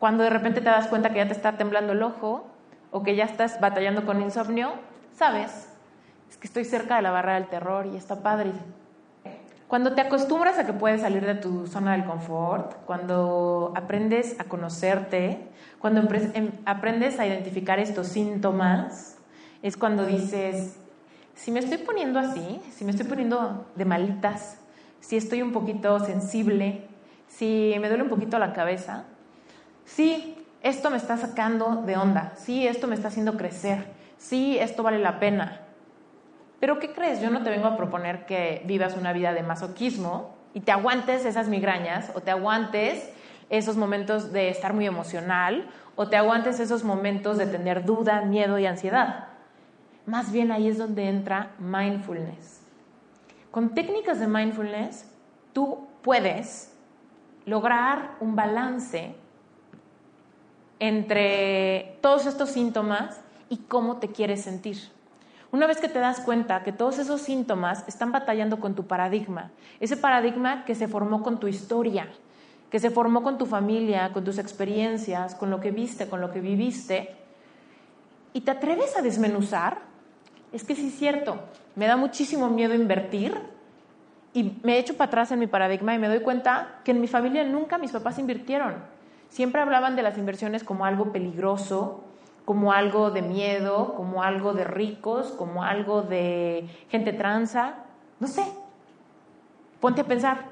Cuando 0.00 0.24
de 0.24 0.30
repente 0.30 0.60
te 0.60 0.68
das 0.68 0.88
cuenta 0.88 1.10
que 1.10 1.16
ya 1.16 1.26
te 1.26 1.32
está 1.32 1.56
temblando 1.56 1.92
el 1.92 2.02
ojo 2.02 2.46
o 2.90 3.04
que 3.04 3.14
ya 3.14 3.24
estás 3.24 3.60
batallando 3.60 4.04
con 4.04 4.20
insomnio, 4.20 4.72
sabes, 5.12 5.50
es 5.52 5.73
estoy 6.46 6.64
cerca 6.64 6.96
de 6.96 7.02
la 7.02 7.10
barrera 7.10 7.34
del 7.34 7.48
terror 7.48 7.86
y 7.86 7.96
está 7.96 8.22
padre. 8.22 8.52
Cuando 9.66 9.94
te 9.94 10.02
acostumbras 10.02 10.58
a 10.58 10.66
que 10.66 10.72
puedes 10.72 11.00
salir 11.00 11.24
de 11.24 11.34
tu 11.34 11.66
zona 11.66 11.92
del 11.92 12.04
confort, 12.04 12.74
cuando 12.84 13.72
aprendes 13.74 14.38
a 14.38 14.44
conocerte, 14.44 15.48
cuando 15.78 16.02
em, 16.34 16.52
aprendes 16.64 17.18
a 17.18 17.26
identificar 17.26 17.78
estos 17.78 18.08
síntomas, 18.08 19.16
es 19.62 19.76
cuando 19.76 20.04
dices, 20.04 20.76
si 21.34 21.50
me 21.50 21.60
estoy 21.60 21.78
poniendo 21.78 22.18
así, 22.18 22.60
si 22.70 22.84
me 22.84 22.90
estoy 22.90 23.06
poniendo 23.06 23.66
de 23.74 23.84
malitas, 23.84 24.58
si 25.00 25.16
estoy 25.16 25.42
un 25.42 25.52
poquito 25.52 25.98
sensible, 25.98 26.86
si 27.26 27.74
me 27.80 27.88
duele 27.88 28.04
un 28.04 28.10
poquito 28.10 28.38
la 28.38 28.52
cabeza, 28.52 29.04
sí, 29.86 30.36
esto 30.62 30.90
me 30.90 30.98
está 30.98 31.16
sacando 31.16 31.82
de 31.84 31.96
onda, 31.96 32.32
sí, 32.36 32.66
esto 32.66 32.86
me 32.86 32.94
está 32.94 33.08
haciendo 33.08 33.36
crecer, 33.36 33.86
sí, 34.18 34.56
esto 34.58 34.82
vale 34.82 34.98
la 34.98 35.18
pena. 35.18 35.63
Pero 36.60 36.78
¿qué 36.78 36.92
crees? 36.92 37.20
Yo 37.20 37.30
no 37.30 37.42
te 37.42 37.50
vengo 37.50 37.66
a 37.66 37.76
proponer 37.76 38.26
que 38.26 38.62
vivas 38.64 38.96
una 38.96 39.12
vida 39.12 39.32
de 39.32 39.42
masoquismo 39.42 40.34
y 40.54 40.60
te 40.60 40.72
aguantes 40.72 41.24
esas 41.24 41.48
migrañas 41.48 42.10
o 42.14 42.20
te 42.20 42.30
aguantes 42.30 43.10
esos 43.50 43.76
momentos 43.76 44.32
de 44.32 44.48
estar 44.48 44.72
muy 44.72 44.86
emocional 44.86 45.68
o 45.96 46.08
te 46.08 46.16
aguantes 46.16 46.60
esos 46.60 46.84
momentos 46.84 47.38
de 47.38 47.46
tener 47.46 47.84
duda, 47.84 48.22
miedo 48.22 48.58
y 48.58 48.66
ansiedad. 48.66 49.28
Más 50.06 50.32
bien 50.32 50.52
ahí 50.52 50.68
es 50.68 50.78
donde 50.78 51.08
entra 51.08 51.50
mindfulness. 51.58 52.62
Con 53.50 53.74
técnicas 53.74 54.18
de 54.20 54.26
mindfulness, 54.26 55.10
tú 55.52 55.86
puedes 56.02 56.74
lograr 57.46 58.16
un 58.20 58.34
balance 58.34 59.14
entre 60.78 61.98
todos 62.00 62.26
estos 62.26 62.50
síntomas 62.50 63.20
y 63.48 63.58
cómo 63.58 63.98
te 63.98 64.08
quieres 64.08 64.42
sentir. 64.42 64.93
Una 65.54 65.68
vez 65.68 65.80
que 65.80 65.88
te 65.88 66.00
das 66.00 66.18
cuenta 66.18 66.64
que 66.64 66.72
todos 66.72 66.98
esos 66.98 67.20
síntomas 67.20 67.84
están 67.86 68.10
batallando 68.10 68.58
con 68.58 68.74
tu 68.74 68.88
paradigma, 68.88 69.52
ese 69.78 69.96
paradigma 69.96 70.64
que 70.64 70.74
se 70.74 70.88
formó 70.88 71.22
con 71.22 71.38
tu 71.38 71.46
historia, 71.46 72.08
que 72.72 72.80
se 72.80 72.90
formó 72.90 73.22
con 73.22 73.38
tu 73.38 73.46
familia, 73.46 74.12
con 74.12 74.24
tus 74.24 74.38
experiencias, 74.38 75.36
con 75.36 75.50
lo 75.50 75.60
que 75.60 75.70
viste, 75.70 76.08
con 76.08 76.20
lo 76.20 76.32
que 76.32 76.40
viviste, 76.40 77.14
y 78.32 78.40
te 78.40 78.50
atreves 78.50 78.98
a 78.98 79.02
desmenuzar, 79.02 79.78
es 80.52 80.64
que 80.64 80.74
sí 80.74 80.88
es 80.88 80.98
cierto, 80.98 81.38
me 81.76 81.86
da 81.86 81.96
muchísimo 81.96 82.50
miedo 82.50 82.74
invertir 82.74 83.38
y 84.32 84.58
me 84.64 84.80
echo 84.80 84.96
para 84.96 85.06
atrás 85.06 85.30
en 85.30 85.38
mi 85.38 85.46
paradigma 85.46 85.94
y 85.94 86.00
me 86.00 86.08
doy 86.08 86.18
cuenta 86.18 86.80
que 86.82 86.90
en 86.90 87.00
mi 87.00 87.06
familia 87.06 87.44
nunca 87.44 87.78
mis 87.78 87.92
papás 87.92 88.18
invirtieron. 88.18 88.74
Siempre 89.28 89.60
hablaban 89.60 89.94
de 89.94 90.02
las 90.02 90.18
inversiones 90.18 90.64
como 90.64 90.84
algo 90.84 91.12
peligroso, 91.12 92.02
como 92.44 92.72
algo 92.72 93.10
de 93.10 93.22
miedo, 93.22 93.94
como 93.94 94.22
algo 94.22 94.52
de 94.52 94.64
ricos, 94.64 95.32
como 95.32 95.62
algo 95.62 96.02
de 96.02 96.68
gente 96.88 97.12
tranza, 97.12 97.74
no 98.20 98.26
sé. 98.26 98.44
Ponte 99.80 100.02
a 100.02 100.04
pensar. 100.04 100.46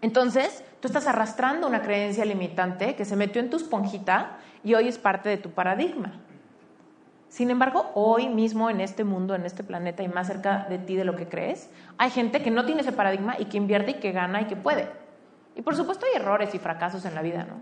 Entonces, 0.00 0.64
Tú 0.80 0.86
estás 0.86 1.08
arrastrando 1.08 1.66
una 1.66 1.82
creencia 1.82 2.24
limitante 2.24 2.94
que 2.94 3.04
se 3.04 3.16
metió 3.16 3.40
en 3.40 3.50
tu 3.50 3.56
esponjita 3.56 4.38
y 4.62 4.74
hoy 4.74 4.86
es 4.86 4.96
parte 4.96 5.28
de 5.28 5.36
tu 5.36 5.50
paradigma. 5.50 6.12
Sin 7.28 7.50
embargo, 7.50 7.90
hoy 7.94 8.28
mismo 8.28 8.70
en 8.70 8.80
este 8.80 9.02
mundo, 9.02 9.34
en 9.34 9.44
este 9.44 9.64
planeta 9.64 10.04
y 10.04 10.08
más 10.08 10.28
cerca 10.28 10.66
de 10.68 10.78
ti 10.78 10.94
de 10.94 11.04
lo 11.04 11.16
que 11.16 11.28
crees, 11.28 11.68
hay 11.98 12.10
gente 12.10 12.42
que 12.42 12.52
no 12.52 12.64
tiene 12.64 12.82
ese 12.82 12.92
paradigma 12.92 13.34
y 13.38 13.46
que 13.46 13.56
invierte 13.56 13.92
y 13.92 13.94
que 13.94 14.12
gana 14.12 14.40
y 14.40 14.44
que 14.44 14.54
puede. 14.54 14.88
Y 15.56 15.62
por 15.62 15.74
supuesto 15.74 16.06
hay 16.06 16.20
errores 16.20 16.54
y 16.54 16.60
fracasos 16.60 17.04
en 17.04 17.16
la 17.16 17.22
vida, 17.22 17.44
¿no? 17.44 17.56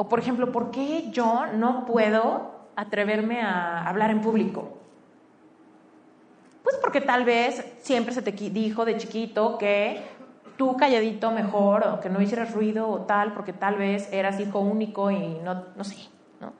O 0.00 0.08
por 0.08 0.18
ejemplo, 0.18 0.50
¿por 0.50 0.70
qué 0.70 1.10
yo 1.10 1.44
no 1.58 1.84
puedo 1.84 2.70
atreverme 2.74 3.42
a 3.42 3.86
hablar 3.86 4.10
en 4.10 4.22
público? 4.22 4.78
Pues 6.62 6.76
porque 6.80 7.02
tal 7.02 7.26
vez 7.26 7.62
siempre 7.82 8.14
se 8.14 8.22
te 8.22 8.32
dijo 8.32 8.86
de 8.86 8.96
chiquito 8.96 9.58
que 9.58 10.02
tú 10.56 10.74
calladito 10.78 11.30
mejor, 11.32 11.86
o 11.86 12.00
que 12.00 12.08
no 12.08 12.22
hicieras 12.22 12.54
ruido 12.54 12.88
o 12.88 13.00
tal, 13.00 13.34
porque 13.34 13.52
tal 13.52 13.76
vez 13.76 14.10
eras 14.10 14.40
hijo 14.40 14.60
único 14.60 15.10
y 15.10 15.38
no, 15.44 15.66
no 15.76 15.84
sé, 15.84 16.08
¿no? 16.40 16.54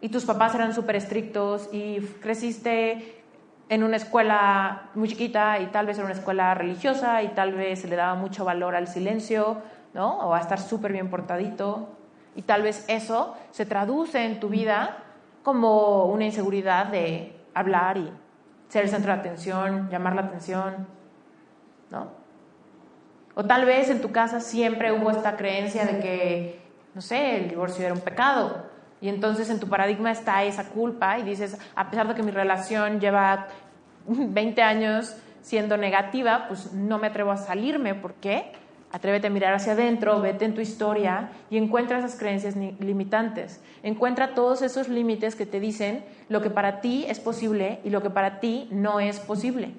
Y 0.00 0.08
tus 0.08 0.24
papás 0.24 0.54
eran 0.54 0.72
súper 0.74 0.94
estrictos 0.94 1.70
y 1.72 1.98
creciste 2.20 3.24
en 3.68 3.82
una 3.82 3.96
escuela 3.96 4.90
muy 4.94 5.08
chiquita 5.08 5.58
y 5.58 5.66
tal 5.72 5.86
vez 5.86 5.98
en 5.98 6.04
una 6.04 6.14
escuela 6.14 6.54
religiosa 6.54 7.20
y 7.24 7.30
tal 7.30 7.52
vez 7.54 7.80
se 7.80 7.88
le 7.88 7.96
daba 7.96 8.14
mucho 8.14 8.44
valor 8.44 8.76
al 8.76 8.86
silencio, 8.86 9.56
¿no? 9.92 10.20
O 10.20 10.34
a 10.34 10.40
estar 10.40 10.60
súper 10.60 10.92
bien 10.92 11.10
portadito. 11.10 11.98
Y 12.34 12.42
tal 12.42 12.62
vez 12.62 12.84
eso 12.88 13.36
se 13.50 13.66
traduce 13.66 14.24
en 14.24 14.40
tu 14.40 14.48
vida 14.48 14.98
como 15.42 16.06
una 16.06 16.24
inseguridad 16.24 16.86
de 16.86 17.36
hablar 17.54 17.98
y 17.98 18.10
ser 18.68 18.84
el 18.84 18.90
centro 18.90 19.12
de 19.12 19.20
atención, 19.20 19.90
llamar 19.90 20.14
la 20.14 20.22
atención, 20.22 20.86
¿no? 21.90 22.22
O 23.34 23.44
tal 23.44 23.64
vez 23.64 23.88
en 23.90 24.00
tu 24.00 24.12
casa 24.12 24.40
siempre 24.40 24.92
hubo 24.92 25.10
esta 25.10 25.36
creencia 25.36 25.84
de 25.84 26.00
que, 26.00 26.60
no 26.94 27.00
sé, 27.00 27.36
el 27.36 27.48
divorcio 27.48 27.84
era 27.84 27.94
un 27.94 28.00
pecado. 28.00 28.66
Y 29.00 29.08
entonces 29.08 29.50
en 29.50 29.58
tu 29.58 29.68
paradigma 29.68 30.10
está 30.10 30.44
esa 30.44 30.68
culpa 30.68 31.18
y 31.18 31.22
dices, 31.22 31.58
a 31.74 31.90
pesar 31.90 32.08
de 32.08 32.14
que 32.14 32.22
mi 32.22 32.30
relación 32.30 33.00
lleva 33.00 33.48
20 34.06 34.62
años 34.62 35.16
siendo 35.40 35.76
negativa, 35.76 36.46
pues 36.46 36.72
no 36.72 36.98
me 36.98 37.08
atrevo 37.08 37.32
a 37.32 37.36
salirme. 37.36 37.94
¿Por 37.94 38.14
qué? 38.14 38.52
Atrévete 38.92 39.28
a 39.28 39.30
mirar 39.30 39.54
hacia 39.54 39.72
adentro, 39.72 40.20
vete 40.20 40.44
en 40.44 40.54
tu 40.54 40.60
historia 40.60 41.30
y 41.48 41.56
encuentra 41.56 41.98
esas 41.98 42.14
creencias 42.14 42.56
limitantes. 42.56 43.62
Encuentra 43.82 44.34
todos 44.34 44.60
esos 44.60 44.88
límites 44.88 45.34
que 45.34 45.46
te 45.46 45.60
dicen 45.60 46.04
lo 46.28 46.42
que 46.42 46.50
para 46.50 46.82
ti 46.82 47.06
es 47.08 47.18
posible 47.18 47.80
y 47.84 47.90
lo 47.90 48.02
que 48.02 48.10
para 48.10 48.38
ti 48.38 48.68
no 48.70 49.00
es 49.00 49.18
posible. 49.18 49.72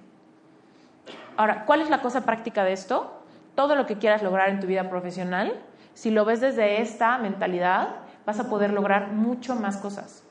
Ahora, 1.37 1.65
¿cuál 1.65 1.81
es 1.81 1.91
la 1.91 2.01
cosa 2.01 2.25
práctica 2.25 2.63
de 2.63 2.73
esto? 2.73 3.21
Todo 3.53 3.75
lo 3.75 3.85
que 3.85 3.99
quieras 3.99 4.23
lograr 4.23 4.49
en 4.49 4.59
tu 4.59 4.65
vida 4.65 4.89
profesional, 4.89 5.53
si 5.93 6.09
lo 6.09 6.25
ves 6.25 6.41
desde 6.41 6.81
esta 6.81 7.19
mentalidad, 7.19 7.89
vas 8.25 8.39
a 8.39 8.49
poder 8.49 8.73
lograr 8.73 9.09
mucho 9.09 9.55
más 9.55 9.77
cosas. 9.77 10.23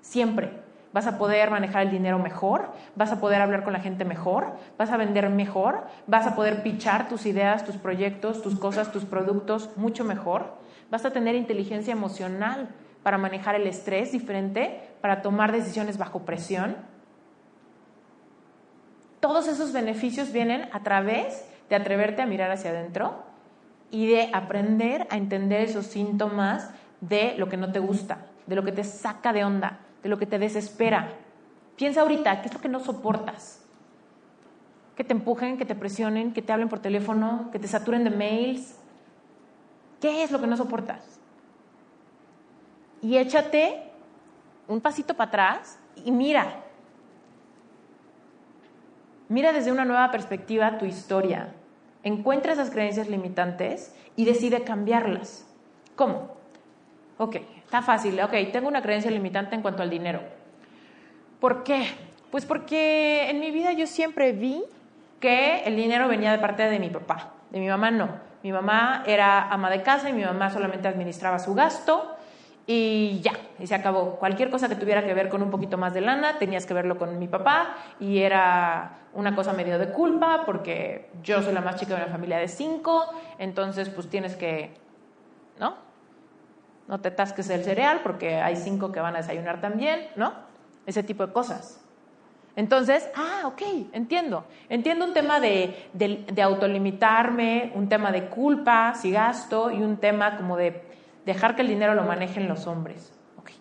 Siempre 0.00 0.63
vas 0.94 1.08
a 1.08 1.18
poder 1.18 1.50
manejar 1.50 1.82
el 1.82 1.90
dinero 1.90 2.20
mejor, 2.20 2.70
vas 2.94 3.10
a 3.10 3.18
poder 3.18 3.42
hablar 3.42 3.64
con 3.64 3.72
la 3.72 3.80
gente 3.80 4.04
mejor, 4.04 4.52
vas 4.78 4.92
a 4.92 4.96
vender 4.96 5.28
mejor, 5.28 5.88
vas 6.06 6.24
a 6.24 6.36
poder 6.36 6.62
pichar 6.62 7.08
tus 7.08 7.26
ideas, 7.26 7.64
tus 7.64 7.76
proyectos, 7.76 8.42
tus 8.42 8.56
cosas, 8.56 8.92
tus 8.92 9.04
productos 9.04 9.70
mucho 9.76 10.04
mejor, 10.04 10.54
vas 10.92 11.04
a 11.04 11.10
tener 11.10 11.34
inteligencia 11.34 11.90
emocional 11.90 12.68
para 13.02 13.18
manejar 13.18 13.56
el 13.56 13.66
estrés 13.66 14.12
diferente, 14.12 14.88
para 15.00 15.20
tomar 15.20 15.50
decisiones 15.50 15.98
bajo 15.98 16.20
presión. 16.20 16.76
Todos 19.18 19.48
esos 19.48 19.72
beneficios 19.72 20.30
vienen 20.30 20.68
a 20.70 20.84
través 20.84 21.44
de 21.68 21.74
atreverte 21.74 22.22
a 22.22 22.26
mirar 22.26 22.52
hacia 22.52 22.70
adentro 22.70 23.24
y 23.90 24.06
de 24.06 24.30
aprender 24.32 25.08
a 25.10 25.16
entender 25.16 25.62
esos 25.62 25.86
síntomas 25.86 26.70
de 27.00 27.34
lo 27.36 27.48
que 27.48 27.56
no 27.56 27.72
te 27.72 27.80
gusta, 27.80 28.18
de 28.46 28.54
lo 28.54 28.62
que 28.62 28.70
te 28.70 28.84
saca 28.84 29.32
de 29.32 29.44
onda, 29.44 29.80
de 30.04 30.10
lo 30.10 30.18
que 30.18 30.26
te 30.26 30.38
desespera. 30.38 31.08
Piensa 31.76 32.02
ahorita, 32.02 32.42
¿qué 32.42 32.48
es 32.48 32.54
lo 32.54 32.60
que 32.60 32.68
no 32.68 32.78
soportas? 32.78 33.64
Que 34.94 35.02
te 35.02 35.14
empujen, 35.14 35.56
que 35.56 35.64
te 35.64 35.74
presionen, 35.74 36.32
que 36.32 36.42
te 36.42 36.52
hablen 36.52 36.68
por 36.68 36.78
teléfono, 36.78 37.48
que 37.50 37.58
te 37.58 37.66
saturen 37.66 38.04
de 38.04 38.10
mails. 38.10 38.78
¿Qué 40.00 40.22
es 40.22 40.30
lo 40.30 40.40
que 40.40 40.46
no 40.46 40.56
soportas? 40.56 41.18
Y 43.00 43.16
échate 43.16 43.82
un 44.68 44.80
pasito 44.80 45.14
para 45.14 45.28
atrás 45.28 45.78
y 45.96 46.12
mira. 46.12 46.60
Mira 49.30 49.52
desde 49.52 49.72
una 49.72 49.86
nueva 49.86 50.10
perspectiva 50.10 50.78
tu 50.78 50.84
historia. 50.84 51.54
Encuentra 52.02 52.52
esas 52.52 52.70
creencias 52.70 53.08
limitantes 53.08 53.94
y 54.16 54.26
decide 54.26 54.64
cambiarlas. 54.64 55.46
¿Cómo? 55.96 56.28
Ok, 57.16 57.36
Está 57.74 57.82
fácil, 57.82 58.20
ok, 58.20 58.30
tengo 58.52 58.68
una 58.68 58.82
creencia 58.82 59.10
limitante 59.10 59.56
en 59.56 59.60
cuanto 59.60 59.82
al 59.82 59.90
dinero. 59.90 60.20
¿Por 61.40 61.64
qué? 61.64 61.88
Pues 62.30 62.46
porque 62.46 63.28
en 63.28 63.40
mi 63.40 63.50
vida 63.50 63.72
yo 63.72 63.88
siempre 63.88 64.30
vi 64.30 64.62
que 65.18 65.64
el 65.64 65.74
dinero 65.74 66.06
venía 66.06 66.30
de 66.30 66.38
parte 66.38 66.70
de 66.70 66.78
mi 66.78 66.88
papá, 66.88 67.32
de 67.50 67.58
mi 67.58 67.66
mamá 67.66 67.90
no. 67.90 68.10
Mi 68.44 68.52
mamá 68.52 69.02
era 69.08 69.48
ama 69.48 69.70
de 69.70 69.82
casa 69.82 70.08
y 70.08 70.12
mi 70.12 70.22
mamá 70.22 70.50
solamente 70.50 70.86
administraba 70.86 71.40
su 71.40 71.52
gasto 71.52 72.14
y 72.64 73.18
ya, 73.24 73.32
y 73.58 73.66
se 73.66 73.74
acabó. 73.74 74.20
Cualquier 74.20 74.50
cosa 74.50 74.68
que 74.68 74.76
tuviera 74.76 75.04
que 75.04 75.12
ver 75.12 75.28
con 75.28 75.42
un 75.42 75.50
poquito 75.50 75.76
más 75.76 75.92
de 75.94 76.00
lana, 76.00 76.38
tenías 76.38 76.66
que 76.66 76.74
verlo 76.74 76.96
con 76.96 77.18
mi 77.18 77.26
papá 77.26 77.74
y 77.98 78.20
era 78.20 78.98
una 79.14 79.34
cosa 79.34 79.52
medio 79.52 79.80
de 79.80 79.88
culpa 79.88 80.44
porque 80.46 81.10
yo 81.24 81.42
soy 81.42 81.52
la 81.52 81.60
más 81.60 81.74
chica 81.74 81.96
de 81.96 82.04
una 82.04 82.12
familia 82.12 82.38
de 82.38 82.46
cinco, 82.46 83.04
entonces 83.40 83.88
pues 83.88 84.08
tienes 84.08 84.36
que, 84.36 84.70
¿no? 85.58 85.83
No 86.88 87.00
te 87.00 87.10
tasques 87.10 87.48
el 87.50 87.64
cereal 87.64 88.00
porque 88.02 88.36
hay 88.36 88.56
cinco 88.56 88.92
que 88.92 89.00
van 89.00 89.14
a 89.14 89.18
desayunar 89.18 89.60
también, 89.60 90.08
¿no? 90.16 90.32
Ese 90.86 91.02
tipo 91.02 91.26
de 91.26 91.32
cosas. 91.32 91.80
Entonces, 92.56 93.08
ah, 93.16 93.46
ok, 93.46 93.62
entiendo. 93.92 94.44
Entiendo 94.68 95.04
un 95.04 95.12
tema 95.12 95.40
de, 95.40 95.88
de, 95.92 96.42
autolimitarme, 96.42 97.72
un 97.74 97.88
tema 97.88 98.12
de 98.12 98.26
culpa 98.26 98.94
si 98.94 99.10
gasto 99.10 99.70
y 99.70 99.82
un 99.82 99.96
tema 99.96 100.36
como 100.36 100.56
de 100.56 100.82
dejar 101.26 101.56
que 101.56 101.62
el 101.62 101.68
dinero 101.68 101.94
lo 101.94 102.04
manejen 102.04 102.48
los 102.48 102.66
hombres. 102.66 103.12
Okay. 103.40 103.56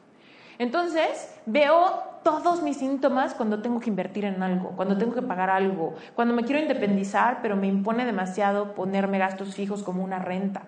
Entonces, 0.59 1.33
veo 1.47 2.03
todos 2.23 2.61
mis 2.61 2.77
síntomas 2.77 3.33
cuando 3.33 3.61
tengo 3.61 3.79
que 3.79 3.89
invertir 3.89 4.25
en 4.25 4.43
algo, 4.43 4.69
cuando 4.75 4.97
tengo 4.97 5.13
que 5.13 5.21
pagar 5.21 5.49
algo, 5.49 5.95
cuando 6.15 6.33
me 6.33 6.43
quiero 6.43 6.61
independizar, 6.61 7.39
pero 7.41 7.55
me 7.55 7.67
impone 7.67 8.05
demasiado 8.05 8.75
ponerme 8.75 9.17
gastos 9.17 9.55
fijos 9.55 9.81
como 9.81 10.03
una 10.03 10.19
renta. 10.19 10.63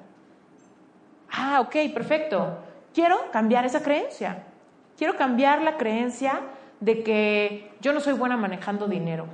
Ah, 1.38 1.60
ok, 1.62 1.94
perfecto. 1.94 2.60
Quiero 2.94 3.30
cambiar 3.32 3.66
esa 3.66 3.84
creencia. 3.84 4.44
Quiero 4.98 5.18
cambiar 5.18 5.62
la 5.62 5.76
creencia 5.76 6.42
de 6.80 7.04
que 7.04 7.74
yo 7.82 7.92
no 7.92 8.00
soy 8.00 8.14
buena 8.14 8.38
manejando 8.38 8.88
dinero. 8.88 9.28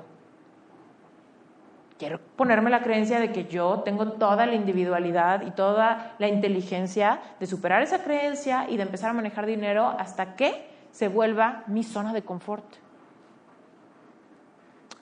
Quiero 2.00 2.20
ponerme 2.36 2.72
la 2.72 2.82
creencia 2.82 3.20
de 3.20 3.32
que 3.32 3.46
yo 3.46 3.82
tengo 3.86 4.14
toda 4.14 4.48
la 4.48 4.56
individualidad 4.56 5.44
y 5.44 5.52
toda 5.52 6.16
la 6.18 6.28
inteligencia 6.28 7.22
de 7.40 7.46
superar 7.46 7.84
esa 7.84 8.04
creencia 8.04 8.68
y 8.68 8.78
de 8.78 8.84
empezar 8.84 9.12
a 9.12 9.14
manejar 9.14 9.46
dinero 9.46 9.88
hasta 10.00 10.36
que 10.36 10.68
se 10.92 11.10
vuelva 11.10 11.64
mi 11.68 11.84
zona 11.84 12.14
de 12.14 12.24
confort. 12.24 12.66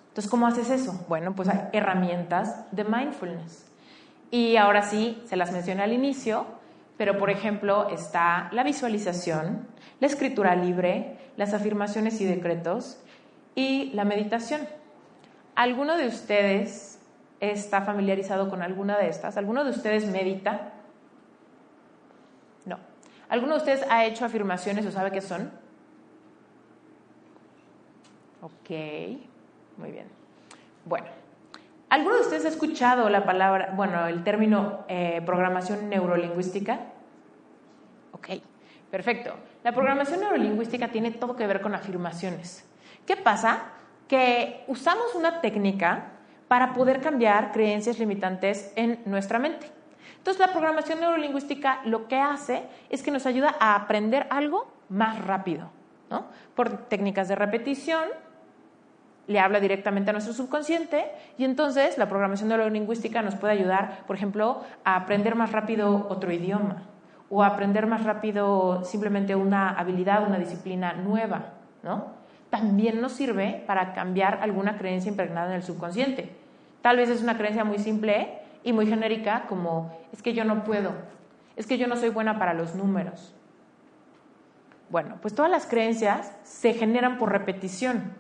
Entonces, 0.10 0.30
¿cómo 0.30 0.48
haces 0.48 0.70
eso? 0.70 1.06
Bueno, 1.08 1.34
pues 1.34 1.48
herramientas 1.72 2.66
de 2.74 2.84
mindfulness. 2.84 3.72
Y 4.32 4.58
ahora 4.58 4.82
sí, 4.82 5.24
se 5.26 5.38
las 5.38 5.54
mencioné 5.54 5.84
al 5.84 5.94
inicio, 5.94 6.59
pero 7.00 7.18
por 7.18 7.30
ejemplo 7.30 7.88
está 7.90 8.50
la 8.52 8.62
visualización, 8.62 9.66
la 10.02 10.08
escritura 10.08 10.54
libre, 10.58 11.16
las 11.38 11.54
afirmaciones 11.54 12.20
y 12.20 12.26
decretos 12.26 13.02
y 13.56 13.92
la 13.94 14.04
meditación. 14.04 14.68
¿Alguno 15.56 15.96
de 15.96 16.08
ustedes 16.08 17.00
está 17.40 17.84
familiarizado 17.84 18.50
con 18.50 18.62
alguna 18.62 18.98
de 18.98 19.08
estas? 19.08 19.38
¿Alguno 19.38 19.64
de 19.64 19.70
ustedes 19.70 20.08
medita? 20.08 20.74
No. 22.66 22.78
¿Alguno 23.30 23.54
de 23.54 23.60
ustedes 23.60 23.86
ha 23.90 24.04
hecho 24.04 24.26
afirmaciones 24.26 24.86
o 24.86 24.92
sabe 24.92 25.10
qué 25.10 25.22
son? 25.22 25.50
Ok, 28.42 28.70
muy 29.78 29.92
bien. 29.92 30.08
Bueno, 30.84 31.08
¿Alguno 31.90 32.16
de 32.16 32.22
ustedes 32.22 32.46
ha 32.46 32.50
escuchado 32.50 33.10
la 33.10 33.26
palabra, 33.26 33.74
bueno, 33.76 34.06
el 34.06 34.24
término 34.24 34.86
eh, 34.88 35.24
programación 35.26 35.90
neurolingüística? 35.90 36.80
Ok, 38.12 38.28
perfecto. 38.92 39.34
La 39.64 39.72
programación 39.72 40.20
neurolingüística 40.20 40.90
tiene 40.90 41.10
todo 41.12 41.36
que 41.36 41.48
ver 41.48 41.62
con 41.62 41.74
afirmaciones. 41.74 42.64
¿Qué 43.08 43.18
pasa? 43.18 43.64
Que 44.08 44.64
usamos 44.68 45.16
una 45.16 45.42
técnica 45.42 46.12
para 46.48 46.74
poder 46.74 47.02
cambiar 47.02 47.52
creencias 47.52 47.98
limitantes 47.98 48.72
en 48.76 49.00
nuestra 49.06 49.40
mente. 49.40 49.72
Entonces, 50.18 50.40
la 50.40 50.52
programación 50.52 51.00
neurolingüística 51.00 51.82
lo 51.86 52.08
que 52.08 52.20
hace 52.20 52.64
es 52.92 53.02
que 53.02 53.10
nos 53.10 53.26
ayuda 53.26 53.56
a 53.60 53.74
aprender 53.74 54.28
algo 54.30 54.72
más 54.90 55.26
rápido, 55.26 55.72
¿no? 56.12 56.28
Por 56.56 56.88
técnicas 56.88 57.30
de 57.30 57.36
repetición, 57.36 58.04
le 59.30 59.40
habla 59.40 59.60
directamente 59.60 60.10
a 60.10 60.14
nuestro 60.14 60.34
subconsciente 60.34 61.06
y 61.38 61.46
entonces 61.46 62.00
la 62.00 62.10
programación 62.10 62.50
neurolingüística 62.50 63.22
nos 63.22 63.36
puede 63.36 63.54
ayudar, 63.54 64.00
por 64.08 64.16
ejemplo, 64.16 64.64
a 64.84 64.96
aprender 64.96 65.36
más 65.36 65.52
rápido 65.52 66.08
otro 66.10 66.32
idioma 66.32 66.82
o 67.30 67.44
a 67.44 67.48
aprender 67.48 67.86
más 67.86 68.06
rápido 68.06 68.84
simplemente 68.84 69.36
una 69.36 69.70
habilidad, 69.70 70.28
una 70.28 70.40
disciplina 70.40 70.94
nueva, 70.94 71.54
¿no? 71.84 72.08
También 72.50 73.02
nos 73.02 73.12
sirve 73.12 73.64
para 73.68 73.94
cambiar 73.94 74.40
alguna 74.42 74.80
creencia 74.80 75.12
impregnada 75.12 75.50
en 75.50 75.58
el 75.58 75.64
subconsciente. 75.64 76.36
Tal 76.82 76.98
vez 76.98 77.10
es 77.10 77.22
una 77.22 77.38
creencia 77.38 77.64
muy 77.64 77.78
simple 77.78 78.40
y 78.64 78.74
muy 78.74 78.88
genérica 78.88 79.46
como 79.48 79.96
es 80.12 80.24
que 80.24 80.34
yo 80.34 80.44
no 80.44 80.64
puedo, 80.64 80.92
es 81.56 81.68
que 81.68 81.78
yo 81.78 81.86
no 81.86 81.98
soy 81.98 82.10
buena 82.10 82.40
para 82.40 82.56
los 82.56 82.74
números. 82.74 83.36
Bueno, 84.90 85.18
pues 85.22 85.36
todas 85.36 85.52
las 85.52 85.68
creencias 85.68 86.36
se 86.42 86.74
generan 86.74 87.20
por 87.20 87.32
repetición. 87.32 88.18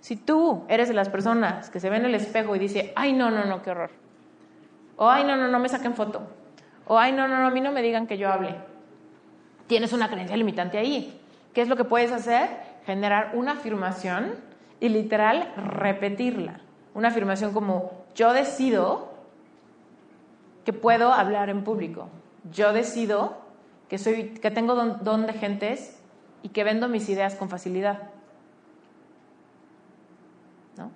Si 0.00 0.16
tú 0.16 0.64
eres 0.68 0.88
de 0.88 0.94
las 0.94 1.08
personas 1.08 1.70
que 1.70 1.78
se 1.78 1.90
ven 1.90 2.02
en 2.02 2.08
el 2.08 2.14
espejo 2.14 2.56
y 2.56 2.58
dice, 2.58 2.92
ay, 2.96 3.12
no, 3.12 3.30
no, 3.30 3.44
no, 3.44 3.62
qué 3.62 3.70
horror. 3.70 3.90
O, 4.96 5.08
ay, 5.08 5.24
no, 5.24 5.36
no, 5.36 5.48
no 5.48 5.58
me 5.58 5.68
saquen 5.68 5.94
foto. 5.94 6.22
O, 6.86 6.98
ay, 6.98 7.12
no, 7.12 7.28
no, 7.28 7.38
no, 7.38 7.46
a 7.46 7.50
mí 7.50 7.60
no 7.60 7.72
me 7.72 7.82
digan 7.82 8.06
que 8.06 8.18
yo 8.18 8.30
hable. 8.30 8.54
Tienes 9.66 9.92
una 9.92 10.08
creencia 10.08 10.36
limitante 10.36 10.78
ahí. 10.78 11.20
¿Qué 11.54 11.60
es 11.60 11.68
lo 11.68 11.76
que 11.76 11.84
puedes 11.84 12.12
hacer? 12.12 12.48
Generar 12.86 13.32
una 13.34 13.52
afirmación 13.52 14.34
y 14.80 14.88
literal 14.88 15.52
repetirla. 15.56 16.60
Una 16.94 17.08
afirmación 17.08 17.52
como 17.52 17.92
yo 18.14 18.32
decido 18.32 19.12
que 20.64 20.72
puedo 20.72 21.12
hablar 21.12 21.50
en 21.50 21.62
público. 21.62 22.08
Yo 22.50 22.72
decido 22.72 23.38
que, 23.88 23.98
soy, 23.98 24.30
que 24.30 24.50
tengo 24.50 24.74
don, 24.74 25.04
don 25.04 25.26
de 25.26 25.34
gentes 25.34 26.00
y 26.42 26.48
que 26.48 26.64
vendo 26.64 26.88
mis 26.88 27.08
ideas 27.08 27.34
con 27.34 27.48
facilidad. 27.48 28.10
¿No? 30.76 30.90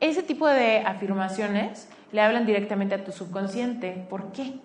Ese 0.00 0.22
tipo 0.22 0.46
de 0.46 0.80
afirmaciones 0.80 1.88
le 2.12 2.20
hablan 2.20 2.46
directamente 2.46 2.94
a 2.94 3.04
tu 3.04 3.12
subconsciente. 3.12 4.06
¿Por 4.08 4.32
qué? 4.32 4.60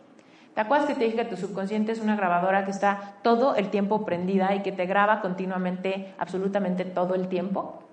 ¿Te 0.54 0.62
acuerdas 0.62 0.88
que 0.88 0.96
te 0.96 1.06
dije 1.06 1.16
que 1.16 1.26
tu 1.26 1.38
subconsciente 1.38 1.94
es 1.94 2.00
una 2.00 2.18
grabadora 2.18 2.66
que 2.66 2.72
está 2.72 3.14
todo 3.24 3.56
el 3.56 3.70
tiempo 3.70 4.06
prendida 4.06 4.54
y 4.54 4.62
que 4.62 4.74
te 4.74 4.86
graba 4.86 5.22
continuamente, 5.22 6.14
absolutamente 6.18 6.84
todo 6.84 7.16
el 7.16 7.30
tiempo? 7.30 7.84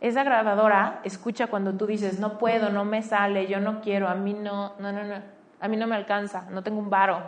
Esa 0.00 0.24
grabadora 0.24 1.00
escucha 1.04 1.46
cuando 1.46 1.74
tú 1.74 1.86
dices, 1.86 2.18
no 2.18 2.38
puedo, 2.38 2.70
no 2.70 2.84
me 2.84 3.02
sale, 3.02 3.46
yo 3.46 3.60
no 3.60 3.80
quiero, 3.82 4.08
a 4.08 4.14
mí 4.14 4.34
no, 4.34 4.72
no, 4.78 4.92
no, 4.92 5.04
no, 5.04 5.16
a 5.60 5.68
mí 5.68 5.76
no 5.76 5.86
me 5.86 5.94
alcanza, 5.94 6.46
no 6.50 6.62
tengo 6.62 6.80
un 6.80 6.90
varo. 6.90 7.22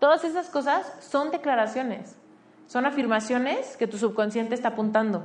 Todas 0.00 0.24
esas 0.24 0.48
cosas 0.48 0.92
son 1.00 1.30
declaraciones, 1.30 2.16
son 2.66 2.86
afirmaciones 2.86 3.76
que 3.76 3.86
tu 3.86 3.98
subconsciente 3.98 4.54
está 4.54 4.68
apuntando. 4.68 5.24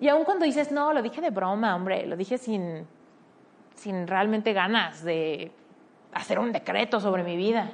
Y 0.00 0.08
aun 0.08 0.24
cuando 0.24 0.44
dices, 0.44 0.70
no, 0.72 0.92
lo 0.92 1.02
dije 1.02 1.20
de 1.20 1.30
broma, 1.30 1.74
hombre, 1.74 2.06
lo 2.06 2.16
dije 2.16 2.38
sin, 2.38 2.86
sin 3.74 4.06
realmente 4.06 4.52
ganas 4.52 5.02
de 5.02 5.50
hacer 6.12 6.38
un 6.38 6.52
decreto 6.52 7.00
sobre 7.00 7.22
mi 7.22 7.36
vida. 7.36 7.72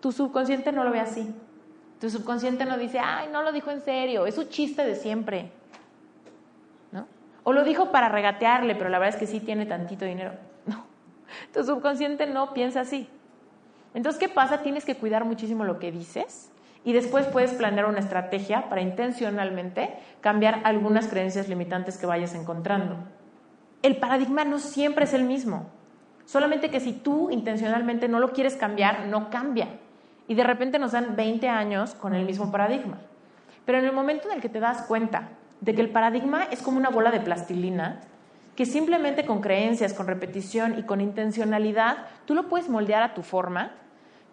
Tu 0.00 0.12
subconsciente 0.12 0.70
no 0.72 0.84
lo 0.84 0.90
ve 0.90 1.00
así. 1.00 1.34
Tu 2.00 2.10
subconsciente 2.10 2.66
no 2.66 2.76
dice, 2.76 2.98
ay, 2.98 3.28
no 3.32 3.42
lo 3.42 3.52
dijo 3.52 3.70
en 3.70 3.80
serio, 3.80 4.26
es 4.26 4.36
un 4.36 4.48
chiste 4.48 4.84
de 4.84 4.94
siempre. 4.94 5.50
¿No? 6.92 7.06
O 7.42 7.52
lo 7.52 7.64
dijo 7.64 7.90
para 7.90 8.10
regatearle, 8.10 8.74
pero 8.74 8.90
la 8.90 8.98
verdad 8.98 9.14
es 9.14 9.20
que 9.20 9.26
sí 9.26 9.40
tiene 9.40 9.66
tantito 9.66 10.04
dinero. 10.04 10.32
No. 10.66 10.86
Tu 11.52 11.64
subconsciente 11.64 12.26
no 12.26 12.54
piensa 12.54 12.80
así. 12.80 13.08
Entonces, 13.92 14.20
¿qué 14.20 14.28
pasa? 14.28 14.62
Tienes 14.62 14.84
que 14.84 14.96
cuidar 14.96 15.24
muchísimo 15.24 15.64
lo 15.64 15.78
que 15.78 15.90
dices 15.90 16.50
y 16.84 16.92
después 16.92 17.26
puedes 17.26 17.52
planear 17.52 17.86
una 17.86 18.00
estrategia 18.00 18.68
para 18.68 18.82
intencionalmente 18.82 19.94
cambiar 20.20 20.60
algunas 20.64 21.08
creencias 21.08 21.48
limitantes 21.48 21.96
que 21.96 22.06
vayas 22.06 22.34
encontrando. 22.34 22.96
El 23.82 23.96
paradigma 23.96 24.44
no 24.44 24.58
siempre 24.58 25.04
es 25.04 25.14
el 25.14 25.24
mismo. 25.24 25.66
Solamente 26.26 26.70
que 26.70 26.80
si 26.80 26.92
tú 26.92 27.30
intencionalmente 27.30 28.08
no 28.08 28.18
lo 28.18 28.32
quieres 28.32 28.56
cambiar, 28.56 29.06
no 29.06 29.30
cambia. 29.30 29.68
Y 30.28 30.34
de 30.34 30.44
repente 30.44 30.78
nos 30.78 30.92
dan 30.92 31.16
20 31.16 31.48
años 31.48 31.94
con 31.94 32.14
el 32.14 32.24
mismo 32.24 32.50
paradigma. 32.50 32.98
Pero 33.64 33.78
en 33.78 33.84
el 33.84 33.92
momento 33.92 34.28
en 34.28 34.36
el 34.36 34.42
que 34.42 34.48
te 34.48 34.60
das 34.60 34.82
cuenta 34.82 35.28
de 35.60 35.74
que 35.74 35.80
el 35.80 35.90
paradigma 35.90 36.44
es 36.50 36.62
como 36.62 36.78
una 36.78 36.90
bola 36.90 37.10
de 37.10 37.20
plastilina, 37.20 38.00
que 38.56 38.66
simplemente 38.66 39.24
con 39.24 39.40
creencias, 39.40 39.94
con 39.94 40.06
repetición 40.06 40.78
y 40.78 40.82
con 40.84 41.00
intencionalidad, 41.00 42.06
tú 42.24 42.34
lo 42.34 42.48
puedes 42.48 42.68
moldear 42.68 43.02
a 43.02 43.14
tu 43.14 43.22
forma, 43.22 43.72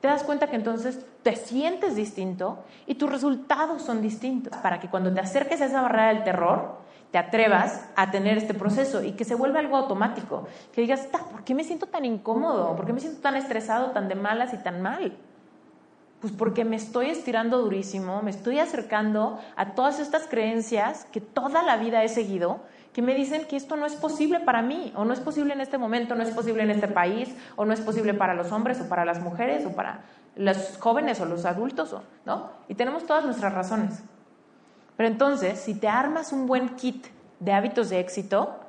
te 0.01 0.07
das 0.07 0.23
cuenta 0.23 0.47
que 0.47 0.55
entonces 0.55 0.99
te 1.21 1.35
sientes 1.35 1.95
distinto 1.95 2.63
y 2.87 2.95
tus 2.95 3.09
resultados 3.09 3.83
son 3.83 4.01
distintos, 4.01 4.57
para 4.57 4.79
que 4.79 4.89
cuando 4.89 5.13
te 5.13 5.21
acerques 5.21 5.61
a 5.61 5.65
esa 5.65 5.81
barrera 5.81 6.07
del 6.07 6.23
terror, 6.23 6.81
te 7.11 7.17
atrevas 7.17 7.85
a 7.95 8.09
tener 8.09 8.37
este 8.37 8.53
proceso 8.53 9.03
y 9.03 9.11
que 9.11 9.25
se 9.25 9.35
vuelva 9.35 9.59
algo 9.59 9.77
automático. 9.77 10.47
Que 10.73 10.81
digas, 10.81 11.07
¿por 11.31 11.43
qué 11.43 11.53
me 11.53 11.63
siento 11.63 11.85
tan 11.85 12.05
incómodo? 12.05 12.75
¿Por 12.75 12.85
qué 12.85 12.93
me 12.93 12.99
siento 12.99 13.21
tan 13.21 13.35
estresado, 13.35 13.91
tan 13.91 14.07
de 14.07 14.15
malas 14.15 14.53
y 14.53 14.57
tan 14.57 14.81
mal? 14.81 15.17
Pues 16.21 16.33
porque 16.33 16.65
me 16.65 16.77
estoy 16.77 17.09
estirando 17.09 17.61
durísimo, 17.61 18.21
me 18.21 18.31
estoy 18.31 18.59
acercando 18.59 19.39
a 19.55 19.73
todas 19.73 19.99
estas 19.99 20.27
creencias 20.27 21.05
que 21.11 21.19
toda 21.19 21.63
la 21.63 21.77
vida 21.77 22.03
he 22.03 22.09
seguido, 22.09 22.61
que 22.93 23.01
me 23.01 23.13
dicen 23.13 23.45
que 23.45 23.55
esto 23.55 23.75
no 23.75 23.85
es 23.85 23.95
posible 23.95 24.39
para 24.39 24.61
mí, 24.61 24.91
o 24.95 25.05
no 25.05 25.13
es 25.13 25.19
posible 25.19 25.53
en 25.53 25.61
este 25.61 25.77
momento, 25.77 26.15
no 26.15 26.23
es 26.23 26.31
posible 26.31 26.63
en 26.63 26.71
este 26.71 26.87
país, 26.87 27.33
o 27.55 27.63
no 27.63 27.73
es 27.73 27.81
posible 27.81 28.13
para 28.13 28.33
los 28.33 28.51
hombres, 28.51 28.81
o 28.81 28.89
para 28.89 29.05
las 29.05 29.21
mujeres, 29.21 29.65
o 29.65 29.71
para 29.71 30.01
los 30.35 30.77
jóvenes, 30.77 31.21
o 31.21 31.25
los 31.25 31.45
adultos, 31.45 31.95
¿no? 32.25 32.51
Y 32.67 32.75
tenemos 32.75 33.05
todas 33.05 33.23
nuestras 33.23 33.53
razones. 33.53 34.01
Pero 34.97 35.07
entonces, 35.07 35.59
si 35.59 35.73
te 35.73 35.87
armas 35.87 36.33
un 36.33 36.47
buen 36.47 36.75
kit 36.75 37.07
de 37.39 37.53
hábitos 37.53 37.89
de 37.89 37.99
éxito, 37.99 38.59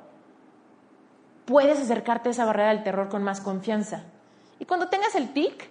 puedes 1.45 1.79
acercarte 1.79 2.29
a 2.29 2.31
esa 2.31 2.45
barrera 2.45 2.69
del 2.69 2.83
terror 2.83 3.09
con 3.09 3.23
más 3.23 3.41
confianza. 3.41 4.05
Y 4.57 4.65
cuando 4.65 4.87
tengas 4.87 5.15
el 5.15 5.33
tic, 5.33 5.69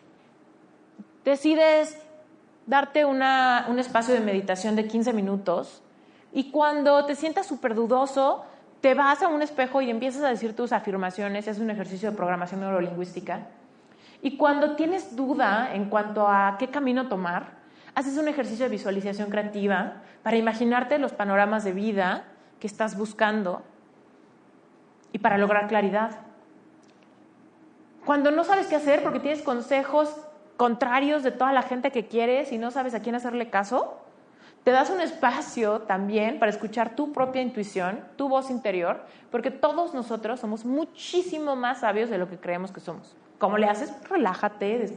decides 1.25 1.97
darte 2.67 3.07
un 3.07 3.23
espacio 3.79 4.13
de 4.13 4.21
meditación 4.21 4.77
de 4.77 4.87
15 4.87 5.15
minutos 5.15 5.83
y 6.33 6.51
cuando 6.51 7.05
te 7.05 7.15
sientas 7.15 7.47
súper 7.47 7.75
dudoso, 7.75 8.45
te 8.81 8.95
vas 8.95 9.23
a 9.23 9.29
un 9.29 9.43
espejo 9.43 9.83
y 9.83 9.91
empiezas 9.91 10.23
a 10.23 10.29
decir 10.29 10.57
tus 10.57 10.73
afirmaciones, 10.73 11.47
es 11.47 11.59
un 11.59 11.71
ejercicio 11.71 12.11
de 12.11 12.17
programación 12.17 12.61
neurolingüística. 12.61 13.47
Y 14.23 14.37
cuando 14.37 14.77
tienes 14.77 15.15
duda 15.15 15.75
en 15.75 15.91
cuanto 15.91 16.27
a 16.27 16.57
qué 16.59 16.69
camino 16.69 17.09
tomar, 17.09 17.61
haces 17.95 18.17
un 18.17 18.29
ejercicio 18.29 18.65
de 18.65 18.71
visualización 18.71 19.31
creativa 19.31 20.03
para 20.23 20.37
imaginarte 20.37 20.99
los 20.99 21.13
panoramas 21.13 21.65
de 21.65 21.73
vida 21.73 22.25
que 22.61 22.67
estás 22.67 22.97
buscando 22.97 23.63
y 25.13 25.19
para 25.19 25.39
lograr 25.39 25.69
claridad. 25.69 26.13
Cuando 28.07 28.31
no 28.31 28.45
sabes 28.45 28.67
qué 28.67 28.77
hacer 28.77 29.03
porque 29.03 29.21
tienes 29.21 29.43
consejos 29.43 30.17
contrarios 30.57 31.23
de 31.23 31.33
toda 31.33 31.53
la 31.53 31.63
gente 31.63 31.93
que 31.93 32.07
quieres 32.07 32.53
y 32.53 32.59
no 32.59 32.71
sabes 32.71 32.95
a 32.95 33.01
quién 33.01 33.15
hacerle 33.15 33.51
caso, 33.51 34.02
te 34.65 34.71
das 34.71 34.91
un 34.91 35.01
espacio 35.01 35.81
también 35.83 36.39
para 36.39 36.51
escuchar 36.51 36.95
tu 36.95 37.13
propia 37.13 37.43
intuición, 37.43 38.01
tu 38.17 38.29
voz 38.29 38.49
interior, 38.51 39.05
porque 39.31 39.51
todos 39.51 39.93
nosotros 39.93 40.39
somos 40.39 40.65
muchísimo 40.65 41.57
más 41.57 41.81
sabios 41.81 42.11
de 42.11 42.19
lo 42.19 42.29
que 42.29 42.39
creemos 42.39 42.71
que 42.71 42.81
somos. 42.81 43.17
¿Cómo 43.39 43.59
le 43.59 43.67
haces? 43.67 43.93
Relájate, 44.09 44.97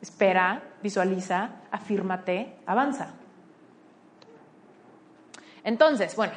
espera, 0.00 0.62
visualiza, 0.82 1.50
afírmate, 1.70 2.56
avanza. 2.66 3.10
Entonces, 5.62 6.16
bueno, 6.16 6.32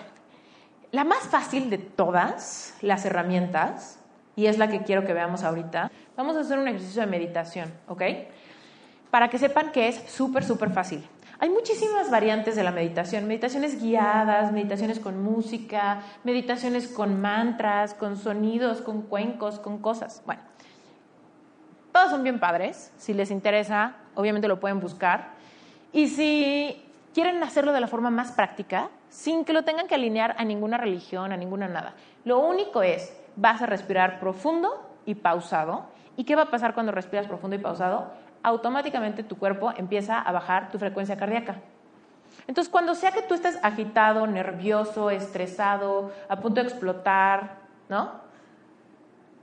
la 0.91 1.03
más 1.03 1.27
fácil 1.29 1.69
de 1.71 1.79
todas 1.79 2.75
las 2.81 3.05
herramientas, 3.05 3.99
y 4.35 4.45
es 4.45 4.59
la 4.59 4.67
que 4.67 4.83
quiero 4.83 5.03
que 5.03 5.13
veamos 5.13 5.43
ahorita, 5.43 5.91
vamos 6.15 6.35
a 6.37 6.41
hacer 6.41 6.59
un 6.59 6.67
ejercicio 6.67 7.01
de 7.01 7.07
meditación, 7.07 7.73
¿ok? 7.87 8.03
Para 9.09 9.29
que 9.29 9.39
sepan 9.39 9.71
que 9.71 9.87
es 9.87 9.95
súper, 10.11 10.43
súper 10.43 10.69
fácil. 10.71 11.03
Hay 11.41 11.49
muchísimas 11.49 12.11
variantes 12.11 12.55
de 12.55 12.63
la 12.63 12.69
meditación, 12.69 13.27
meditaciones 13.27 13.81
guiadas, 13.81 14.51
meditaciones 14.51 14.99
con 14.99 15.23
música, 15.23 16.03
meditaciones 16.23 16.87
con 16.87 17.19
mantras, 17.19 17.95
con 17.95 18.15
sonidos, 18.15 18.79
con 18.81 19.01
cuencos, 19.01 19.57
con 19.57 19.79
cosas. 19.79 20.21
Bueno, 20.27 20.43
todos 21.91 22.11
son 22.11 22.21
bien 22.21 22.39
padres, 22.39 22.93
si 22.99 23.15
les 23.15 23.31
interesa, 23.31 23.95
obviamente 24.13 24.47
lo 24.47 24.59
pueden 24.59 24.79
buscar. 24.79 25.29
Y 25.91 26.09
si 26.09 26.79
quieren 27.11 27.41
hacerlo 27.41 27.73
de 27.73 27.79
la 27.79 27.87
forma 27.87 28.11
más 28.11 28.33
práctica, 28.33 28.89
sin 29.09 29.43
que 29.43 29.53
lo 29.53 29.63
tengan 29.63 29.87
que 29.87 29.95
alinear 29.95 30.35
a 30.37 30.45
ninguna 30.45 30.77
religión, 30.77 31.31
a 31.31 31.37
ninguna 31.37 31.67
nada. 31.67 31.95
Lo 32.23 32.37
único 32.37 32.83
es, 32.83 33.19
vas 33.35 33.63
a 33.63 33.65
respirar 33.65 34.19
profundo 34.19 34.87
y 35.07 35.15
pausado. 35.15 35.87
¿Y 36.17 36.23
qué 36.23 36.35
va 36.35 36.43
a 36.43 36.51
pasar 36.51 36.75
cuando 36.75 36.91
respiras 36.91 37.25
profundo 37.25 37.55
y 37.55 37.59
pausado? 37.59 38.11
Automáticamente 38.43 39.23
tu 39.23 39.37
cuerpo 39.37 39.71
empieza 39.75 40.19
a 40.19 40.31
bajar 40.31 40.71
tu 40.71 40.79
frecuencia 40.79 41.17
cardíaca. 41.17 41.55
Entonces, 42.47 42.71
cuando 42.71 42.95
sea 42.95 43.11
que 43.11 43.21
tú 43.21 43.33
estés 43.33 43.59
agitado, 43.63 44.25
nervioso, 44.27 45.09
estresado, 45.09 46.11
a 46.27 46.37
punto 46.37 46.61
de 46.61 46.67
explotar, 46.67 47.57
¿no? 47.89 48.11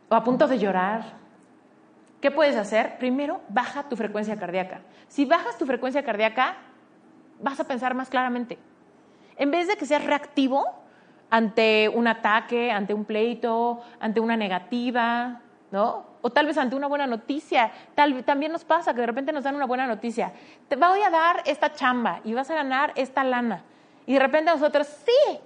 O 0.08 0.14
a 0.14 0.24
punto 0.24 0.48
de 0.48 0.58
llorar, 0.58 1.02
¿qué 2.20 2.30
puedes 2.30 2.56
hacer? 2.56 2.98
Primero, 2.98 3.40
baja 3.48 3.84
tu 3.84 3.96
frecuencia 3.96 4.36
cardíaca. 4.36 4.80
Si 5.06 5.24
bajas 5.24 5.58
tu 5.58 5.66
frecuencia 5.66 6.02
cardíaca, 6.02 6.56
vas 7.40 7.60
a 7.60 7.64
pensar 7.64 7.94
más 7.94 8.08
claramente. 8.08 8.58
En 9.36 9.50
vez 9.50 9.68
de 9.68 9.76
que 9.76 9.86
seas 9.86 10.04
reactivo 10.04 10.64
ante 11.30 11.88
un 11.88 12.08
ataque, 12.08 12.72
ante 12.72 12.94
un 12.94 13.04
pleito, 13.04 13.80
ante 14.00 14.20
una 14.20 14.36
negativa, 14.36 15.42
¿no? 15.70 16.06
O 16.22 16.30
tal 16.30 16.46
vez 16.46 16.58
ante 16.58 16.76
una 16.76 16.86
buena 16.86 17.06
noticia. 17.06 17.72
Tal, 17.94 18.24
también 18.24 18.52
nos 18.52 18.64
pasa 18.64 18.94
que 18.94 19.00
de 19.00 19.06
repente 19.06 19.32
nos 19.32 19.44
dan 19.44 19.54
una 19.54 19.66
buena 19.66 19.86
noticia. 19.86 20.32
Te 20.68 20.76
voy 20.76 21.02
a 21.02 21.10
dar 21.10 21.42
esta 21.46 21.72
chamba 21.72 22.20
y 22.24 22.34
vas 22.34 22.50
a 22.50 22.54
ganar 22.54 22.92
esta 22.96 23.24
lana. 23.24 23.64
Y 24.06 24.14
de 24.14 24.18
repente 24.20 24.50
nosotros, 24.50 24.86
sí. 24.86 25.38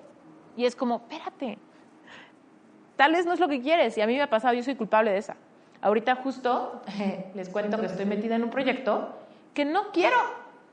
Y 0.57 0.65
es 0.65 0.77
como, 0.77 0.97
espérate. 0.97 1.59
Tal 2.97 3.13
vez 3.13 3.27
no 3.27 3.33
es 3.33 3.41
lo 3.41 3.49
que 3.49 3.61
quieres. 3.61 3.97
Y 3.99 4.01
a 4.01 4.07
mí 4.07 4.15
me 4.15 4.23
ha 4.23 4.31
pasado, 4.31 4.55
yo 4.55 4.63
soy 4.63 4.77
culpable 4.77 5.11
de 5.11 5.19
esa. 5.19 5.37
Ahorita 5.81 6.15
justo 6.17 6.83
les 7.35 7.49
cuento 7.49 7.79
que 7.79 7.87
estoy 7.87 8.07
metida 8.07 8.37
en 8.37 8.45
un 8.45 8.51
proyecto 8.51 9.17
que 9.55 9.65
no 9.65 9.93
quiero. 9.93 10.17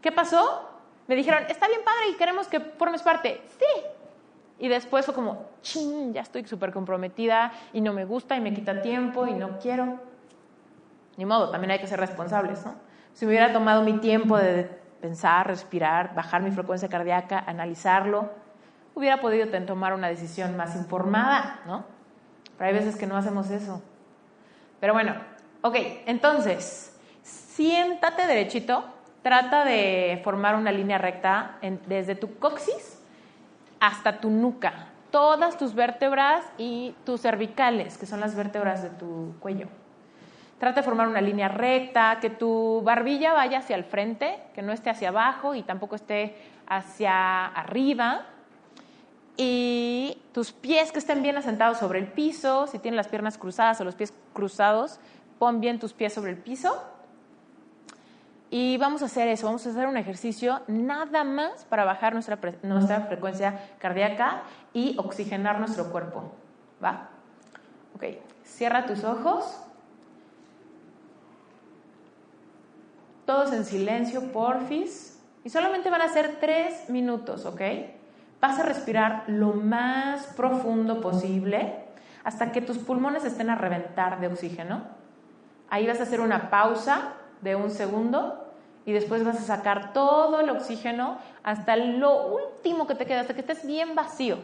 ¿Qué 0.01 0.11
pasó? 0.11 0.69
me 1.09 1.15
dijeron, 1.15 1.43
está 1.49 1.67
bien 1.67 1.81
padre 1.83 2.09
y 2.11 2.13
queremos 2.13 2.47
que 2.47 2.59
formes 2.59 3.01
parte. 3.01 3.41
Sí. 3.57 3.81
Y 4.59 4.67
después 4.67 5.05
fue 5.05 5.15
como, 5.15 5.45
ching, 5.61 6.13
ya 6.13 6.21
estoy 6.21 6.45
súper 6.45 6.73
comprometida 6.73 7.53
y 7.71 7.79
no 7.79 7.93
me 7.93 8.03
gusta 8.03 8.35
y 8.35 8.41
me 8.41 8.53
quita 8.53 8.81
tiempo 8.81 9.25
y 9.25 9.33
no 9.33 9.57
quiero. 9.57 9.99
Ni 11.15 11.25
modo, 11.25 11.49
también 11.49 11.71
hay 11.71 11.79
que 11.79 11.87
ser 11.87 11.99
responsables, 11.99 12.65
¿no? 12.65 12.75
Si 13.13 13.25
me 13.25 13.31
hubiera 13.31 13.53
tomado 13.53 13.83
mi 13.83 13.93
tiempo 13.99 14.37
de 14.37 14.65
pensar, 15.01 15.47
respirar, 15.47 16.13
bajar 16.13 16.41
mi 16.41 16.51
frecuencia 16.51 16.89
cardíaca, 16.89 17.41
analizarlo, 17.47 18.29
hubiera 18.95 19.21
podido 19.21 19.47
tomar 19.65 19.93
una 19.93 20.09
decisión 20.09 20.57
más 20.57 20.75
informada, 20.75 21.61
¿no? 21.65 21.85
Pero 22.57 22.67
hay 22.67 22.73
veces 22.73 22.97
que 22.97 23.07
no 23.07 23.15
hacemos 23.15 23.49
eso. 23.49 23.81
Pero 24.81 24.91
bueno, 24.93 25.15
ok, 25.61 25.75
entonces, 26.05 26.99
siéntate 27.21 28.27
derechito, 28.27 28.83
trata 29.21 29.63
de 29.63 30.19
formar 30.21 30.55
una 30.55 30.71
línea 30.73 30.97
recta 30.97 31.57
desde 31.87 32.15
tu 32.15 32.37
coxis 32.39 32.98
hasta 33.79 34.19
tu 34.19 34.29
nuca, 34.29 34.87
todas 35.11 35.57
tus 35.57 35.73
vértebras 35.73 36.45
y 36.57 36.95
tus 37.05 37.21
cervicales, 37.21 37.97
que 37.97 38.05
son 38.05 38.19
las 38.19 38.35
vértebras 38.35 38.83
de 38.83 38.89
tu 38.89 39.33
cuello. 39.39 39.67
Trata 40.59 40.81
de 40.81 40.83
formar 40.83 41.07
una 41.07 41.21
línea 41.21 41.47
recta, 41.47 42.19
que 42.19 42.29
tu 42.29 42.81
barbilla 42.83 43.33
vaya 43.33 43.59
hacia 43.59 43.77
el 43.77 43.85
frente, 43.85 44.39
que 44.53 44.61
no 44.61 44.73
esté 44.73 44.89
hacia 44.89 45.09
abajo 45.09 45.55
y 45.55 45.63
tampoco 45.63 45.95
esté 45.95 46.35
hacia 46.67 47.45
arriba. 47.45 48.25
Y 49.37 50.17
tus 50.33 50.51
pies 50.51 50.91
que 50.91 50.99
estén 50.99 51.23
bien 51.23 51.37
asentados 51.37 51.77
sobre 51.77 51.99
el 51.99 52.07
piso, 52.07 52.67
si 52.67 52.77
tienes 52.77 52.97
las 52.97 53.07
piernas 53.07 53.37
cruzadas 53.37 53.79
o 53.79 53.85
los 53.85 53.95
pies 53.95 54.13
cruzados, 54.33 54.99
pon 55.39 55.61
bien 55.61 55.79
tus 55.79 55.93
pies 55.93 56.13
sobre 56.13 56.31
el 56.31 56.37
piso. 56.37 56.77
Y 58.49 58.77
vamos 58.77 59.03
a 59.03 59.05
hacer 59.05 59.27
eso, 59.27 59.45
vamos 59.45 59.65
a 59.67 59.69
hacer 59.69 59.87
un 59.87 59.97
ejercicio 59.97 60.61
nada 60.67 61.23
más 61.23 61.65
para 61.65 61.85
bajar 61.85 62.13
nuestra, 62.13 62.39
nuestra 62.63 63.01
frecuencia 63.01 63.59
cardíaca 63.77 64.41
y 64.73 64.95
oxigenar 64.97 65.59
nuestro 65.59 65.91
cuerpo. 65.91 66.31
¿Va? 66.83 67.09
Ok, 67.95 68.05
cierra 68.43 68.85
tus 68.85 69.03
ojos. 69.03 69.63
todos 73.29 73.53
en 73.53 73.63
silencio, 73.63 74.31
porfis. 74.31 75.21
Y 75.43 75.51
solamente 75.51 75.91
van 75.91 76.01
a 76.01 76.07
ser 76.07 76.37
tres 76.39 76.89
minutos, 76.89 77.45
¿ok? 77.45 77.61
Vas 78.41 78.57
a 78.57 78.63
respirar 78.63 79.25
lo 79.27 79.53
más 79.53 80.25
profundo 80.35 80.99
posible 80.99 81.75
hasta 82.23 82.51
que 82.51 82.59
tus 82.59 82.79
pulmones 82.79 83.25
estén 83.25 83.51
a 83.51 83.55
reventar 83.55 84.19
de 84.19 84.25
oxígeno. 84.25 84.81
Ahí 85.69 85.85
vas 85.85 85.99
a 85.99 86.03
hacer 86.03 86.21
una 86.21 86.49
pausa 86.49 87.13
de 87.41 87.55
un 87.55 87.71
segundo 87.71 88.45
y 88.85 88.91
después 88.91 89.23
vas 89.23 89.37
a 89.37 89.41
sacar 89.41 89.93
todo 89.93 90.39
el 90.39 90.49
oxígeno 90.49 91.17
hasta 91.43 91.75
lo 91.75 92.27
último 92.27 92.87
que 92.87 92.95
te 92.95 93.05
queda, 93.05 93.21
hasta 93.21 93.33
que 93.33 93.41
estés 93.41 93.65
bien 93.65 93.95
vacío. 93.95 94.37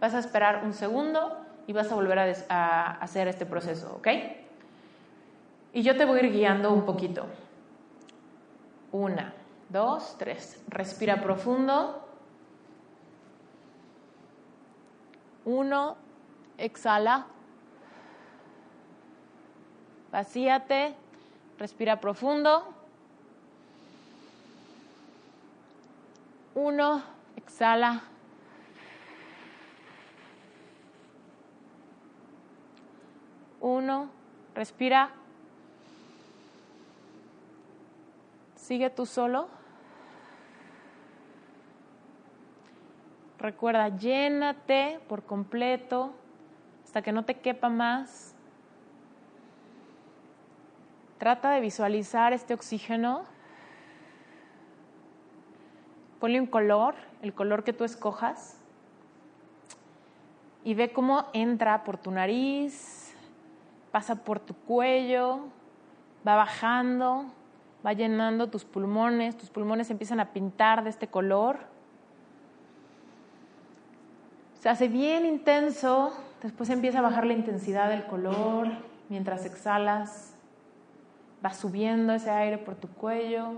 Vas 0.00 0.14
a 0.14 0.18
esperar 0.18 0.62
un 0.64 0.72
segundo 0.72 1.36
y 1.66 1.72
vas 1.72 1.90
a 1.90 1.94
volver 1.94 2.18
a, 2.18 2.32
a 2.48 2.90
hacer 2.98 3.28
este 3.28 3.46
proceso, 3.46 3.96
¿ok? 3.96 4.08
Y 5.72 5.82
yo 5.82 5.96
te 5.96 6.04
voy 6.04 6.20
a 6.20 6.24
ir 6.24 6.32
guiando 6.32 6.72
un 6.72 6.84
poquito. 6.84 7.26
Una, 8.92 9.32
dos, 9.68 10.16
tres. 10.18 10.62
Respira 10.68 11.22
profundo. 11.22 12.06
Uno, 15.44 15.96
exhala. 16.58 17.26
Vacíate. 20.10 20.94
Respira 21.60 22.00
profundo. 22.00 22.64
Uno, 26.54 27.02
exhala. 27.36 28.02
Uno, 33.60 34.08
respira. 34.54 35.10
Sigue 38.56 38.88
tú 38.88 39.04
solo. 39.04 39.48
Recuerda, 43.38 43.94
llénate 43.98 44.98
por 45.10 45.24
completo 45.24 46.14
hasta 46.84 47.02
que 47.02 47.12
no 47.12 47.26
te 47.26 47.38
quepa 47.38 47.68
más. 47.68 48.34
Trata 51.20 51.50
de 51.50 51.60
visualizar 51.60 52.32
este 52.32 52.54
oxígeno. 52.54 53.24
Ponle 56.18 56.40
un 56.40 56.46
color, 56.46 56.94
el 57.20 57.34
color 57.34 57.62
que 57.62 57.74
tú 57.74 57.84
escojas. 57.84 58.58
Y 60.64 60.72
ve 60.72 60.94
cómo 60.94 61.26
entra 61.34 61.84
por 61.84 61.98
tu 61.98 62.10
nariz, 62.10 63.14
pasa 63.90 64.14
por 64.24 64.40
tu 64.40 64.54
cuello, 64.54 65.40
va 66.26 66.36
bajando, 66.36 67.26
va 67.84 67.92
llenando 67.92 68.48
tus 68.48 68.64
pulmones, 68.64 69.36
tus 69.36 69.50
pulmones 69.50 69.90
empiezan 69.90 70.20
a 70.20 70.32
pintar 70.32 70.82
de 70.84 70.88
este 70.88 71.08
color. 71.08 71.58
Se 74.58 74.70
hace 74.70 74.88
bien 74.88 75.26
intenso, 75.26 76.16
después 76.42 76.70
empieza 76.70 77.00
a 77.00 77.02
bajar 77.02 77.26
la 77.26 77.34
intensidad 77.34 77.90
del 77.90 78.06
color 78.06 78.68
mientras 79.10 79.44
exhalas. 79.44 80.39
Va 81.44 81.52
subiendo 81.52 82.12
ese 82.12 82.30
aire 82.30 82.58
por 82.58 82.74
tu 82.74 82.88
cuello, 82.88 83.52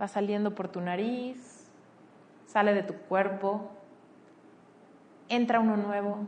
va 0.00 0.08
saliendo 0.08 0.54
por 0.54 0.68
tu 0.68 0.80
nariz, 0.80 1.70
sale 2.46 2.74
de 2.74 2.82
tu 2.82 2.94
cuerpo, 2.94 3.70
entra 5.28 5.60
uno 5.60 5.76
nuevo. 5.76 6.18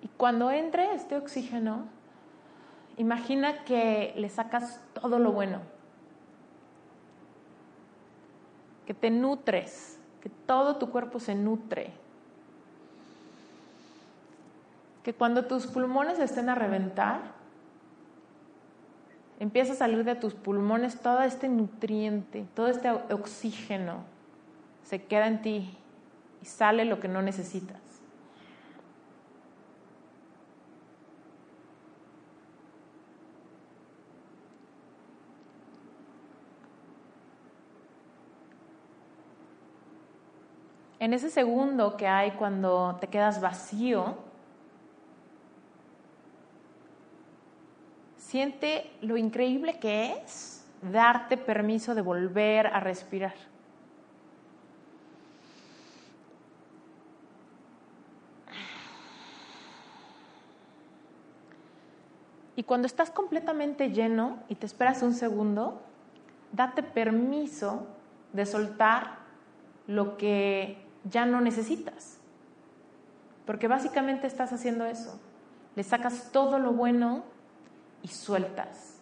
Y 0.00 0.08
cuando 0.08 0.50
entre 0.50 0.94
este 0.94 1.16
oxígeno, 1.16 1.86
Imagina 2.96 3.64
que 3.64 4.12
le 4.16 4.28
sacas 4.28 4.80
todo 4.92 5.18
lo 5.18 5.32
bueno, 5.32 5.60
que 8.86 8.92
te 8.92 9.10
nutres, 9.10 9.98
que 10.20 10.28
todo 10.28 10.76
tu 10.76 10.90
cuerpo 10.90 11.18
se 11.18 11.34
nutre, 11.34 11.94
que 15.02 15.14
cuando 15.14 15.46
tus 15.46 15.66
pulmones 15.66 16.18
estén 16.18 16.48
a 16.48 16.54
reventar, 16.54 17.20
empieza 19.40 19.72
a 19.72 19.76
salir 19.76 20.04
de 20.04 20.14
tus 20.14 20.34
pulmones 20.34 21.00
todo 21.00 21.22
este 21.22 21.48
nutriente, 21.48 22.46
todo 22.54 22.68
este 22.68 22.90
oxígeno, 22.90 24.04
se 24.84 25.02
queda 25.04 25.26
en 25.26 25.42
ti 25.42 25.76
y 26.40 26.46
sale 26.46 26.84
lo 26.84 27.00
que 27.00 27.08
no 27.08 27.22
necesitas. 27.22 27.82
en 41.02 41.12
ese 41.12 41.30
segundo 41.30 41.96
que 41.96 42.06
hay 42.06 42.30
cuando 42.30 42.96
te 43.00 43.08
quedas 43.08 43.40
vacío, 43.40 44.14
siente 48.32 48.90
lo 49.02 49.18
increíble 49.18 49.78
que 49.78 50.14
es 50.14 50.64
darte 50.90 51.36
permiso 51.36 51.94
de 51.94 52.00
volver 52.00 52.66
a 52.66 52.80
respirar. 52.80 53.34
Y 62.56 62.62
cuando 62.62 62.86
estás 62.86 63.10
completamente 63.10 63.90
lleno 63.90 64.38
y 64.48 64.54
te 64.54 64.64
esperas 64.64 65.02
un 65.02 65.12
segundo, 65.12 65.82
date 66.52 66.82
permiso 66.82 67.86
de 68.32 68.46
soltar 68.46 69.18
lo 69.86 70.16
que 70.16 70.78
ya 71.04 71.26
no 71.26 71.42
necesitas. 71.42 72.16
Porque 73.44 73.68
básicamente 73.68 74.26
estás 74.26 74.54
haciendo 74.54 74.86
eso. 74.86 75.20
Le 75.76 75.82
sacas 75.82 76.30
todo 76.32 76.58
lo 76.58 76.72
bueno 76.72 77.30
y 78.02 78.08
sueltas. 78.08 78.92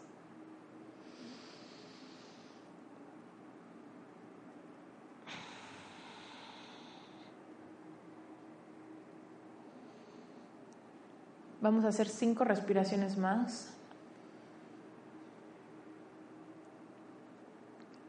Vamos 11.61 11.85
a 11.85 11.89
hacer 11.89 12.09
cinco 12.09 12.45
respiraciones 12.45 13.19
más. 13.19 13.75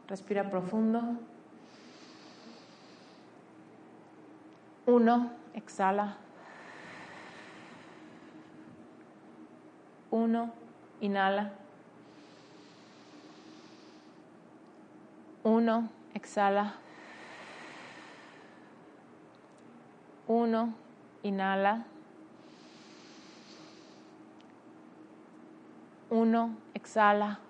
Respira 0.08 0.48
profundo. 0.50 1.18
Uno, 4.86 5.32
exhala. 5.54 6.16
Uno, 10.10 10.52
inhala. 11.02 11.50
Uno, 15.44 15.88
exhala. 16.14 16.74
Uno, 20.28 20.72
inhala. 21.24 21.84
Uno, 26.10 26.56
exhala. 26.74 27.40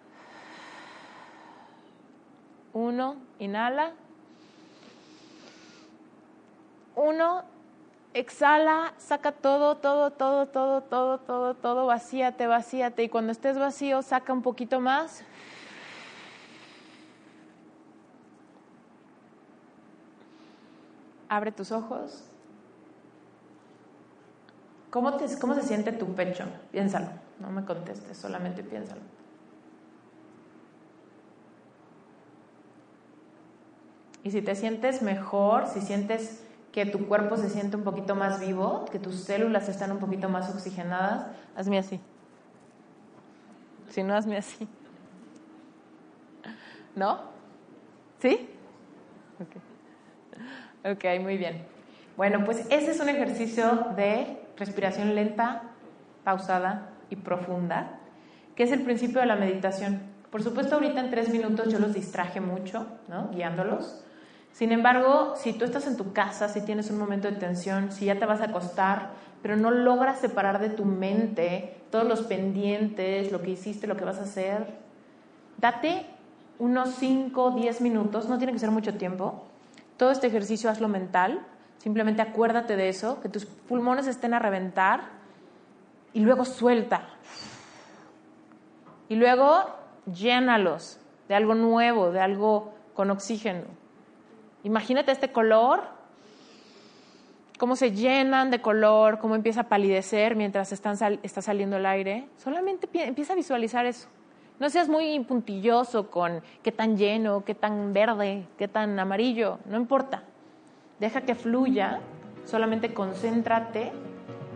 Uno, 2.72 3.16
inhala. 3.38 3.92
Uno, 6.96 7.51
exhala, 8.14 8.94
saca 8.98 9.32
todo, 9.32 9.76
todo, 9.76 10.10
todo, 10.10 10.46
todo, 10.46 10.82
todo, 10.82 11.18
todo, 11.18 11.54
todo, 11.54 11.86
vacíate, 11.86 12.46
vacíate. 12.46 13.04
Y 13.04 13.08
cuando 13.08 13.32
estés 13.32 13.58
vacío, 13.58 14.02
saca 14.02 14.32
un 14.32 14.42
poquito 14.42 14.80
más. 14.80 15.22
Abre 21.28 21.52
tus 21.52 21.72
ojos. 21.72 22.24
¿Cómo, 24.90 25.16
te, 25.16 25.38
¿Cómo 25.38 25.54
se 25.54 25.62
siente 25.62 25.92
tu 25.92 26.14
pecho? 26.14 26.44
Piénsalo. 26.70 27.08
No 27.40 27.50
me 27.50 27.64
contestes, 27.64 28.18
solamente 28.18 28.62
piénsalo. 28.62 29.00
Y 34.22 34.30
si 34.30 34.42
te 34.42 34.54
sientes 34.54 35.02
mejor, 35.02 35.66
si 35.66 35.80
sientes 35.80 36.44
que 36.72 36.86
tu 36.86 37.06
cuerpo 37.06 37.36
se 37.36 37.50
siente 37.50 37.76
un 37.76 37.84
poquito 37.84 38.14
más 38.14 38.40
vivo, 38.40 38.86
que 38.90 38.98
tus 38.98 39.16
células 39.16 39.68
están 39.68 39.92
un 39.92 39.98
poquito 39.98 40.28
más 40.28 40.52
oxigenadas, 40.52 41.26
hazme 41.54 41.78
así. 41.78 42.00
Si 43.90 44.02
no, 44.02 44.14
hazme 44.14 44.38
así. 44.38 44.66
¿No? 46.96 47.20
¿Sí? 48.20 48.48
Ok. 49.38 50.92
Ok, 50.92 51.04
muy 51.20 51.36
bien. 51.36 51.64
Bueno, 52.16 52.44
pues 52.44 52.66
ese 52.70 52.90
es 52.90 53.00
un 53.00 53.08
ejercicio 53.10 53.88
de 53.96 54.38
respiración 54.56 55.14
lenta, 55.14 55.62
pausada 56.24 56.90
y 57.10 57.16
profunda, 57.16 57.98
que 58.54 58.62
es 58.62 58.72
el 58.72 58.82
principio 58.82 59.20
de 59.20 59.26
la 59.26 59.36
meditación. 59.36 60.00
Por 60.30 60.42
supuesto, 60.42 60.76
ahorita 60.76 61.00
en 61.00 61.10
tres 61.10 61.28
minutos 61.28 61.70
yo 61.70 61.78
los 61.78 61.92
distraje 61.92 62.40
mucho, 62.40 62.86
¿no? 63.08 63.28
Guiándolos. 63.30 64.04
Sin 64.52 64.70
embargo, 64.70 65.34
si 65.36 65.54
tú 65.54 65.64
estás 65.64 65.86
en 65.86 65.96
tu 65.96 66.12
casa, 66.12 66.48
si 66.48 66.60
tienes 66.60 66.90
un 66.90 66.98
momento 66.98 67.28
de 67.30 67.36
tensión, 67.36 67.90
si 67.90 68.04
ya 68.06 68.18
te 68.18 68.26
vas 68.26 68.40
a 68.40 68.46
acostar, 68.46 69.10
pero 69.40 69.56
no 69.56 69.70
logras 69.70 70.20
separar 70.20 70.60
de 70.60 70.68
tu 70.70 70.84
mente 70.84 71.76
todos 71.90 72.06
los 72.06 72.22
pendientes, 72.22 73.32
lo 73.32 73.42
que 73.42 73.50
hiciste, 73.50 73.86
lo 73.86 73.96
que 73.96 74.04
vas 74.04 74.18
a 74.18 74.22
hacer, 74.22 74.66
date 75.58 76.06
unos 76.58 76.90
5, 76.96 77.52
10 77.52 77.80
minutos, 77.80 78.28
no 78.28 78.38
tiene 78.38 78.52
que 78.52 78.58
ser 78.58 78.70
mucho 78.70 78.94
tiempo. 78.94 79.44
Todo 79.96 80.10
este 80.10 80.28
ejercicio 80.28 80.70
hazlo 80.70 80.86
mental, 80.86 81.40
simplemente 81.78 82.22
acuérdate 82.22 82.76
de 82.76 82.88
eso, 82.88 83.20
que 83.20 83.28
tus 83.28 83.46
pulmones 83.46 84.06
estén 84.06 84.34
a 84.34 84.38
reventar 84.38 85.00
y 86.12 86.20
luego 86.20 86.44
suelta. 86.44 87.08
Y 89.08 89.16
luego 89.16 89.64
llénalos 90.06 90.98
de 91.28 91.34
algo 91.34 91.54
nuevo, 91.54 92.12
de 92.12 92.20
algo 92.20 92.74
con 92.94 93.10
oxígeno. 93.10 93.81
Imagínate 94.64 95.12
este 95.12 95.32
color, 95.32 95.82
cómo 97.58 97.76
se 97.76 97.92
llenan 97.92 98.50
de 98.50 98.60
color, 98.60 99.18
cómo 99.18 99.34
empieza 99.34 99.62
a 99.62 99.68
palidecer 99.68 100.36
mientras 100.36 100.72
está 100.72 101.42
saliendo 101.42 101.76
el 101.76 101.86
aire. 101.86 102.26
Solamente 102.36 102.88
empieza 102.92 103.32
a 103.32 103.36
visualizar 103.36 103.86
eso. 103.86 104.08
No 104.60 104.70
seas 104.70 104.88
muy 104.88 105.18
puntilloso 105.20 106.10
con 106.10 106.42
qué 106.62 106.70
tan 106.70 106.96
lleno, 106.96 107.44
qué 107.44 107.54
tan 107.54 107.92
verde, 107.92 108.46
qué 108.56 108.68
tan 108.68 108.98
amarillo, 108.98 109.58
no 109.66 109.76
importa. 109.76 110.22
Deja 111.00 111.22
que 111.22 111.34
fluya, 111.34 112.00
solamente 112.44 112.94
concéntrate 112.94 113.92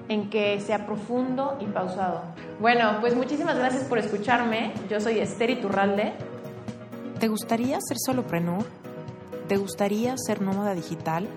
en 0.08 0.30
que 0.30 0.60
sea 0.60 0.86
profundo 0.86 1.58
y 1.60 1.66
pausado. 1.66 2.22
Bueno, 2.60 2.98
pues 3.00 3.16
muchísimas 3.16 3.58
gracias 3.58 3.82
por 3.84 3.98
escucharme. 3.98 4.72
Yo 4.88 5.00
soy 5.00 5.18
Esther 5.18 5.50
Iturralde. 5.50 6.12
¿Te 7.18 7.26
gustaría 7.26 7.78
ser 7.80 7.96
soloprenur? 7.98 8.64
¿Te 9.48 9.58
gustaría 9.58 10.16
ser 10.18 10.42
nómada 10.42 10.74
digital? 10.74 11.28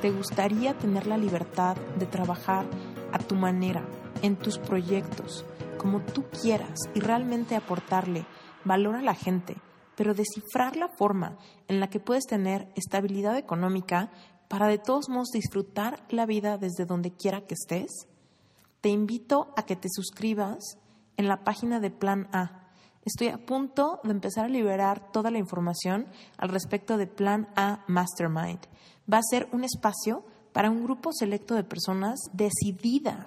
¿Te 0.00 0.12
gustaría 0.12 0.78
tener 0.78 1.08
la 1.08 1.16
libertad 1.16 1.76
de 1.98 2.06
trabajar 2.06 2.64
a 3.10 3.18
tu 3.18 3.34
manera, 3.34 3.84
en 4.22 4.36
tus 4.36 4.58
proyectos, 4.58 5.44
como 5.76 6.00
tú 6.00 6.24
quieras 6.40 6.78
y 6.94 7.00
realmente 7.00 7.56
aportarle 7.56 8.24
valor 8.64 8.94
a 8.94 9.02
la 9.02 9.14
gente, 9.14 9.56
pero 9.96 10.14
descifrar 10.14 10.76
la 10.76 10.88
forma 10.88 11.36
en 11.66 11.80
la 11.80 11.90
que 11.90 11.98
puedes 11.98 12.24
tener 12.24 12.68
estabilidad 12.76 13.36
económica 13.36 14.12
para 14.46 14.68
de 14.68 14.78
todos 14.78 15.08
modos 15.08 15.30
disfrutar 15.32 16.04
la 16.10 16.26
vida 16.26 16.56
desde 16.56 16.86
donde 16.86 17.10
quiera 17.10 17.40
que 17.40 17.54
estés? 17.54 18.06
Te 18.80 18.90
invito 18.90 19.52
a 19.56 19.64
que 19.64 19.74
te 19.74 19.88
suscribas 19.90 20.78
en 21.16 21.26
la 21.26 21.42
página 21.42 21.80
de 21.80 21.90
Plan 21.90 22.28
A 22.32 22.63
Estoy 23.04 23.28
a 23.28 23.38
punto 23.38 24.00
de 24.02 24.12
empezar 24.12 24.46
a 24.46 24.48
liberar 24.48 25.12
toda 25.12 25.30
la 25.30 25.38
información 25.38 26.06
al 26.38 26.48
respecto 26.48 26.96
de 26.96 27.06
Plan 27.06 27.48
A 27.54 27.84
Mastermind. 27.86 28.60
Va 29.12 29.18
a 29.18 29.22
ser 29.22 29.48
un 29.52 29.64
espacio 29.64 30.24
para 30.52 30.70
un 30.70 30.84
grupo 30.84 31.12
selecto 31.12 31.54
de 31.54 31.64
personas 31.64 32.18
decididas. 32.32 33.26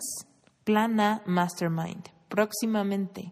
Plan 0.64 1.00
A 1.00 1.22
Mastermind. 1.26 2.10
Próximamente. 2.28 3.32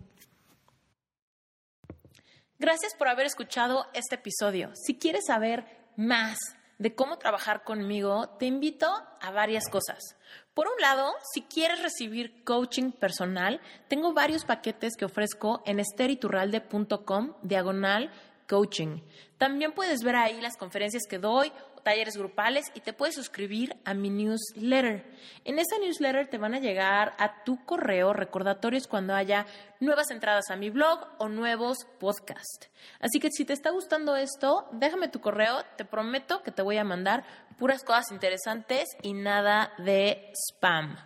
Gracias 2.60 2.94
por 2.98 3.08
haber 3.08 3.26
escuchado 3.26 3.86
este 3.94 4.16
episodio. 4.16 4.72
Si 4.76 4.98
quieres 4.98 5.26
saber 5.26 5.66
más 5.98 6.38
de 6.78 6.96
cómo 6.96 7.18
trabajar 7.18 7.64
conmigo, 7.64 8.30
te 8.38 8.46
invito 8.46 8.88
a 9.22 9.32
varias 9.32 9.70
cosas. 9.70 10.16
Por 10.54 10.68
un 10.68 10.82
lado, 10.82 11.14
si 11.34 11.42
quieres 11.42 11.82
recibir 11.82 12.44
coaching 12.44 12.92
personal, 12.92 13.62
tengo 13.88 14.14
varios 14.14 14.46
paquetes 14.46 14.96
que 14.98 15.06
ofrezco 15.06 15.62
en 15.66 15.80
esteriturralde.com 15.80 17.34
diagonal 17.42 18.12
coaching. 18.48 19.02
También 19.38 19.74
puedes 19.74 20.02
ver 20.02 20.16
ahí 20.16 20.40
las 20.42 20.58
conferencias 20.58 21.04
que 21.10 21.20
doy 21.20 21.52
talleres 21.86 22.18
grupales 22.18 22.66
y 22.74 22.80
te 22.80 22.94
puedes 22.94 23.14
suscribir 23.14 23.78
a 23.86 23.94
mi 23.94 24.10
newsletter. 24.10 25.06
En 25.46 25.60
esa 25.60 25.78
newsletter 25.78 26.28
te 26.28 26.40
van 26.40 26.56
a 26.56 26.60
llegar 26.60 27.14
a 27.20 27.44
tu 27.44 27.64
correo 27.64 28.12
recordatorios 28.12 28.88
cuando 28.88 29.14
haya 29.14 29.46
nuevas 29.80 30.10
entradas 30.10 30.50
a 30.50 30.56
mi 30.56 30.72
blog 30.72 31.08
o 31.20 31.30
nuevos 31.30 31.86
podcasts. 32.00 32.72
Así 33.00 33.20
que 33.20 33.30
si 33.30 33.46
te 33.46 33.54
está 33.54 33.70
gustando 33.70 34.16
esto, 34.16 34.68
déjame 34.72 35.10
tu 35.10 35.22
correo, 35.22 35.64
te 35.78 35.86
prometo 35.86 36.42
que 36.42 36.52
te 36.52 36.64
voy 36.64 36.78
a 36.78 36.84
mandar 36.84 37.24
puras 37.60 37.84
cosas 37.84 38.12
interesantes 38.12 38.90
y 39.04 39.14
nada 39.14 39.72
de 39.78 40.32
spam. 40.34 40.98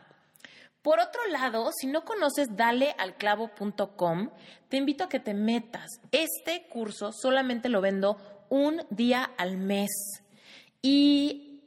Por 0.81 1.01
otro 1.01 1.19
lado, 1.27 1.71
si 1.77 1.87
no 1.87 2.05
conoces 2.05 2.55
dalealclavo.com, 2.55 4.29
te 4.69 4.77
invito 4.77 5.03
a 5.03 5.09
que 5.09 5.19
te 5.19 5.33
metas. 5.33 5.99
Este 6.13 6.67
curso 6.69 7.11
solamente 7.11 7.67
lo 7.67 7.81
vendo 7.81 8.15
un 8.47 8.81
día 8.89 9.29
al 9.37 9.57
mes 9.57 10.23
y 10.81 11.61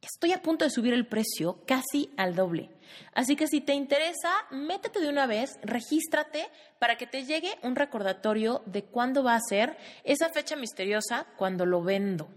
estoy 0.00 0.32
a 0.32 0.42
punto 0.42 0.64
de 0.64 0.70
subir 0.70 0.94
el 0.94 1.06
precio 1.06 1.64
casi 1.66 2.10
al 2.16 2.34
doble. 2.34 2.70
Así 3.12 3.36
que 3.36 3.48
si 3.48 3.60
te 3.60 3.74
interesa, 3.74 4.30
métete 4.50 5.00
de 5.00 5.08
una 5.08 5.26
vez, 5.26 5.50
regístrate 5.62 6.48
para 6.78 6.96
que 6.96 7.06
te 7.06 7.24
llegue 7.24 7.58
un 7.62 7.76
recordatorio 7.76 8.62
de 8.66 8.84
cuándo 8.84 9.22
va 9.22 9.34
a 9.34 9.40
ser 9.48 9.76
esa 10.04 10.28
fecha 10.28 10.56
misteriosa 10.56 11.26
cuando 11.36 11.66
lo 11.66 11.82
vendo. 11.82 12.28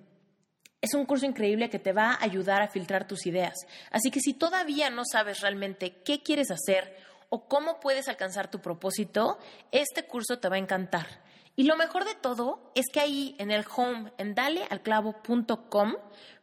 Es 0.81 0.93
un 0.93 1.05
curso 1.05 1.25
increíble 1.25 1.69
que 1.69 1.79
te 1.79 1.91
va 1.91 2.13
a 2.13 2.23
ayudar 2.23 2.61
a 2.61 2.69
filtrar 2.69 3.05
tus 3.05 3.25
ideas. 3.25 3.53
Así 3.91 4.11
que 4.11 4.21
si 4.21 4.33
todavía 4.33 4.89
no 4.89 5.03
sabes 5.05 5.41
realmente 5.41 6.01
qué 6.03 6.23
quieres 6.23 6.51
hacer 6.51 6.95
o 7.27 7.47
cómo 7.47 7.79
puedes 7.79 8.07
alcanzar 8.07 8.49
tu 8.49 8.59
propósito, 8.59 9.37
este 9.71 10.03
curso 10.03 10.39
te 10.39 10.47
va 10.47 10.55
a 10.55 10.59
encantar. 10.59 11.05
Y 11.59 11.63
lo 11.63 11.75
mejor 11.75 12.05
de 12.05 12.15
todo 12.15 12.71
es 12.73 12.85
que 12.89 13.01
ahí 13.01 13.35
en 13.37 13.51
el 13.51 13.65
home, 13.75 14.13
en 14.17 14.33
dalealclavo.com, 14.33 15.93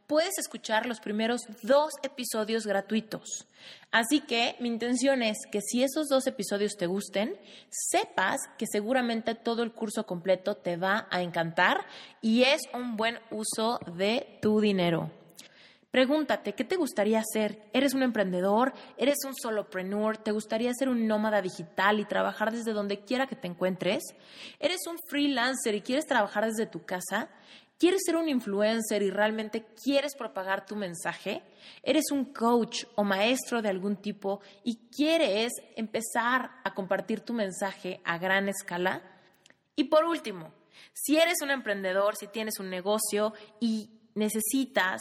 puedes 0.07 0.37
escuchar 0.37 0.85
los 0.85 1.01
primeros 1.01 1.41
dos 1.63 1.95
episodios 2.03 2.67
gratuitos. 2.67 3.47
Así 3.91 4.21
que 4.21 4.57
mi 4.61 4.69
intención 4.69 5.23
es 5.23 5.39
que 5.51 5.63
si 5.63 5.83
esos 5.83 6.09
dos 6.09 6.27
episodios 6.27 6.77
te 6.77 6.85
gusten, 6.85 7.35
sepas 7.71 8.43
que 8.59 8.67
seguramente 8.67 9.35
todo 9.35 9.63
el 9.63 9.73
curso 9.73 10.05
completo 10.05 10.55
te 10.55 10.77
va 10.77 11.09
a 11.11 11.23
encantar 11.23 11.87
y 12.21 12.43
es 12.43 12.61
un 12.75 12.99
buen 12.99 13.19
uso 13.31 13.81
de 13.97 14.39
tu 14.43 14.61
dinero. 14.61 15.11
Pregúntate, 15.97 16.53
¿qué 16.53 16.65
te 16.65 16.77
gustaría 16.77 17.21
hacer? 17.21 17.59
¿Eres 17.73 17.95
un 17.95 18.03
emprendedor? 18.03 18.75
¿Eres 18.99 19.17
un 19.27 19.35
solopreneur? 19.35 20.19
¿Te 20.19 20.31
gustaría 20.31 20.71
ser 20.75 20.91
un 20.91 21.07
nómada 21.07 21.41
digital 21.41 21.99
y 21.99 22.05
trabajar 22.05 22.53
desde 22.53 22.75
donde 22.75 23.01
quiera 23.01 23.27
que 23.27 23.35
te 23.35 23.49
encuentres? 23.49 24.03
¿Eres 24.61 24.87
un 24.87 24.99
freelancer 25.09 25.75
y 25.75 25.81
quieres 25.81 26.05
trabajar 26.05 26.45
desde 26.45 26.67
tu 26.67 26.85
casa? 26.85 27.31
¿Quieres 27.79 28.03
ser 28.05 28.17
un 28.17 28.29
influencer 28.29 29.03
y 29.03 29.09
realmente 29.09 29.65
quieres 29.83 30.15
propagar 30.19 30.67
tu 30.67 30.77
mensaje? 30.77 31.43
¿Eres 31.83 32.11
un 32.13 32.27
coach 32.27 32.85
o 32.97 33.03
maestro 33.03 33.63
de 33.63 33.71
algún 33.71 33.97
tipo 33.97 34.43
y 34.65 34.77
quieres 34.95 35.51
empezar 35.77 36.61
a 36.63 36.75
compartir 36.75 37.21
tu 37.21 37.33
mensaje 37.33 38.03
a 38.05 38.19
gran 38.19 38.51
escala? 38.51 39.01
Y 39.75 39.85
por 39.85 40.05
último, 40.05 40.53
si 40.93 41.17
eres 41.17 41.39
un 41.43 41.51
emprendedor, 41.51 42.17
si 42.17 42.27
tienes 42.27 42.61
un 42.61 42.69
negocio 42.69 43.33
y 43.61 43.89
necesitas 44.15 45.01